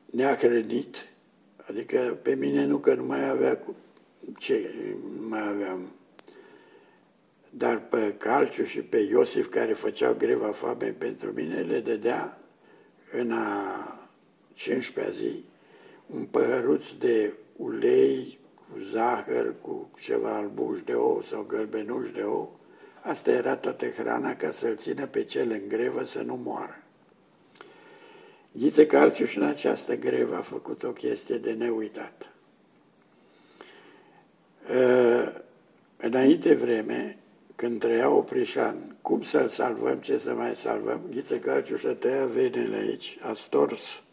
ne-a 0.06 0.36
hrănit, 0.36 1.08
adică 1.70 2.20
pe 2.22 2.36
mine 2.36 2.66
nu 2.66 2.78
că 2.78 2.94
nu 2.94 3.04
mai 3.04 3.30
avea 3.30 3.58
cu 3.58 3.76
ce 4.38 4.76
mai 5.28 5.48
aveam, 5.48 5.92
dar 7.50 7.88
pe 7.88 8.16
Calciu 8.18 8.64
și 8.64 8.82
pe 8.82 8.98
Iosif 8.98 9.50
care 9.50 9.74
făceau 9.74 10.14
greva 10.14 10.52
foamei 10.52 10.92
pentru 10.92 11.32
mine 11.32 11.62
le 11.62 11.80
dădea 11.80 12.42
în 13.12 13.32
a 13.32 13.50
15-a 14.58 15.10
zi 15.10 15.44
un 16.08 16.26
păhăruț 16.26 16.92
de 16.92 17.34
ulei 17.56 18.40
cu 18.72 18.80
zahăr, 18.80 19.54
cu 19.62 19.90
ceva 20.00 20.36
albuș 20.36 20.82
de 20.82 20.94
ou 20.94 21.24
sau 21.30 21.42
gălbenuș 21.42 22.12
de 22.12 22.22
ou. 22.22 22.60
Asta 23.02 23.32
era 23.32 23.56
toată 23.56 23.90
hrana 23.90 24.36
ca 24.36 24.52
să-l 24.52 24.76
țină 24.76 25.06
pe 25.06 25.24
cel 25.24 25.52
în 25.52 25.68
grevă 25.68 26.04
să 26.04 26.22
nu 26.22 26.40
moară. 26.44 26.84
Ghiță 28.52 28.86
Calciuș 28.86 29.30
și 29.30 29.38
în 29.38 29.44
această 29.44 29.98
grevă 29.98 30.36
a 30.36 30.42
făcut 30.42 30.84
o 30.84 30.92
chestie 30.92 31.38
de 31.38 31.52
neuitat. 31.52 32.32
Ă, 34.76 35.42
înainte 35.98 36.54
vreme, 36.54 37.18
când 37.56 37.80
trăia 37.80 38.10
Oprișan, 38.10 38.96
cum 39.02 39.22
să-l 39.22 39.48
salvăm, 39.48 39.98
ce 39.98 40.18
să 40.18 40.34
mai 40.34 40.56
salvăm? 40.56 41.02
Ghiță 41.12 41.40
Calciuș 41.40 41.80
și-a 41.80 41.94
tăiat 41.94 42.28
venele 42.28 42.76
aici, 42.76 43.18
a 43.22 43.34
stors 43.34 44.04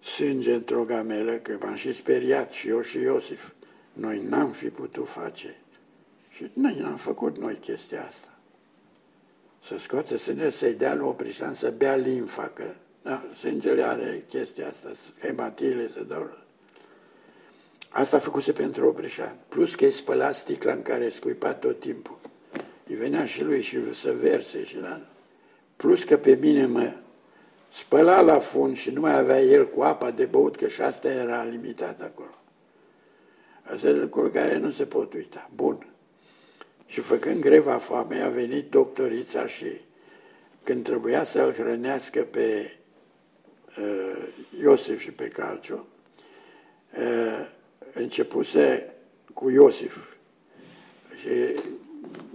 sânge 0.00 0.54
într-o 0.54 0.84
gamelă, 0.84 1.32
că 1.32 1.58
m-am 1.60 1.74
și 1.74 1.92
speriat 1.92 2.50
și 2.50 2.68
eu 2.68 2.82
și 2.82 2.98
Iosif. 2.98 3.50
Noi 3.96 4.22
n-am 4.28 4.50
fi 4.50 4.68
putut 4.68 5.08
face. 5.08 5.56
Și 6.30 6.50
noi 6.52 6.76
n-am 6.80 6.96
făcut 6.96 7.38
noi 7.38 7.54
chestia 7.54 8.04
asta. 8.06 8.28
Să 9.62 9.78
scoate 9.78 10.16
sângele, 10.16 10.50
să-i 10.50 10.74
dea 10.74 10.94
lui 10.94 11.06
Oprișan 11.06 11.54
să 11.54 11.72
bea 11.76 11.96
limfa, 11.96 12.50
că 12.54 12.64
da, 13.02 13.24
sângele 13.36 13.82
are 13.82 14.24
chestia 14.28 14.68
asta, 14.68 14.92
hematile 15.20 15.90
să 15.94 16.04
dau. 16.04 16.30
Asta 17.88 18.16
a 18.16 18.20
făcuse 18.20 18.52
pentru 18.52 18.86
Oprișan. 18.86 19.36
Plus 19.48 19.74
că 19.74 19.84
îi 19.84 19.90
spăla 19.90 20.32
sticla 20.32 20.72
în 20.72 20.82
care 20.82 21.08
scuipa 21.08 21.54
tot 21.54 21.80
timpul. 21.80 22.18
Îi 22.86 22.94
venea 22.94 23.26
și 23.26 23.42
lui 23.42 23.62
și 23.62 23.94
să 23.94 24.14
verse 24.20 24.64
și 24.64 24.78
la... 24.78 25.00
Plus 25.76 26.04
că 26.04 26.16
pe 26.16 26.38
mine 26.40 26.66
mă 26.66 26.92
spăla 27.68 28.20
la 28.20 28.38
fund 28.38 28.76
și 28.76 28.90
nu 28.90 29.00
mai 29.00 29.18
avea 29.18 29.40
el 29.40 29.68
cu 29.68 29.82
apa 29.82 30.10
de 30.10 30.24
băut, 30.24 30.56
că 30.56 30.68
și 30.68 30.80
asta 30.80 31.08
era 31.08 31.44
limitat 31.44 32.00
acolo. 32.00 32.34
Astea 33.72 33.90
sunt 33.90 34.00
lucruri 34.00 34.32
care 34.32 34.58
nu 34.58 34.70
se 34.70 34.86
pot 34.86 35.12
uita. 35.12 35.50
Bun. 35.54 35.86
Și 36.86 37.00
făcând 37.00 37.40
greva 37.40 37.78
foamei, 37.78 38.20
a 38.20 38.28
venit 38.28 38.70
doctorița 38.70 39.46
și 39.46 39.80
când 40.62 40.84
trebuia 40.84 41.24
să-l 41.24 41.52
hrănească 41.52 42.22
pe 42.22 42.72
uh, 43.78 44.28
Iosif 44.60 45.00
și 45.00 45.10
pe 45.10 45.28
Calciu, 45.28 45.86
uh, 46.98 47.48
începuse 47.92 48.94
cu 49.34 49.50
Iosif 49.50 49.96
și 51.20 51.60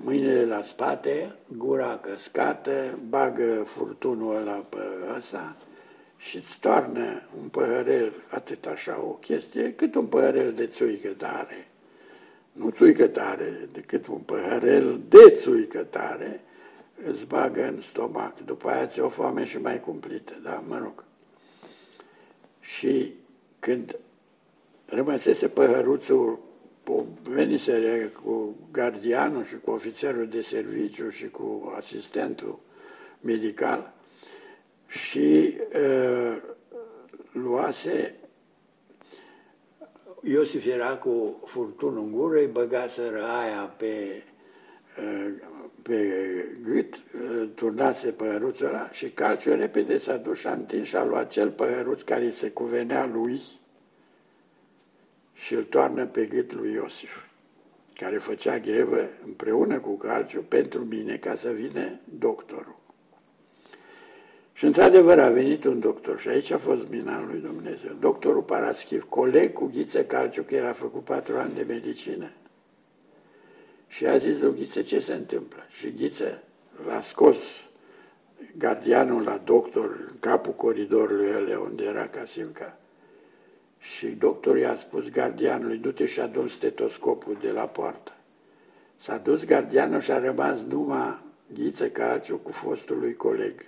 mâinile 0.03 0.45
la 0.45 0.61
spate, 0.61 1.35
gura 1.57 1.97
căscată, 1.97 2.99
bagă 3.09 3.63
furtunul 3.63 4.35
ăla 4.35 4.63
pe 4.69 4.77
ăsta 5.17 5.57
și 6.21 6.37
îți 6.37 6.59
toarnă 6.59 7.21
un 7.41 7.47
păhărel, 7.47 8.13
atât 8.29 8.65
așa, 8.65 9.01
o 9.01 9.11
chestie, 9.11 9.73
cât 9.73 9.95
un 9.95 10.05
păhărel 10.05 10.53
de 10.53 10.67
țuică 10.67 11.09
tare. 11.09 11.67
Nu 12.51 12.69
țuică 12.69 13.07
tare, 13.07 13.69
decât 13.71 14.07
un 14.07 14.19
păhărel 14.19 15.01
de 15.09 15.35
țuică 15.35 15.83
tare, 15.83 16.41
îți 17.05 17.25
bagă 17.25 17.67
în 17.67 17.81
stomac. 17.81 18.45
După 18.45 18.69
aia 18.69 18.85
ți 18.85 18.99
o 18.99 19.09
foame 19.09 19.45
și 19.45 19.57
mai 19.57 19.79
cumplită, 19.79 20.33
da, 20.43 20.63
mă 20.67 20.77
rog. 20.77 21.03
Și 22.59 23.13
când 23.59 23.99
rămăsese 24.85 25.47
păhăruțul, 25.47 26.39
venise 27.23 28.11
cu 28.23 28.55
gardianul 28.71 29.45
și 29.45 29.57
cu 29.57 29.71
ofițerul 29.71 30.27
de 30.27 30.41
serviciu 30.41 31.09
și 31.09 31.29
cu 31.29 31.73
asistentul 31.77 32.59
medical, 33.21 33.93
și 34.91 35.57
uh, 35.73 36.37
luase 37.31 38.15
Iosif 40.21 40.65
era 40.65 40.97
cu 40.97 41.43
furtun 41.45 41.97
în 41.97 42.11
gură, 42.11 42.37
îi 42.37 42.47
băgaseră 42.47 43.23
aia 43.23 43.73
pe, 43.77 44.23
pe 45.81 45.97
gât, 46.63 47.01
turnase 47.55 48.11
păhăruțul 48.11 48.67
ăla 48.67 48.91
și 48.91 49.09
calciul 49.09 49.55
repede 49.55 49.97
s-a 49.97 50.17
dus 50.17 50.39
și 50.39 50.47
a 50.47 50.51
întins 50.51 50.87
și 50.87 50.95
a 50.95 51.05
luat 51.05 51.29
cel 51.29 51.51
păhăruț 51.51 52.01
care 52.01 52.29
se 52.29 52.49
cuvenea 52.49 53.05
lui 53.05 53.41
și 55.33 55.53
îl 55.53 55.63
toarnă 55.63 56.05
pe 56.05 56.25
gât 56.25 56.53
lui 56.53 56.71
Iosif, 56.71 57.17
care 57.95 58.17
făcea 58.17 58.59
grevă 58.59 59.09
împreună 59.25 59.79
cu 59.79 59.97
calciu 59.97 60.41
pentru 60.41 60.83
mine 60.85 61.17
ca 61.17 61.35
să 61.35 61.51
vină 61.51 61.99
doctorul. 62.19 62.80
Și 64.61 64.67
într-adevăr 64.67 65.19
a 65.19 65.29
venit 65.29 65.63
un 65.63 65.79
doctor 65.79 66.19
și 66.19 66.27
aici 66.27 66.51
a 66.51 66.57
fost 66.57 66.87
mina 66.87 67.25
lui 67.25 67.39
Dumnezeu. 67.39 67.91
Doctorul 67.99 68.41
Paraschiv, 68.41 69.05
coleg 69.09 69.53
cu 69.53 69.65
Ghiță 69.65 70.05
Calciu, 70.05 70.43
că 70.43 70.55
el 70.55 70.65
a 70.65 70.73
făcut 70.73 71.03
patru 71.03 71.37
ani 71.37 71.53
de 71.53 71.65
medicină. 71.67 72.31
Și 73.87 74.05
a 74.05 74.17
zis 74.17 74.39
lui 74.39 74.55
Ghiță 74.55 74.81
ce 74.81 74.99
se 74.99 75.13
întâmplă. 75.13 75.59
Și 75.69 75.93
Ghiță 75.93 76.43
l-a 76.87 77.01
scos 77.01 77.35
gardianul 78.57 79.23
la 79.23 79.37
doctor 79.37 80.07
în 80.09 80.15
capul 80.19 80.53
coridorului 80.53 81.27
ele 81.27 81.55
unde 81.55 81.83
era 81.83 82.07
Casimca. 82.07 82.77
Și 83.79 84.07
doctorul 84.07 84.59
i-a 84.59 84.77
spus 84.77 85.09
gardianului, 85.09 85.77
du-te 85.77 86.05
și 86.05 86.19
adun 86.19 86.47
stetoscopul 86.47 87.37
de 87.41 87.51
la 87.51 87.65
poartă. 87.65 88.11
S-a 88.95 89.17
dus 89.17 89.45
gardianul 89.45 89.99
și 89.99 90.11
a 90.11 90.19
rămas 90.19 90.63
numai 90.63 91.23
Ghiță 91.53 91.89
Calciu 91.89 92.37
cu 92.37 92.51
fostul 92.51 92.97
lui 92.99 93.15
coleg. 93.15 93.65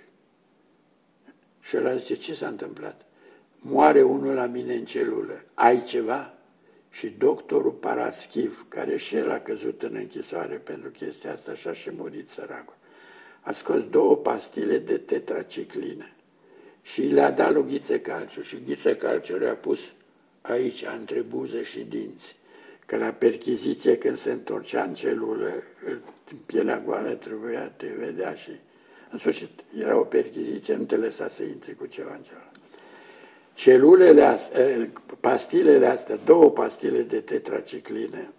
Și 1.68 1.76
el 1.76 1.98
zice, 1.98 2.14
ce 2.14 2.34
s-a 2.34 2.46
întâmplat? 2.46 3.02
Moare 3.58 4.02
unul 4.02 4.34
la 4.34 4.46
mine 4.46 4.74
în 4.74 4.84
celulă, 4.84 5.44
ai 5.54 5.84
ceva? 5.84 6.34
Și 6.90 7.08
doctorul 7.08 7.72
Paraschiv, 7.72 8.64
care 8.68 8.96
și 8.96 9.16
el 9.16 9.30
a 9.30 9.40
căzut 9.40 9.82
în 9.82 9.94
închisoare 9.94 10.54
pentru 10.54 10.90
chestia 10.90 11.32
asta 11.32 11.54
și 11.54 11.68
a 11.68 11.72
și 11.72 11.90
murit 11.96 12.28
săracul, 12.28 12.74
a 13.40 13.52
scos 13.52 13.88
două 13.88 14.16
pastile 14.16 14.78
de 14.78 14.98
tetraciclină 14.98 16.08
și 16.82 17.02
le-a 17.02 17.30
dat 17.30 17.52
lui 17.52 17.64
Ghiță 17.66 17.98
Calciu 17.98 18.42
și 18.42 18.62
Ghiță 18.66 18.94
Calciu 18.94 19.36
le-a 19.36 19.56
pus 19.56 19.92
aici, 20.40 20.84
între 20.98 21.20
buze 21.20 21.62
și 21.62 21.80
dinți. 21.80 22.36
Că 22.86 22.96
la 22.96 23.12
perchiziție, 23.12 23.98
când 23.98 24.18
se 24.18 24.30
întorcea 24.30 24.82
în 24.82 24.94
celulă, 24.94 25.52
în 25.86 26.36
pielea 26.46 26.80
goală 26.80 27.14
trebuia, 27.14 27.68
te 27.68 27.86
vedea 27.86 28.34
și 28.34 28.50
în 29.14 29.20
sfârșit, 29.20 29.50
era 29.78 29.98
o 29.98 30.04
perchiziție, 30.04 30.74
nu 30.74 30.84
te 30.84 30.96
lăsa 30.96 31.28
să 31.28 31.42
intri 31.42 31.76
cu 31.76 31.86
ceva 31.86 32.14
în 32.14 32.22
celălalt. 32.22 32.56
Celulele 33.54 34.22
astea, 34.22 34.68
eh, 34.68 34.88
pastilele 35.20 35.86
astea, 35.86 36.16
două 36.16 36.50
pastile 36.50 37.02
de 37.02 37.20
tetracicline, 37.20 38.32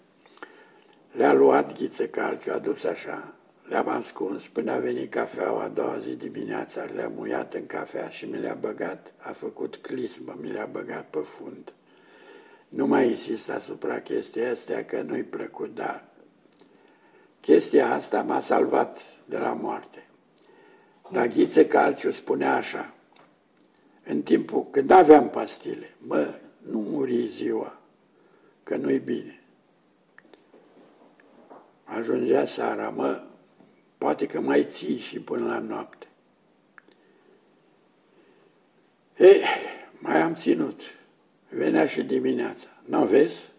le-a 1.12 1.34
luat 1.34 1.78
ghiță 1.78 2.08
calciu, 2.08 2.52
a 2.52 2.58
dus 2.58 2.84
așa, 2.84 3.34
le-am 3.68 3.88
ascuns 3.88 4.48
până 4.48 4.72
a 4.72 4.78
venit 4.78 5.12
cafeaua 5.12 5.64
a 5.64 5.68
doua 5.68 5.98
zi 5.98 6.16
dimineața, 6.16 6.86
le-a 6.96 7.12
muiat 7.16 7.54
în 7.54 7.66
cafea 7.66 8.10
și 8.10 8.26
mi 8.26 8.40
le-a 8.40 8.58
băgat, 8.60 9.14
a 9.18 9.32
făcut 9.32 9.76
clismă, 9.76 10.38
mi 10.42 10.52
le-a 10.52 10.70
băgat 10.72 11.10
pe 11.10 11.20
fund. 11.20 11.74
Nu 12.70 12.86
mai 12.86 13.10
insist 13.10 13.50
asupra 13.50 14.00
chestia 14.00 14.52
astea 14.52 14.86
că 14.86 15.02
nu-i 15.02 15.24
plăcut, 15.24 15.76
dar 15.76 16.06
chestia 17.42 17.94
asta 17.94 18.22
m-a 18.22 18.40
salvat 18.40 19.02
de 19.26 19.38
la 19.38 19.54
moarte. 19.54 20.06
Dar 21.12 21.28
Ghiță 21.28 21.66
Calciu 21.66 22.12
spunea 22.12 22.56
așa, 22.56 22.94
în 24.04 24.22
timpul 24.22 24.68
când 24.70 24.92
aveam 24.92 25.30
pastile, 25.30 25.96
mă, 25.98 26.40
nu 26.62 26.80
muri 26.80 27.28
ziua, 27.28 27.80
că 28.64 28.76
nu-i 28.76 29.00
bine. 29.00 29.40
Ajungea 31.84 32.46
seara, 32.46 32.90
mă, 32.90 33.24
poate 33.98 34.26
că 34.26 34.42
mai 34.42 34.66
ții 34.70 34.98
și 34.98 35.20
până 35.20 35.46
la 35.46 35.60
noapte. 35.60 36.08
Ei, 39.18 39.42
mai 40.00 40.22
am 40.22 40.36
ținut. 40.36 40.82
Venea 41.50 41.88
și 41.88 42.04
dimineața. 42.04 42.68
Nu 42.86 43.06
vezi? 43.06 43.52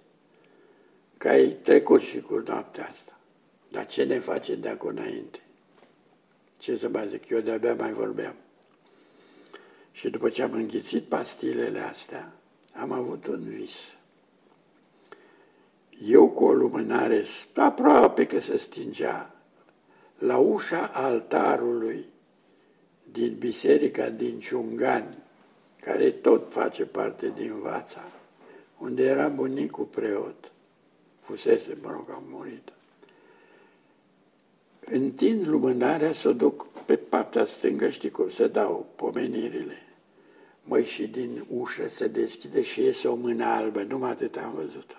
Că 1.16 1.28
ai 1.28 1.48
trecut 1.48 2.00
și 2.00 2.20
cu 2.20 2.42
noaptea 2.46 2.88
asta. 2.90 3.18
Dar 3.68 3.86
ce 3.86 4.04
ne 4.04 4.18
face 4.18 4.54
de 4.54 4.68
acum 4.68 4.88
înainte? 4.88 5.40
Ce 6.66 6.76
să 6.76 6.88
mai 6.88 7.08
zic, 7.08 7.28
eu 7.28 7.40
de-abia 7.40 7.74
mai 7.74 7.92
vorbeam. 7.92 8.34
Și 9.92 10.10
după 10.10 10.28
ce 10.28 10.42
am 10.42 10.52
înghițit 10.52 11.04
pastilele 11.04 11.80
astea, 11.80 12.32
am 12.74 12.92
avut 12.92 13.26
un 13.26 13.42
vis. 13.48 13.96
Eu 16.04 16.30
cu 16.30 16.44
o 16.44 16.52
lumânare 16.52 17.24
aproape 17.54 18.26
că 18.26 18.40
se 18.40 18.56
stingea 18.56 19.34
la 20.18 20.36
ușa 20.38 20.90
altarului 20.92 22.04
din 23.12 23.36
biserica 23.38 24.08
din 24.08 24.40
Ciungani, 24.40 25.18
care 25.80 26.10
tot 26.10 26.52
face 26.52 26.84
parte 26.84 27.32
din 27.36 27.60
Vața, 27.60 28.10
unde 28.78 29.04
era 29.04 29.28
bunicul 29.28 29.84
preot, 29.84 30.52
fusese, 31.20 31.78
mă 31.82 31.90
rog, 31.90 32.10
am 32.10 32.24
murit 32.28 32.75
întind 34.90 35.46
lumânarea 35.46 36.12
să 36.12 36.28
o 36.28 36.32
duc 36.32 36.66
pe 36.84 36.96
partea 36.96 37.44
stângă, 37.44 37.88
știi 37.88 38.10
cum 38.10 38.30
se 38.30 38.48
dau 38.48 38.86
pomenirile. 38.96 39.82
Măi, 40.64 40.84
și 40.84 41.06
din 41.06 41.44
ușă 41.50 41.88
se 41.88 42.08
deschide 42.08 42.62
și 42.62 42.80
iese 42.80 43.08
o 43.08 43.14
mână 43.14 43.44
albă, 43.44 43.82
numai 43.82 44.10
atât 44.10 44.36
am 44.36 44.52
văzut-o, 44.54 44.96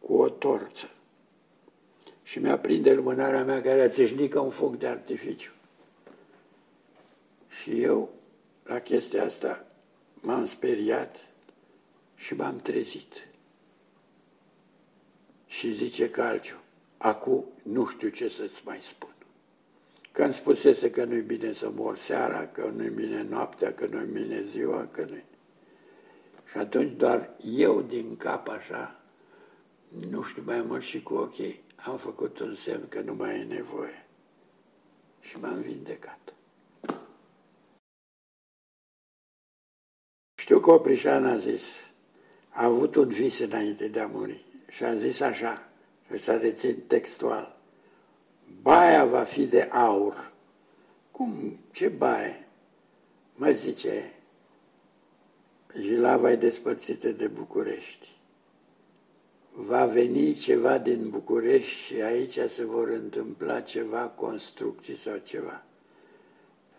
cu 0.00 0.14
o 0.14 0.28
torță. 0.28 0.90
Și 2.22 2.38
mi-a 2.38 2.58
prinde 2.58 2.92
lumânarea 2.92 3.44
mea 3.44 3.62
care 3.62 3.80
a 3.80 3.88
țâșnit 3.88 4.30
ca 4.30 4.40
un 4.40 4.50
foc 4.50 4.78
de 4.78 4.86
artificiu. 4.86 5.50
Și 7.48 7.82
eu, 7.82 8.12
la 8.64 8.78
chestia 8.78 9.24
asta, 9.24 9.66
m-am 10.14 10.46
speriat 10.46 11.24
și 12.16 12.34
m-am 12.34 12.60
trezit. 12.60 13.26
Și 15.46 15.72
zice 15.72 16.10
Calciu, 16.10 16.59
acum 17.02 17.44
nu 17.62 17.86
știu 17.86 18.08
ce 18.08 18.28
să-ți 18.28 18.62
mai 18.64 18.78
spun. 18.80 19.14
Că 20.12 20.22
îmi 20.22 20.32
spusese 20.32 20.90
că 20.90 21.04
nu-i 21.04 21.20
bine 21.20 21.52
să 21.52 21.70
mor 21.70 21.96
seara, 21.96 22.46
că 22.46 22.72
nu-i 22.76 22.88
bine 22.88 23.22
noaptea, 23.22 23.74
că 23.74 23.86
nu-i 23.86 24.06
bine 24.12 24.42
ziua, 24.42 24.86
că 24.86 25.06
nu 25.08 25.16
Și 26.50 26.56
atunci 26.56 26.96
doar 26.96 27.30
eu 27.56 27.82
din 27.82 28.16
cap 28.16 28.48
așa, 28.48 29.00
nu 30.10 30.22
știu 30.22 30.42
mai 30.46 30.62
mult 30.62 30.82
și 30.82 31.02
cu 31.02 31.14
ochii, 31.14 31.62
am 31.76 31.98
făcut 31.98 32.38
un 32.38 32.54
semn 32.54 32.88
că 32.88 33.00
nu 33.00 33.14
mai 33.14 33.40
e 33.40 33.42
nevoie. 33.42 34.06
Și 35.20 35.38
m-am 35.38 35.60
vindecat. 35.60 36.34
Știu 40.34 40.60
că 40.60 40.70
Oprișan 40.70 41.24
a 41.24 41.36
zis, 41.36 41.90
a 42.48 42.64
avut 42.64 42.94
un 42.94 43.08
vis 43.08 43.38
înainte 43.38 43.88
de 43.88 44.00
a 44.00 44.06
muri 44.06 44.44
și 44.68 44.84
a 44.84 44.94
zis 44.94 45.20
așa, 45.20 45.52
și 45.52 45.69
să 46.18 46.36
rețin 46.36 46.76
textual, 46.86 47.58
baia 48.62 49.04
va 49.04 49.22
fi 49.22 49.46
de 49.46 49.62
aur. 49.62 50.32
Cum? 51.10 51.58
Ce 51.70 51.88
baie? 51.88 52.48
Mă 53.34 53.50
zice, 53.50 54.12
Jilava 55.78 56.30
e 56.30 56.36
despărțită 56.36 57.08
de 57.08 57.26
București. 57.26 58.08
Va 59.52 59.86
veni 59.86 60.34
ceva 60.34 60.78
din 60.78 61.10
București 61.10 61.74
și 61.74 62.02
aici 62.02 62.38
se 62.48 62.64
vor 62.64 62.88
întâmpla 62.88 63.60
ceva, 63.60 64.08
construcții 64.08 64.96
sau 64.96 65.16
ceva. 65.16 65.64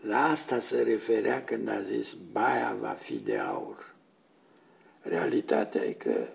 La 0.01 0.29
asta 0.29 0.59
se 0.59 0.81
referea 0.81 1.43
când 1.43 1.69
a 1.69 1.81
zis 1.81 2.13
baia 2.31 2.77
va 2.79 2.89
fi 2.89 3.15
de 3.15 3.37
aur. 3.37 3.95
Realitatea 5.01 5.83
e 5.83 5.91
că 5.91 6.27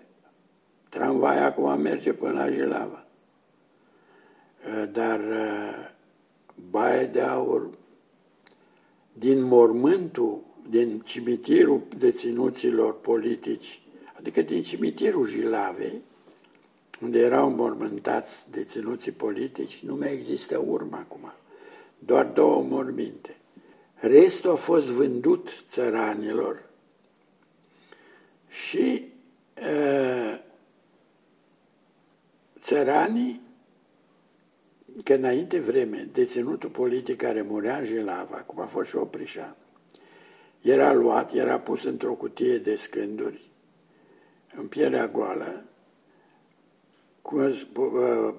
tramvaia 0.89 1.45
acum 1.45 1.81
merge 1.81 2.13
până 2.13 2.33
la 2.33 2.49
Jilava. 2.51 3.05
Eh, 4.67 4.89
dar 4.91 5.19
eh, 5.19 5.91
baie 6.69 7.05
de 7.05 7.21
aur 7.21 7.69
din 9.13 9.41
mormântul, 9.41 10.41
din 10.69 10.99
cimitirul 10.99 11.81
deținuților 11.97 12.99
politici, 12.99 13.81
adică 14.17 14.41
din 14.41 14.61
cimitirul 14.61 15.27
Jilavei, 15.27 16.01
unde 17.01 17.19
erau 17.19 17.49
mormântați 17.49 18.51
deținuții 18.51 19.11
politici, 19.11 19.79
nu 19.83 19.95
mai 19.95 20.13
există 20.13 20.63
urmă 20.67 20.95
acum. 20.95 21.31
Doar 21.99 22.25
două 22.25 22.63
morminte. 22.63 23.37
Restul 23.93 24.51
a 24.51 24.55
fost 24.55 24.87
vândut 24.87 25.63
țăranilor 25.67 26.69
și 28.49 29.07
uh, 29.61 30.39
țăranii 32.67 33.41
că 35.03 35.13
înainte 35.13 35.59
vreme, 35.59 36.09
deținutul 36.13 36.69
politic 36.69 37.17
care 37.17 37.41
murea 37.41 37.77
în 37.77 37.85
Jilava, 37.85 38.35
cum 38.37 38.59
a 38.59 38.65
fost 38.65 38.89
și 38.89 38.95
Oprișan, 38.95 39.55
era 40.61 40.93
luat, 40.93 41.33
era 41.33 41.59
pus 41.59 41.83
într-o 41.83 42.13
cutie 42.13 42.57
de 42.57 42.75
scânduri, 42.75 43.51
în 44.55 44.67
pielea 44.67 45.07
goală, 45.07 45.63
cu, 47.21 47.35
uh, 47.35 48.33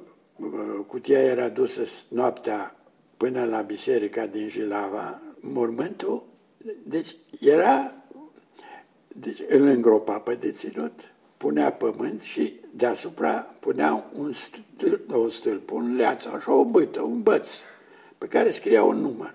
cutia 0.86 1.22
era 1.22 1.48
dusă 1.48 1.82
noaptea 2.08 2.76
până 3.16 3.44
la 3.44 3.60
biserica 3.60 4.26
din 4.26 4.48
Jilava, 4.48 5.22
mormântul, 5.40 6.24
deci 6.84 7.16
era, 7.40 7.94
deci 9.08 9.42
îl 9.48 9.62
îngropa 9.62 10.18
pe 10.18 10.34
deținut, 10.34 11.12
punea 11.38 11.72
pământ 11.72 12.22
și 12.22 12.60
deasupra 12.70 13.34
punea 13.60 14.10
un 14.14 14.32
stâlp, 14.32 15.12
o 15.12 15.28
stâlp, 15.28 15.70
un 15.70 15.96
leaț, 15.96 16.24
așa 16.24 16.52
o 16.52 16.64
bâtă, 16.64 17.02
un 17.02 17.22
băț, 17.22 17.50
pe 18.18 18.26
care 18.26 18.50
scria 18.50 18.82
un 18.82 18.96
număr. 18.96 19.34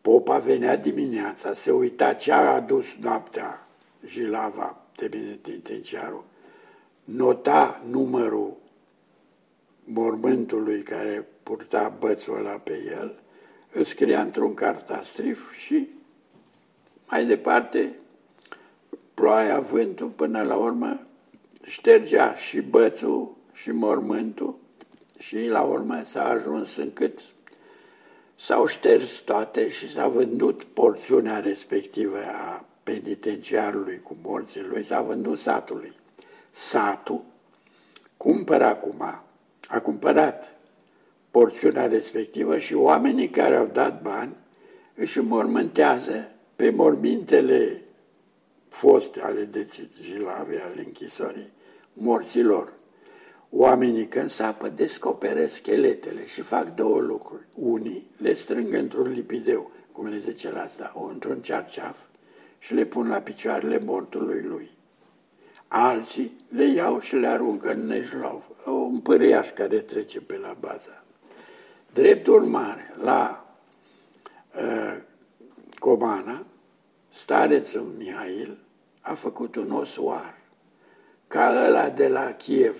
Popa 0.00 0.38
venea 0.38 0.76
dimineața, 0.76 1.52
se 1.52 1.70
uita 1.70 2.12
ce 2.12 2.32
a 2.32 2.54
adus 2.54 2.86
noaptea 3.00 3.66
Jilava, 4.06 4.84
penitenciarul, 5.40 6.24
nota 7.04 7.82
numărul 7.90 8.56
mormântului 9.84 10.82
care 10.82 11.26
purta 11.42 11.96
bățul 11.98 12.36
ăla 12.36 12.50
pe 12.50 12.82
el, 12.98 13.20
îl 13.72 13.82
scria 13.82 14.20
într-un 14.20 14.54
cartastrif 14.54 15.52
și 15.52 15.88
mai 17.10 17.26
departe 17.26 17.99
ploaia, 19.20 19.60
vântul, 19.60 20.06
până 20.06 20.42
la 20.42 20.56
urmă 20.56 21.00
ștergea 21.62 22.34
și 22.34 22.60
bățul 22.60 23.36
și 23.52 23.70
mormântul 23.70 24.58
și 25.18 25.48
la 25.48 25.62
urmă 25.62 26.02
s-a 26.06 26.28
ajuns 26.28 26.76
încât 26.76 27.20
s-au 28.36 28.66
șters 28.66 29.18
toate 29.18 29.68
și 29.68 29.92
s-a 29.92 30.08
vândut 30.08 30.64
porțiunea 30.64 31.38
respectivă 31.38 32.18
a 32.26 32.64
penitenciarului 32.82 34.00
cu 34.02 34.16
morții 34.22 34.62
lui, 34.62 34.84
s-a 34.84 35.02
vândut 35.02 35.38
satului. 35.38 35.92
Satul 36.50 37.22
cumpără 38.16 38.64
acum, 38.64 39.22
a 39.68 39.80
cumpărat 39.82 40.56
porțiunea 41.30 41.86
respectivă 41.86 42.58
și 42.58 42.74
oamenii 42.74 43.28
care 43.28 43.56
au 43.56 43.66
dat 43.66 44.02
bani 44.02 44.36
își 44.94 45.18
înmormântează 45.18 46.30
pe 46.56 46.70
mormintele 46.70 47.79
foste 48.70 49.20
ale 49.20 49.44
dețigilave, 49.44 50.60
ale 50.60 50.82
închisorii, 50.86 51.52
morților. 51.92 52.72
Oamenii 53.50 54.06
când 54.06 54.30
sapă 54.30 54.68
descoperă 54.68 55.46
scheletele 55.46 56.26
și 56.26 56.40
fac 56.40 56.74
două 56.74 57.00
lucruri. 57.00 57.46
Unii 57.54 58.10
le 58.16 58.32
strâng 58.32 58.74
într-un 58.74 59.12
lipideu, 59.12 59.70
cum 59.92 60.06
le 60.06 60.18
zice 60.18 60.50
la 60.50 60.60
asta, 60.60 61.08
într-un 61.12 61.40
cearceaf, 61.40 61.96
și 62.58 62.74
le 62.74 62.84
pun 62.84 63.08
la 63.08 63.20
picioarele 63.20 63.78
mortului 63.78 64.42
lui. 64.42 64.70
Alții 65.68 66.44
le 66.48 66.64
iau 66.64 67.00
și 67.00 67.16
le 67.16 67.26
aruncă 67.26 67.72
în 67.72 67.86
nejlov, 67.86 68.42
un 68.66 69.00
păriaș 69.00 69.50
care 69.50 69.78
trece 69.78 70.20
pe 70.20 70.36
la 70.36 70.56
baza. 70.60 71.04
Drept 71.92 72.26
urmare, 72.26 72.94
la 73.02 73.46
uh, 74.56 75.02
Comana, 75.78 76.46
starețul 77.10 77.94
Mihail 77.98 78.58
a 79.00 79.14
făcut 79.14 79.56
un 79.56 79.70
osoar, 79.70 80.38
ca 81.28 81.64
ăla 81.66 81.88
de 81.88 82.08
la 82.08 82.32
Kiev. 82.32 82.76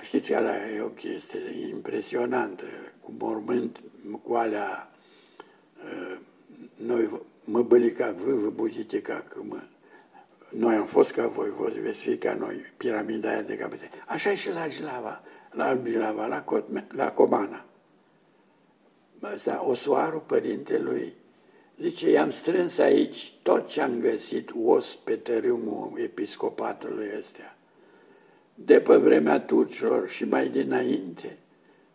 Știți, 0.00 0.34
ăla 0.34 0.68
e 0.68 0.80
o 0.80 0.88
chestie 0.88 1.68
impresionantă, 1.68 2.64
cu 3.00 3.12
mormânt, 3.18 3.82
cu 4.22 4.34
alea, 4.34 4.90
uh, 5.84 6.18
noi, 6.76 7.22
mă 7.44 7.62
bălica, 7.62 8.12
vă, 8.12 8.34
vă 8.34 8.50
budite 8.50 9.02
ca 9.02 9.24
că 9.28 9.40
mă, 9.42 9.62
noi 10.50 10.74
am 10.74 10.86
fost 10.86 11.12
ca 11.12 11.26
voi, 11.26 11.50
voi 11.50 11.72
veți 11.72 11.98
fi 11.98 12.18
ca 12.18 12.34
noi, 12.34 12.54
piramida 12.76 13.28
aia 13.28 13.42
de 13.42 13.56
capete. 13.56 13.90
Așa 14.06 14.30
e 14.30 14.34
și 14.34 14.50
la 14.50 14.68
Jilava, 14.68 15.22
la 15.50 15.80
Jilava, 15.84 16.26
la, 16.26 16.44
la 16.88 17.12
Comana. 17.12 17.64
Ăsta, 19.22 19.64
osoarul 19.64 20.20
părintelui 20.20 21.14
Zice, 21.80 22.10
i-am 22.10 22.30
strâns 22.30 22.78
aici 22.78 23.32
tot 23.42 23.68
ce 23.68 23.80
am 23.80 24.00
găsit 24.00 24.50
os 24.64 24.94
pe 24.94 25.16
tărâmul 25.16 25.92
episcopatului 25.96 27.08
ăstea, 27.18 27.58
de 28.54 28.80
pe 28.80 28.96
vremea 28.96 29.40
turcilor 29.40 30.08
și 30.08 30.24
mai 30.24 30.48
dinainte. 30.48 31.38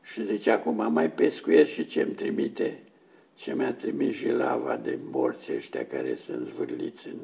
Și 0.02 0.26
zice, 0.26 0.52
acum 0.52 0.92
mai 0.94 1.12
pescuiesc 1.12 1.72
și 1.72 1.86
ce-mi 1.86 2.14
trimite, 2.14 2.84
ce 3.34 3.54
mi-a 3.54 3.74
trimis 3.74 4.16
și 4.16 4.30
lava 4.30 4.78
de 4.78 5.00
morți 5.12 5.54
ăștia 5.56 5.86
care 5.86 6.16
sunt 6.16 6.48
zvârliți 6.48 7.08
în... 7.08 7.20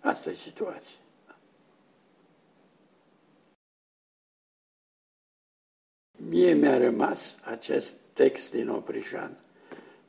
Asta 0.00 0.30
e 0.30 0.34
situația. 0.34 0.96
Mie 6.28 6.52
mi-a 6.52 6.78
rămas 6.78 7.36
acest 7.44 7.94
text 8.12 8.50
din 8.50 8.68
Oprișan 8.68 9.42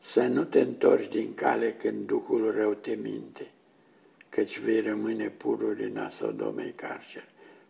să 0.03 0.27
nu 0.27 0.43
te 0.43 0.59
întorci 0.59 1.11
din 1.11 1.33
cale 1.33 1.73
când 1.73 2.07
Duhul 2.07 2.51
rău 2.51 2.73
te 2.73 2.91
minte, 2.91 3.51
căci 4.29 4.59
vei 4.59 4.81
rămâne 4.81 5.29
pururi 5.29 5.83
în 5.83 6.09
Sodomei 6.09 6.71
carcer, 6.71 7.23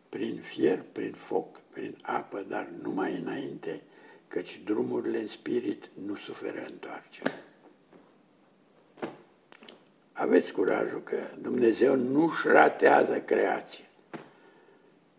prin 0.10 0.40
fier, 0.42 0.84
prin 0.92 1.14
foc, 1.14 1.60
prin 1.70 1.98
apă, 2.02 2.46
dar 2.48 2.70
numai 2.82 3.22
înainte, 3.24 3.82
căci 4.28 4.62
drumurile 4.66 5.20
în 5.20 5.28
spirit 5.28 5.90
nu 6.06 6.16
suferă 6.16 6.66
întoarcere. 6.70 7.34
Aveți 10.14 10.54
curajul 10.54 11.02
că 11.04 11.28
Dumnezeu 11.42 11.96
nu-și 11.96 12.48
ratează 12.48 13.22
creația. 13.22 13.86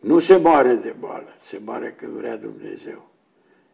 Nu 0.00 0.18
se 0.18 0.36
moare 0.36 0.74
de 0.74 0.94
boală, 0.98 1.36
se 1.40 1.60
moare 1.64 1.92
când 1.92 2.12
vrea 2.12 2.36
Dumnezeu. 2.36 3.10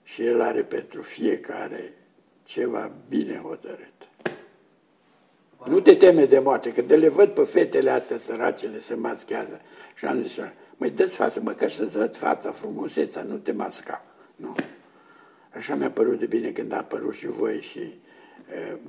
Și 0.04 0.24
El 0.24 0.40
are 0.40 0.62
pentru 0.62 1.02
fiecare 1.02 1.94
ceva 2.42 2.90
bine 3.08 3.36
hotărât. 3.36 4.08
Nu 5.66 5.80
te 5.80 5.94
teme 5.94 6.24
de 6.24 6.38
moarte, 6.38 6.72
că 6.72 6.82
de 6.82 6.96
le 6.96 7.08
văd 7.08 7.28
pe 7.28 7.42
fetele 7.42 7.90
astea 7.90 8.18
săracele 8.18 8.78
se 8.78 8.94
maschează. 8.94 9.60
Și 9.94 10.04
am 10.04 10.22
zis, 10.22 10.38
măi, 10.76 10.90
dă-ți 10.90 11.16
față, 11.16 11.40
măcar 11.40 11.70
să-ți 11.70 11.96
văd 11.96 12.16
fața, 12.16 12.52
frumusețea, 12.52 13.22
nu 13.22 13.36
te 13.36 13.52
masca. 13.52 14.04
Nu. 14.36 14.54
Așa 15.54 15.74
mi-a 15.74 15.90
părut 15.90 16.18
de 16.18 16.26
bine 16.26 16.50
când 16.50 16.72
a 16.72 16.76
apărut 16.76 17.14
și 17.14 17.26
voi 17.26 17.60
și 17.60 17.78
e, 17.78 17.98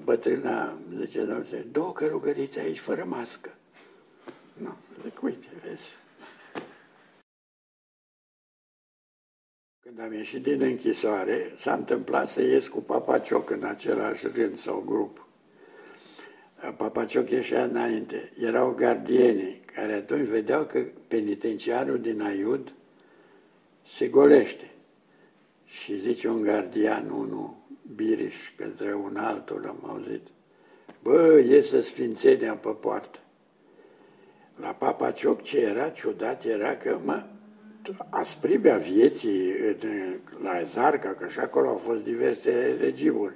bătrâna, 0.03 0.77
zice, 0.97 1.19
domnule, 1.19 1.65
două 1.71 1.93
călugăriți 1.93 2.59
aici 2.59 2.79
fără 2.79 3.05
mască. 3.07 3.49
Nu, 4.53 4.75
zic, 5.03 5.21
uite, 5.23 5.47
vezi, 5.65 5.97
Când 9.83 10.01
am 10.01 10.13
ieșit 10.13 10.43
din 10.43 10.61
închisoare, 10.61 11.53
s-a 11.57 11.73
întâmplat 11.73 12.29
să 12.29 12.41
ies 12.41 12.67
cu 12.67 12.81
Papacioc 12.81 13.49
în 13.49 13.63
același 13.63 14.27
rând 14.27 14.57
sau 14.57 14.83
grup. 14.85 15.27
Papacioc 16.77 17.29
ieșea 17.29 17.63
înainte. 17.63 18.29
Erau 18.39 18.73
gardieni 18.73 19.59
care 19.75 19.93
atunci 19.93 20.27
vedeau 20.27 20.63
că 20.63 20.85
penitenciarul 21.07 21.99
din 21.99 22.21
Aiud 22.21 22.73
se 23.85 24.07
golește. 24.07 24.71
Și 25.65 25.97
zice 25.97 26.27
un 26.27 26.41
gardian, 26.41 27.09
unul, 27.09 27.55
Biriș, 27.95 28.35
către 28.55 28.93
un 28.93 29.15
altul, 29.15 29.65
am 29.67 29.89
auzit, 29.89 30.27
bă, 31.03 31.43
iese 31.47 31.81
sfințenia 31.81 32.55
pe 32.55 32.69
poartă. 32.69 33.19
La 34.55 34.73
Papacioc 34.73 35.41
ce 35.41 35.59
era 35.59 35.89
ciudat 35.89 36.45
era 36.45 36.77
că, 36.77 36.99
mă, 37.03 37.25
asprimea 38.09 38.77
vieții 38.77 39.51
în, 39.67 39.89
la 40.43 40.63
Zarca, 40.63 41.13
că 41.13 41.27
și 41.27 41.39
acolo 41.39 41.67
au 41.67 41.77
fost 41.77 42.03
diverse 42.03 42.77
regimuri. 42.79 43.35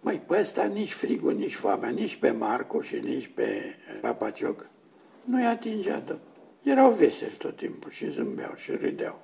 Măi, 0.00 0.22
pe 0.26 0.38
ăsta 0.40 0.64
nici 0.64 0.92
frigul, 0.92 1.34
nici 1.34 1.54
foamea, 1.54 1.88
nici 1.88 2.16
pe 2.16 2.30
Marco 2.30 2.80
și 2.80 2.96
nici 2.96 3.30
pe 3.34 3.74
Papacioc 4.00 4.68
nu-i 5.28 5.44
atingea 5.44 6.00
de. 6.00 6.16
Erau 6.62 6.90
veseli 6.90 7.36
tot 7.38 7.56
timpul 7.56 7.90
și 7.90 8.10
zâmbeau 8.10 8.54
și 8.56 8.70
râdeau. 8.70 9.20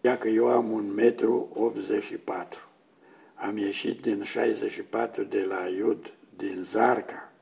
Ia 0.00 0.18
că 0.18 0.28
eu 0.28 0.48
am 0.48 0.70
un 0.70 0.92
metru 0.94 1.50
84. 1.54 2.68
Am 3.34 3.56
ieșit 3.56 4.02
din 4.02 4.22
64 4.22 5.22
de 5.22 5.44
la 5.48 5.68
Iud, 5.78 6.14
din 6.36 6.62
Zarca, 6.62 7.32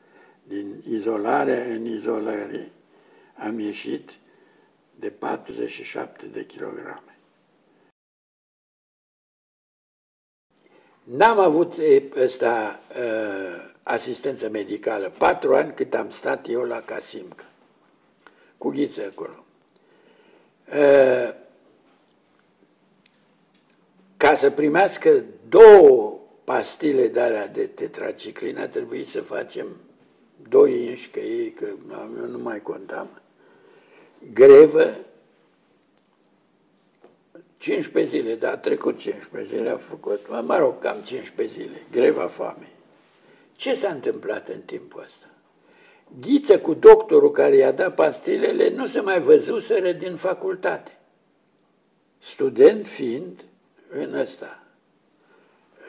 din 0.43 0.83
izolare 0.89 1.71
în 1.71 1.85
izolare. 1.85 2.73
Am 3.35 3.59
ieșit 3.59 4.11
de 5.01 5.11
47 5.11 6.27
de 6.27 6.45
kilograme. 6.45 7.19
N-am 11.05 11.39
avut 11.39 11.75
ăsta 12.17 12.81
uh, 12.91 13.73
asistență 13.83 14.49
medicală. 14.49 15.13
Patru 15.19 15.55
ani 15.55 15.75
cât 15.75 15.95
am 15.95 16.11
stat 16.11 16.49
eu 16.49 16.63
la 16.63 16.81
Casimca. 16.81 17.45
Cu 18.59 18.69
ghiță 18.69 19.03
acolo. 19.11 19.45
Uh, 20.73 21.35
ca 24.17 24.35
să 24.37 24.51
primească 24.51 25.25
două 25.49 26.21
pastile 26.45 27.09
de 27.09 27.21
alea 27.21 27.49
de 27.49 27.67
tetraciclină, 27.67 28.67
trebuie 28.67 29.05
să 29.05 29.23
facem 29.23 29.67
doi 30.49 30.85
inși, 30.85 31.11
că 31.11 31.21
ei, 31.21 31.51
că 31.51 31.67
eu 32.21 32.27
nu 32.27 32.39
mai 32.39 32.63
contam, 32.63 33.21
grevă 34.33 34.95
15 37.57 38.17
zile, 38.17 38.35
dar 38.35 38.53
a 38.53 38.57
trecut 38.57 38.99
15 38.99 39.57
zile, 39.57 39.71
a 39.71 39.77
făcut, 39.77 40.29
mă 40.47 40.57
rog, 40.59 40.79
cam 40.79 41.01
15 41.03 41.61
zile, 41.61 41.83
greva 41.91 42.27
foamei. 42.27 42.73
Ce 43.57 43.75
s-a 43.75 43.91
întâmplat 43.91 44.49
în 44.49 44.61
timpul 44.61 45.03
ăsta? 45.03 45.27
Ghiță 46.21 46.59
cu 46.59 46.75
doctorul 46.75 47.31
care 47.31 47.57
i-a 47.57 47.73
dat 47.73 47.95
pastilele 47.95 48.69
nu 48.69 48.87
se 48.87 49.01
mai 49.01 49.21
văzuseră 49.21 49.93
din 49.93 50.17
facultate. 50.17 50.99
Student 52.19 52.87
fiind 52.87 53.45
în 53.89 54.15
ăsta, 54.15 54.63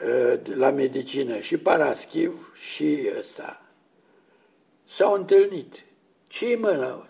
ă, 0.08 0.38
la 0.54 0.70
medicină, 0.70 1.38
și 1.38 1.56
Paraschiv 1.56 2.52
și 2.54 3.10
ăsta, 3.18 3.62
s-au 4.84 5.14
întâlnit. 5.14 5.82
ce 6.28 6.56
mă 6.60 6.70
la 6.70 7.06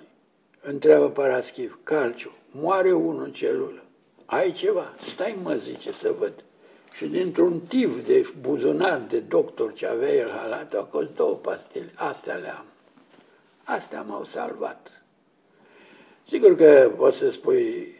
Întreabă 0.64 1.10
Paraschiv. 1.10 1.78
Calciu. 1.82 2.32
Moare 2.50 2.92
unul 2.92 3.22
în 3.22 3.32
celulă. 3.32 3.82
Ai 4.24 4.50
ceva? 4.50 4.94
Stai 4.98 5.38
mă, 5.42 5.54
zice, 5.54 5.92
să 5.92 6.14
văd. 6.18 6.32
Și 6.92 7.06
dintr-un 7.06 7.60
tiv 7.60 8.06
de 8.06 8.32
buzunar 8.40 9.00
de 9.08 9.18
doctor 9.18 9.72
ce 9.72 9.86
avea 9.86 10.12
el 10.12 10.30
halat, 10.30 10.74
au 10.74 10.88
fost 10.90 11.14
două 11.14 11.34
pastile. 11.34 11.92
Astea 11.96 12.34
le 12.34 12.48
am. 12.48 12.64
Astea 13.64 14.02
m-au 14.02 14.24
salvat. 14.24 15.02
Sigur 16.24 16.56
că 16.56 16.92
poți 16.96 17.16
să 17.16 17.30
spui, 17.30 17.94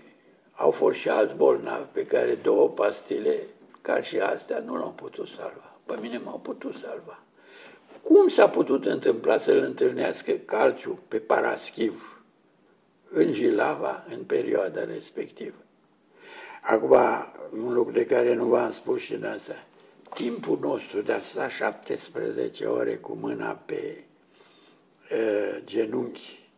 au 0.52 0.70
fost 0.70 0.98
și 0.98 1.08
alți 1.08 1.34
bolnavi 1.34 1.86
pe 1.92 2.06
care 2.06 2.34
două 2.34 2.68
pastile, 2.68 3.46
ca 3.80 4.02
și 4.02 4.18
astea, 4.18 4.58
nu 4.58 4.76
l-au 4.76 4.92
putut 4.96 5.28
salva. 5.28 5.76
Pe 5.86 5.94
mine 6.00 6.20
m-au 6.24 6.38
putut 6.38 6.74
salva. 6.74 7.18
Cum 8.02 8.28
s-a 8.28 8.48
putut 8.48 8.86
întâmpla 8.86 9.38
să-l 9.38 9.58
întâlnească 9.58 10.32
calciu 10.32 10.98
pe 11.08 11.18
paraschiv 11.18 12.11
în 13.12 13.32
Jilava 13.32 14.04
în 14.08 14.24
perioada 14.24 14.84
respectivă? 14.84 15.56
Acum, 16.62 16.96
un 17.64 17.72
lucru 17.72 17.92
de 17.92 18.06
care 18.06 18.34
nu 18.34 18.44
v-am 18.44 18.72
spus 18.72 19.00
și 19.00 19.14
în 19.14 19.24
asta, 19.24 19.64
timpul 20.14 20.58
nostru 20.62 21.00
de 21.00 21.12
a 21.12 21.20
sta 21.20 21.48
17 21.48 22.64
ore 22.64 22.94
cu 22.94 23.18
mâna 23.20 23.50
pe 23.66 24.04
uh, 25.12 25.62
genunchi 25.64 26.48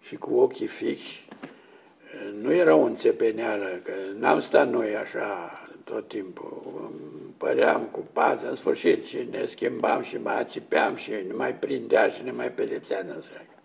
și 0.00 0.16
cu 0.16 0.34
ochii 0.34 0.66
fixi, 0.66 1.28
uh, 1.32 2.32
nu 2.42 2.52
era 2.52 2.74
o 2.74 2.82
înțepeneală, 2.82 3.80
că 3.84 3.92
n-am 4.18 4.40
stat 4.40 4.70
noi 4.70 4.96
așa 4.96 5.50
tot 5.84 6.08
timpul. 6.08 6.92
Păream 7.36 7.82
cu 7.82 8.06
pază 8.12 8.48
în 8.50 8.56
sfârșit 8.56 9.04
și 9.04 9.28
ne 9.30 9.46
schimbam 9.46 10.02
și 10.02 10.16
mai 10.16 10.40
ațipeam 10.40 10.96
și 10.96 11.10
ne 11.10 11.32
mai 11.32 11.54
prindea 11.54 12.08
și 12.08 12.22
ne 12.22 12.30
mai 12.30 12.52
pedepsea 12.52 12.98
în 12.98 13.08
Uh, 13.08 13.59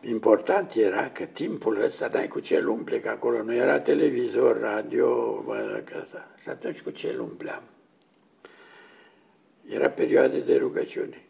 important 0.00 0.74
era 0.74 1.10
că 1.10 1.24
timpul 1.24 1.82
ăsta 1.82 2.08
n-ai 2.12 2.28
cu 2.28 2.40
ce 2.40 2.64
umple, 2.68 3.00
că 3.00 3.08
acolo 3.08 3.42
nu 3.42 3.54
era 3.54 3.80
televizor, 3.80 4.60
radio, 4.60 5.42
bă, 5.44 5.82
că 5.84 6.04
Și 6.42 6.48
atunci 6.48 6.80
cu 6.80 6.90
ce 6.90 7.16
umpleam? 7.20 7.62
Era 9.68 9.90
perioade 9.90 10.40
de 10.40 10.56
rugăciune. 10.56 11.22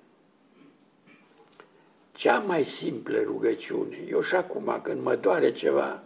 Cea 2.13 2.39
mai 2.39 2.65
simplă 2.65 3.23
rugăciune, 3.23 3.97
eu 4.09 4.21
și 4.21 4.35
acum 4.35 4.81
când 4.83 5.03
mă 5.03 5.17
doare 5.17 5.53
ceva, 5.53 6.03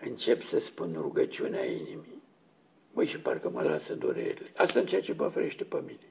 încep 0.00 0.42
să 0.42 0.58
spun 0.58 0.96
rugăciunea 1.00 1.64
inimii. 1.64 2.22
Măi, 2.92 3.06
și 3.06 3.20
parcă 3.20 3.50
mă 3.50 3.62
lasă 3.62 3.94
durerile. 3.94 4.50
Asta 4.56 4.80
în 4.80 4.86
ceea 4.86 5.00
ce 5.00 5.14
mă 5.16 5.28
frește 5.28 5.64
pe 5.64 5.80
mine. 5.86 6.08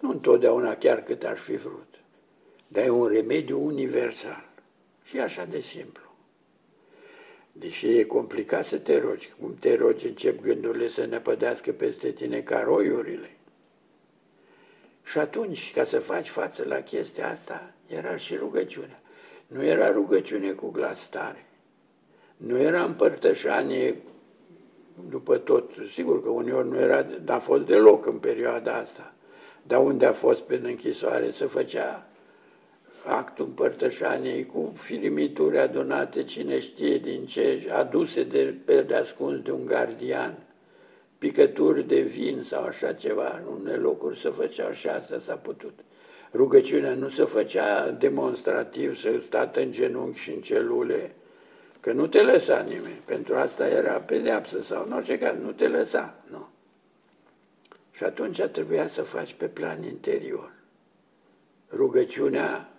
Nu 0.00 0.10
întotdeauna 0.10 0.74
chiar 0.74 1.02
cât 1.02 1.24
aș 1.24 1.40
fi 1.40 1.56
vrut, 1.56 1.91
dar 2.72 2.84
e 2.84 2.90
un 2.90 3.06
remediu 3.06 3.64
universal. 3.64 4.50
Și 5.04 5.18
așa 5.18 5.44
de 5.44 5.60
simplu. 5.60 6.02
Deși 7.52 7.98
e 7.98 8.04
complicat 8.04 8.64
să 8.64 8.78
te 8.78 8.98
rogi, 8.98 9.32
cum 9.40 9.56
te 9.60 9.76
rogi, 9.76 10.06
încep 10.06 10.42
gândurile 10.42 10.88
să 10.88 11.04
ne 11.04 11.18
pădească 11.18 11.72
peste 11.72 12.10
tine 12.10 12.40
ca 12.40 12.60
roiurile. 12.60 13.36
Și 15.04 15.18
atunci, 15.18 15.72
ca 15.74 15.84
să 15.84 15.98
faci 15.98 16.28
față 16.28 16.64
la 16.66 16.80
chestia 16.80 17.30
asta, 17.30 17.72
era 17.86 18.16
și 18.16 18.36
rugăciunea. 18.36 19.00
Nu 19.46 19.64
era 19.64 19.90
rugăciune 19.90 20.50
cu 20.50 20.70
glas 20.70 21.08
tare. 21.08 21.46
Nu 22.36 22.58
era 22.58 22.84
împărtășanie 22.84 23.96
după 25.08 25.36
tot. 25.38 25.70
Sigur 25.92 26.22
că 26.22 26.28
uneori 26.28 26.68
nu 26.68 26.78
era, 26.78 27.06
n-a 27.24 27.38
fost 27.38 27.66
deloc 27.66 28.06
în 28.06 28.18
perioada 28.18 28.74
asta. 28.74 29.14
Dar 29.62 29.80
unde 29.80 30.06
a 30.06 30.12
fost 30.12 30.40
pe 30.40 30.60
închisoare 30.62 31.30
se 31.30 31.46
făcea 31.46 32.11
actul 33.04 33.44
împărtășaniei 33.44 34.46
cu 34.46 34.72
filimituri 34.76 35.58
adunate, 35.58 36.24
cine 36.24 36.60
știe 36.60 36.98
din 36.98 37.26
ce, 37.26 37.68
aduse 37.72 38.24
de, 38.24 38.54
pe 38.64 38.82
de 38.82 38.94
ascuns 38.94 39.42
de 39.42 39.50
un 39.50 39.66
gardian, 39.66 40.38
picături 41.18 41.88
de 41.88 42.00
vin 42.00 42.42
sau 42.42 42.64
așa 42.64 42.92
ceva, 42.92 43.42
în 43.44 43.60
unele 43.60 43.76
locuri 43.76 44.18
se 44.18 44.28
făceau 44.28 44.72
și 44.72 44.88
asta 44.88 45.18
s-a 45.18 45.34
putut. 45.34 45.78
Rugăciunea 46.32 46.94
nu 46.94 47.08
se 47.08 47.24
făcea 47.24 47.90
demonstrativ, 47.90 48.96
să 48.96 49.18
stat 49.22 49.56
în 49.56 49.72
genunchi 49.72 50.18
și 50.18 50.30
în 50.30 50.40
celule, 50.40 51.14
că 51.80 51.92
nu 51.92 52.06
te 52.06 52.22
lăsa 52.22 52.60
nimeni. 52.60 53.02
Pentru 53.04 53.34
asta 53.34 53.68
era 53.68 53.92
pedeapsă 53.92 54.62
sau 54.62 54.84
în 54.84 54.92
orice 54.92 55.18
caz 55.18 55.36
nu 55.42 55.52
te 55.52 55.68
lăsa. 55.68 56.14
Nu. 56.30 56.48
Și 57.92 58.04
atunci 58.04 58.42
trebuia 58.42 58.86
să 58.86 59.02
faci 59.02 59.32
pe 59.32 59.46
plan 59.46 59.82
interior. 59.82 60.52
Rugăciunea 61.72 62.71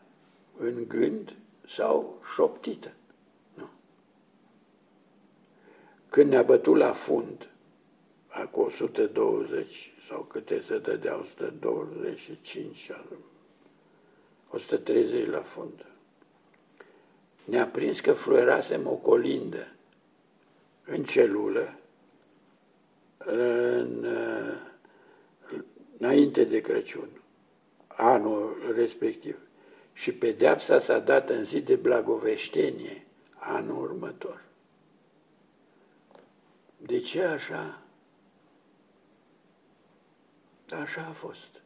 în 0.58 0.88
gând 0.88 1.36
sau 1.68 2.22
șoptită. 2.34 2.91
Nu. 3.54 3.70
Când 6.10 6.30
ne-a 6.30 6.43
bătut 6.43 6.78
la 6.78 6.91
fund, 6.91 7.47
cu 8.51 8.60
120 8.60 9.93
sau 10.08 10.22
câte 10.22 10.62
se 10.62 10.80
dădea, 10.80 11.20
125, 11.20 12.91
130 14.49 15.28
la 15.28 15.41
fund, 15.41 15.86
ne-a 17.45 17.68
prins 17.68 17.99
că 17.99 18.14
fluierasem 18.14 18.88
o 18.88 18.95
colindă 18.95 19.68
în 20.86 21.04
celulă, 21.04 21.78
în, 23.18 24.06
înainte 25.97 26.43
de 26.43 26.62
Crăciun, 26.62 27.10
anul 27.88 28.74
respectiv 28.76 29.38
și 29.94 30.12
pedeapsa 30.12 30.80
s-a 30.80 31.00
dat 31.00 31.30
în 31.30 31.44
zi 31.44 31.62
de 31.62 31.76
blagoveștenie 31.76 33.06
anul 33.38 33.84
următor. 33.84 34.41
De 36.78 37.00
ce 37.00 37.24
așa? 37.24 37.82
Așa 40.70 41.06
a 41.10 41.12
fost. 41.12 41.62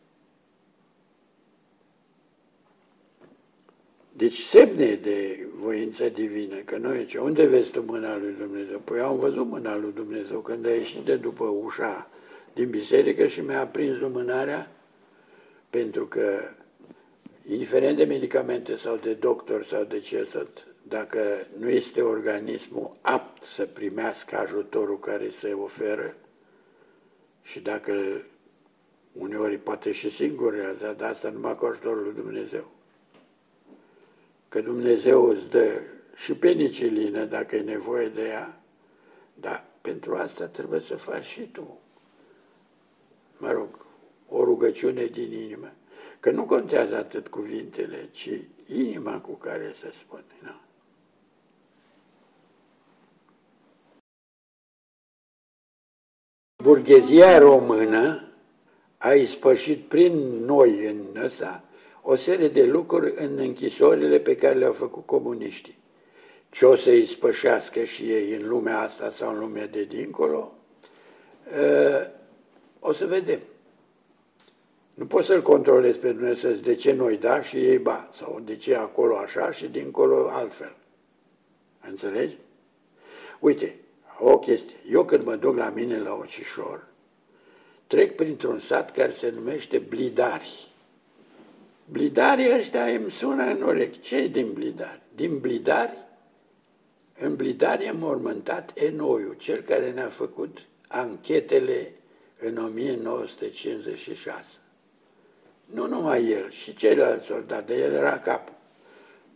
Deci 4.17 4.39
semne 4.39 4.95
de 4.95 5.47
voință 5.59 6.09
divină, 6.09 6.55
că 6.55 6.77
noi 6.77 7.05
ce, 7.05 7.17
unde 7.17 7.45
vezi 7.45 7.71
tu 7.71 7.81
mâna 7.81 8.17
lui 8.17 8.33
Dumnezeu? 8.37 8.79
Păi 8.79 8.99
am 8.99 9.19
văzut 9.19 9.47
mâna 9.47 9.75
lui 9.75 9.91
Dumnezeu 9.93 10.39
când 10.39 10.65
a 10.65 10.69
ieșit 10.69 11.05
de 11.05 11.15
după 11.15 11.43
ușa 11.45 12.09
din 12.53 12.69
biserică 12.69 13.27
și 13.27 13.41
mi-a 13.41 13.67
prins 13.67 13.97
lumânarea 13.97 14.71
pentru 15.69 16.05
că 16.05 16.39
indiferent 17.47 17.97
de 17.97 18.03
medicamente 18.03 18.75
sau 18.75 18.95
de 18.95 19.13
doctor 19.13 19.63
sau 19.63 19.83
de 19.83 19.99
ce 19.99 20.23
sunt, 20.23 20.67
dacă 20.83 21.47
nu 21.57 21.69
este 21.69 22.01
organismul 22.01 22.97
apt 23.01 23.43
să 23.43 23.65
primească 23.65 24.37
ajutorul 24.37 24.99
care 24.99 25.29
se 25.29 25.53
oferă 25.53 26.15
și 27.41 27.59
dacă 27.59 28.21
uneori 29.11 29.57
poate 29.57 29.91
și 29.91 30.09
singur 30.09 30.75
dar 30.97 31.11
asta 31.11 31.29
numai 31.29 31.55
cu 31.55 31.65
ajutorul 31.65 32.03
lui 32.03 32.13
Dumnezeu. 32.13 32.71
Că 34.49 34.61
Dumnezeu 34.61 35.25
îți 35.25 35.49
dă 35.49 35.81
și 36.15 36.33
penicilină 36.33 37.25
dacă 37.25 37.55
e 37.55 37.61
nevoie 37.61 38.07
de 38.07 38.27
ea, 38.27 38.61
dar 39.33 39.65
pentru 39.81 40.15
asta 40.15 40.45
trebuie 40.45 40.79
să 40.79 40.95
faci 40.95 41.25
și 41.25 41.51
tu, 41.51 41.79
mă 43.37 43.51
rog, 43.51 43.85
o 44.29 44.43
rugăciune 44.43 45.05
din 45.05 45.31
inimă. 45.31 45.71
Că 46.19 46.31
nu 46.31 46.43
contează 46.43 46.95
atât 46.95 47.27
cuvintele, 47.27 48.09
ci 48.11 48.29
inima 48.65 49.19
cu 49.19 49.31
care 49.31 49.75
se 49.81 49.93
spune. 49.99 50.23
Nu? 50.39 50.61
Burghezia 56.63 57.37
română 57.37 58.27
a 58.97 59.13
ispășit 59.13 59.87
prin 59.87 60.13
noi 60.45 60.85
în 60.85 61.23
ăsta 61.23 61.63
o 62.01 62.15
serie 62.15 62.47
de 62.47 62.65
lucruri 62.65 63.13
în 63.17 63.37
închisorile 63.37 64.19
pe 64.19 64.35
care 64.35 64.55
le-au 64.55 64.73
făcut 64.73 65.05
comuniștii. 65.05 65.77
Ce 66.49 66.65
o 66.65 66.75
să 66.75 66.91
ispășească 66.91 67.83
și 67.83 68.03
ei 68.03 68.33
în 68.33 68.47
lumea 68.47 68.79
asta 68.79 69.11
sau 69.11 69.33
în 69.33 69.39
lumea 69.39 69.67
de 69.67 69.83
dincolo, 69.83 70.53
ă, 71.61 72.11
o 72.79 72.93
să 72.93 73.05
vedem. 73.05 73.39
Nu 74.97 75.05
poți 75.05 75.27
să-L 75.27 75.41
controlezi 75.41 75.97
pe 75.97 76.11
Dumnezeu 76.11 76.51
de 76.51 76.75
ce 76.75 76.93
noi 76.93 77.17
da 77.17 77.41
și 77.41 77.55
ei 77.55 77.77
ba, 77.77 78.09
sau 78.13 78.41
de 78.45 78.55
ce 78.55 78.75
acolo 78.75 79.17
așa 79.17 79.51
și 79.51 79.67
dincolo 79.67 80.29
altfel. 80.29 80.75
Înțelegi? 81.87 82.37
Uite, 83.39 83.75
o 84.19 84.39
chestie. 84.39 84.75
Eu 84.89 85.05
când 85.05 85.23
mă 85.23 85.35
duc 85.35 85.57
la 85.57 85.69
mine 85.69 85.99
la 85.99 86.13
Ocișor, 86.13 86.87
trec 87.87 88.15
printr-un 88.15 88.59
sat 88.59 88.91
care 88.91 89.11
se 89.11 89.29
numește 89.29 89.77
Blidari. 89.77 90.67
Blidarii 91.85 92.53
ăștia 92.53 92.85
îmi 92.85 93.11
sună 93.11 93.43
în 93.43 93.61
urechi. 93.61 93.99
ce 93.99 94.15
e 94.15 94.27
din 94.27 94.53
Blidari? 94.53 95.01
Din 95.15 95.39
Blidari? 95.39 95.97
În 97.19 97.35
Blidari 97.35 97.85
e 97.85 97.91
mormântat 97.91 98.71
Enoiu, 98.75 99.33
cel 99.33 99.61
care 99.61 99.91
ne-a 99.91 100.09
făcut 100.09 100.57
anchetele 100.87 101.93
în 102.39 102.57
1956. 102.57 104.45
Nu 105.73 105.87
numai 105.87 106.29
el, 106.29 106.49
și 106.49 106.75
ceilalți 106.75 107.25
soldate, 107.25 107.77
el 107.77 107.93
era 107.93 108.19
capul. 108.19 108.55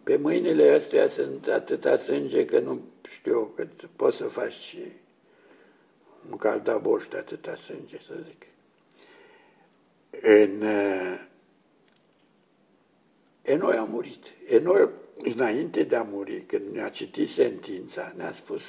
Pe 0.03 0.15
mâinile 0.15 0.69
astea 0.69 1.09
sunt 1.09 1.47
atâta 1.47 1.97
sânge 1.97 2.45
că 2.45 2.59
nu 2.59 2.82
știu 3.09 3.51
cât 3.55 3.89
poți 3.95 4.17
să 4.17 4.23
faci 4.23 4.53
și 4.53 4.84
un 6.29 6.38
caldaboș 6.38 7.07
de 7.07 7.17
atâta 7.17 7.55
sânge, 7.55 7.97
să 8.07 8.13
zic. 8.25 8.45
În, 10.21 10.61
uh, 10.61 11.29
Enoi 13.41 13.75
a 13.75 13.84
murit. 13.84 14.25
Enoi, 14.47 14.89
înainte 15.17 15.84
de 15.84 15.95
a 15.95 16.03
muri, 16.03 16.43
când 16.47 16.73
ne-a 16.73 16.89
citit 16.89 17.29
sentința, 17.29 18.13
ne-a 18.15 18.34
spus, 18.34 18.61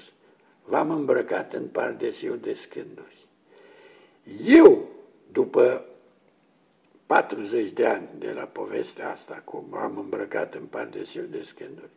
v-am 0.65 0.91
îmbrăcat 0.91 1.53
în 1.53 1.67
pardesiu 1.67 2.35
de 2.35 2.55
scânduri. 2.55 3.27
Eu, 4.47 4.89
după 5.33 5.85
40 7.13 7.71
de 7.73 7.87
ani 7.87 8.09
de 8.19 8.33
la 8.33 8.45
povestea 8.45 9.11
asta, 9.11 9.43
cum 9.45 9.75
am 9.75 9.99
îmbrăcat 9.99 10.55
în 10.55 10.65
pardesiu 10.65 11.23
de 11.23 11.43
scânduri, 11.43 11.91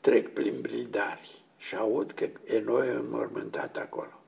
trec 0.00 0.32
prin 0.32 0.60
blidari 0.60 1.44
și 1.56 1.74
aud 1.76 2.12
că 2.12 2.28
Enoi 2.44 2.88
e 2.88 2.90
înmormântat 2.90 3.76
acolo. 3.76 4.20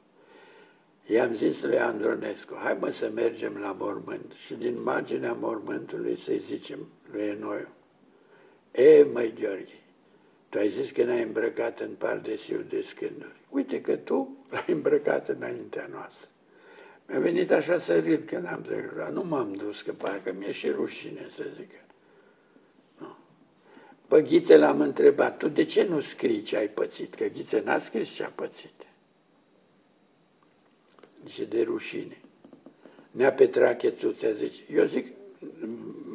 I-am 1.07 1.35
zis 1.35 1.63
lui 1.63 1.79
Andronescu, 1.79 2.55
hai 2.63 2.77
mă 2.81 2.91
să 2.91 3.11
mergem 3.15 3.57
la 3.57 3.77
mormânt 3.79 4.33
și 4.45 4.55
din 4.55 4.83
marginea 4.83 5.33
mormântului 5.33 6.17
să-i 6.19 6.39
zicem 6.39 6.79
lui 7.13 7.23
Enoi, 7.23 7.69
E, 8.73 9.07
măi 9.13 9.35
Gheorghe, 9.41 9.81
tu 10.49 10.59
ai 10.59 10.69
zis 10.69 10.91
că 10.91 11.03
ne-ai 11.03 11.23
îmbrăcat 11.23 11.81
în 11.81 11.95
pardesiu 11.99 12.65
de 12.69 12.81
scânduri. 12.81 13.41
Uite 13.49 13.81
că 13.81 13.97
tu 13.97 14.47
l-ai 14.51 14.65
îmbrăcat 14.75 15.29
înaintea 15.29 15.89
noastră. 15.93 16.29
Mi-a 17.07 17.19
venit 17.19 17.51
așa 17.51 17.79
să 17.79 18.01
râd 18.01 18.27
când 18.27 18.47
am 18.47 18.63
trecut. 18.63 19.13
Nu 19.13 19.25
m-am 19.25 19.53
dus, 19.53 19.83
că 19.83 19.93
parcă 19.93 20.35
mi-e 20.39 20.53
și 20.53 20.69
rușine 20.69 21.29
să 21.37 21.43
zic. 21.57 21.71
Nu. 22.99 23.17
Pe 24.09 24.23
Ghiță 24.23 24.57
l-am 24.57 24.81
întrebat, 24.81 25.37
tu 25.37 25.49
de 25.49 25.65
ce 25.65 25.85
nu 25.85 26.01
scrii 26.01 26.43
ce 26.43 26.57
ai 26.57 26.69
pățit? 26.69 27.15
Că 27.15 27.25
Ghiță 27.25 27.61
n-a 27.65 27.79
scris 27.79 28.11
ce 28.11 28.25
a 28.25 28.29
pățit. 28.29 28.87
Zice, 31.27 31.45
de 31.45 31.63
rușine. 31.63 32.21
Nea 33.11 33.33
Petrache 33.33 33.91
Țuțea 33.91 34.33
zice, 34.33 34.63
eu 34.73 34.85
zic, 34.85 35.07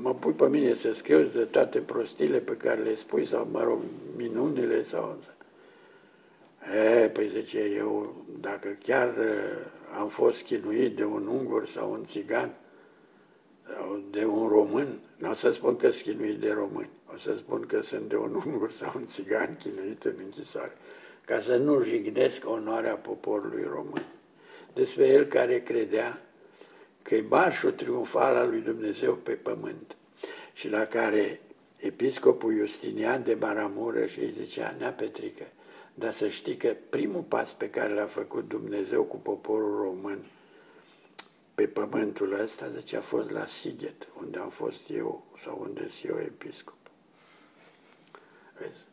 mă 0.02 0.16
pui 0.16 0.34
pe 0.34 0.48
mine 0.48 0.74
să 0.74 0.94
scriu 0.94 1.24
de 1.24 1.44
toate 1.44 1.80
prostile 1.80 2.40
pe 2.40 2.58
care 2.58 2.82
le 2.82 2.96
spui, 2.96 3.26
sau, 3.26 3.48
mă 3.52 3.64
rog, 3.64 3.82
minunile, 4.16 4.84
sau... 4.84 5.24
E, 7.04 7.08
păi 7.08 7.32
zice, 7.36 7.60
eu, 7.60 8.26
dacă 8.42 8.78
chiar 8.84 9.14
am 9.98 10.08
fost 10.08 10.42
chinuit 10.42 10.96
de 10.96 11.04
un 11.04 11.28
ungur 11.28 11.68
sau 11.68 11.92
un 11.92 12.06
țigan 12.06 12.56
sau 13.76 14.04
de 14.12 14.26
un 14.26 14.48
român, 14.48 15.00
nu 15.18 15.30
o 15.30 15.34
să 15.34 15.52
spun 15.52 15.76
că 15.76 15.90
sunt 15.90 16.04
chinuit 16.04 16.40
de 16.40 16.52
români, 16.52 16.90
o 17.14 17.18
să 17.18 17.36
spun 17.38 17.66
că 17.66 17.82
sunt 17.82 18.10
de 18.10 18.16
un 18.16 18.42
ungur 18.46 18.72
sau 18.72 18.92
un 18.96 19.08
țigan 19.08 19.58
chinuit 19.58 20.04
în 20.04 20.16
închisoare, 20.24 20.78
ca 21.26 21.40
să 21.40 21.58
nu 21.58 21.84
jignesc 21.84 22.50
onoarea 22.50 22.96
poporului 22.96 23.64
român. 23.64 24.06
Despre 24.74 25.08
el 25.08 25.26
care 25.26 25.62
credea 25.62 26.22
că 27.02 27.16
e 27.16 27.26
marșul 27.30 27.72
triumfal 27.72 28.36
al 28.36 28.50
lui 28.50 28.60
Dumnezeu 28.60 29.14
pe 29.14 29.32
pământ 29.32 29.96
și 30.54 30.70
la 30.70 30.86
care 30.86 31.42
episcopul 31.78 32.58
Justinian 32.58 33.24
de 33.24 33.38
Maramură 33.40 34.06
și 34.06 34.20
îi 34.20 34.32
zicea, 34.32 34.76
Nea 34.80 34.92
Petrică, 34.92 35.44
dar 35.94 36.12
să 36.12 36.30
știi 36.30 36.58
că 36.58 36.76
primul 36.90 37.22
pas 37.22 37.54
pe 37.54 37.70
care 37.70 37.94
l-a 37.94 38.06
făcut 38.06 38.48
Dumnezeu 38.48 39.04
cu 39.04 39.18
poporul 39.18 39.82
român 39.82 40.26
pe 41.56 41.68
pământul 41.68 42.40
ăsta, 42.40 42.68
deci 42.68 42.94
a 42.94 43.02
fost 43.02 43.30
la 43.30 43.46
Sighet, 43.46 44.08
unde 44.20 44.40
am 44.40 44.50
fost 44.50 44.90
eu 44.90 45.26
sau 45.44 45.60
unde 45.62 45.88
sunt 45.88 46.12
eu 46.12 46.20
episcop. 46.20 46.78
Vezi? 48.60 48.86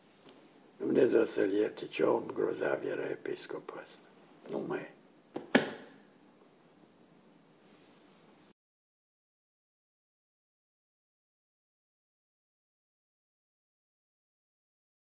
Dumnezeu 0.77 1.25
să-l 1.25 1.51
ierte, 1.51 1.85
ce 1.85 2.03
om 2.03 2.23
grozav 2.33 2.85
era 2.85 3.09
episcopul 3.09 3.83
ăsta. 3.83 4.03
Nu 4.49 4.65
mai 4.67 4.79
e. 4.79 4.93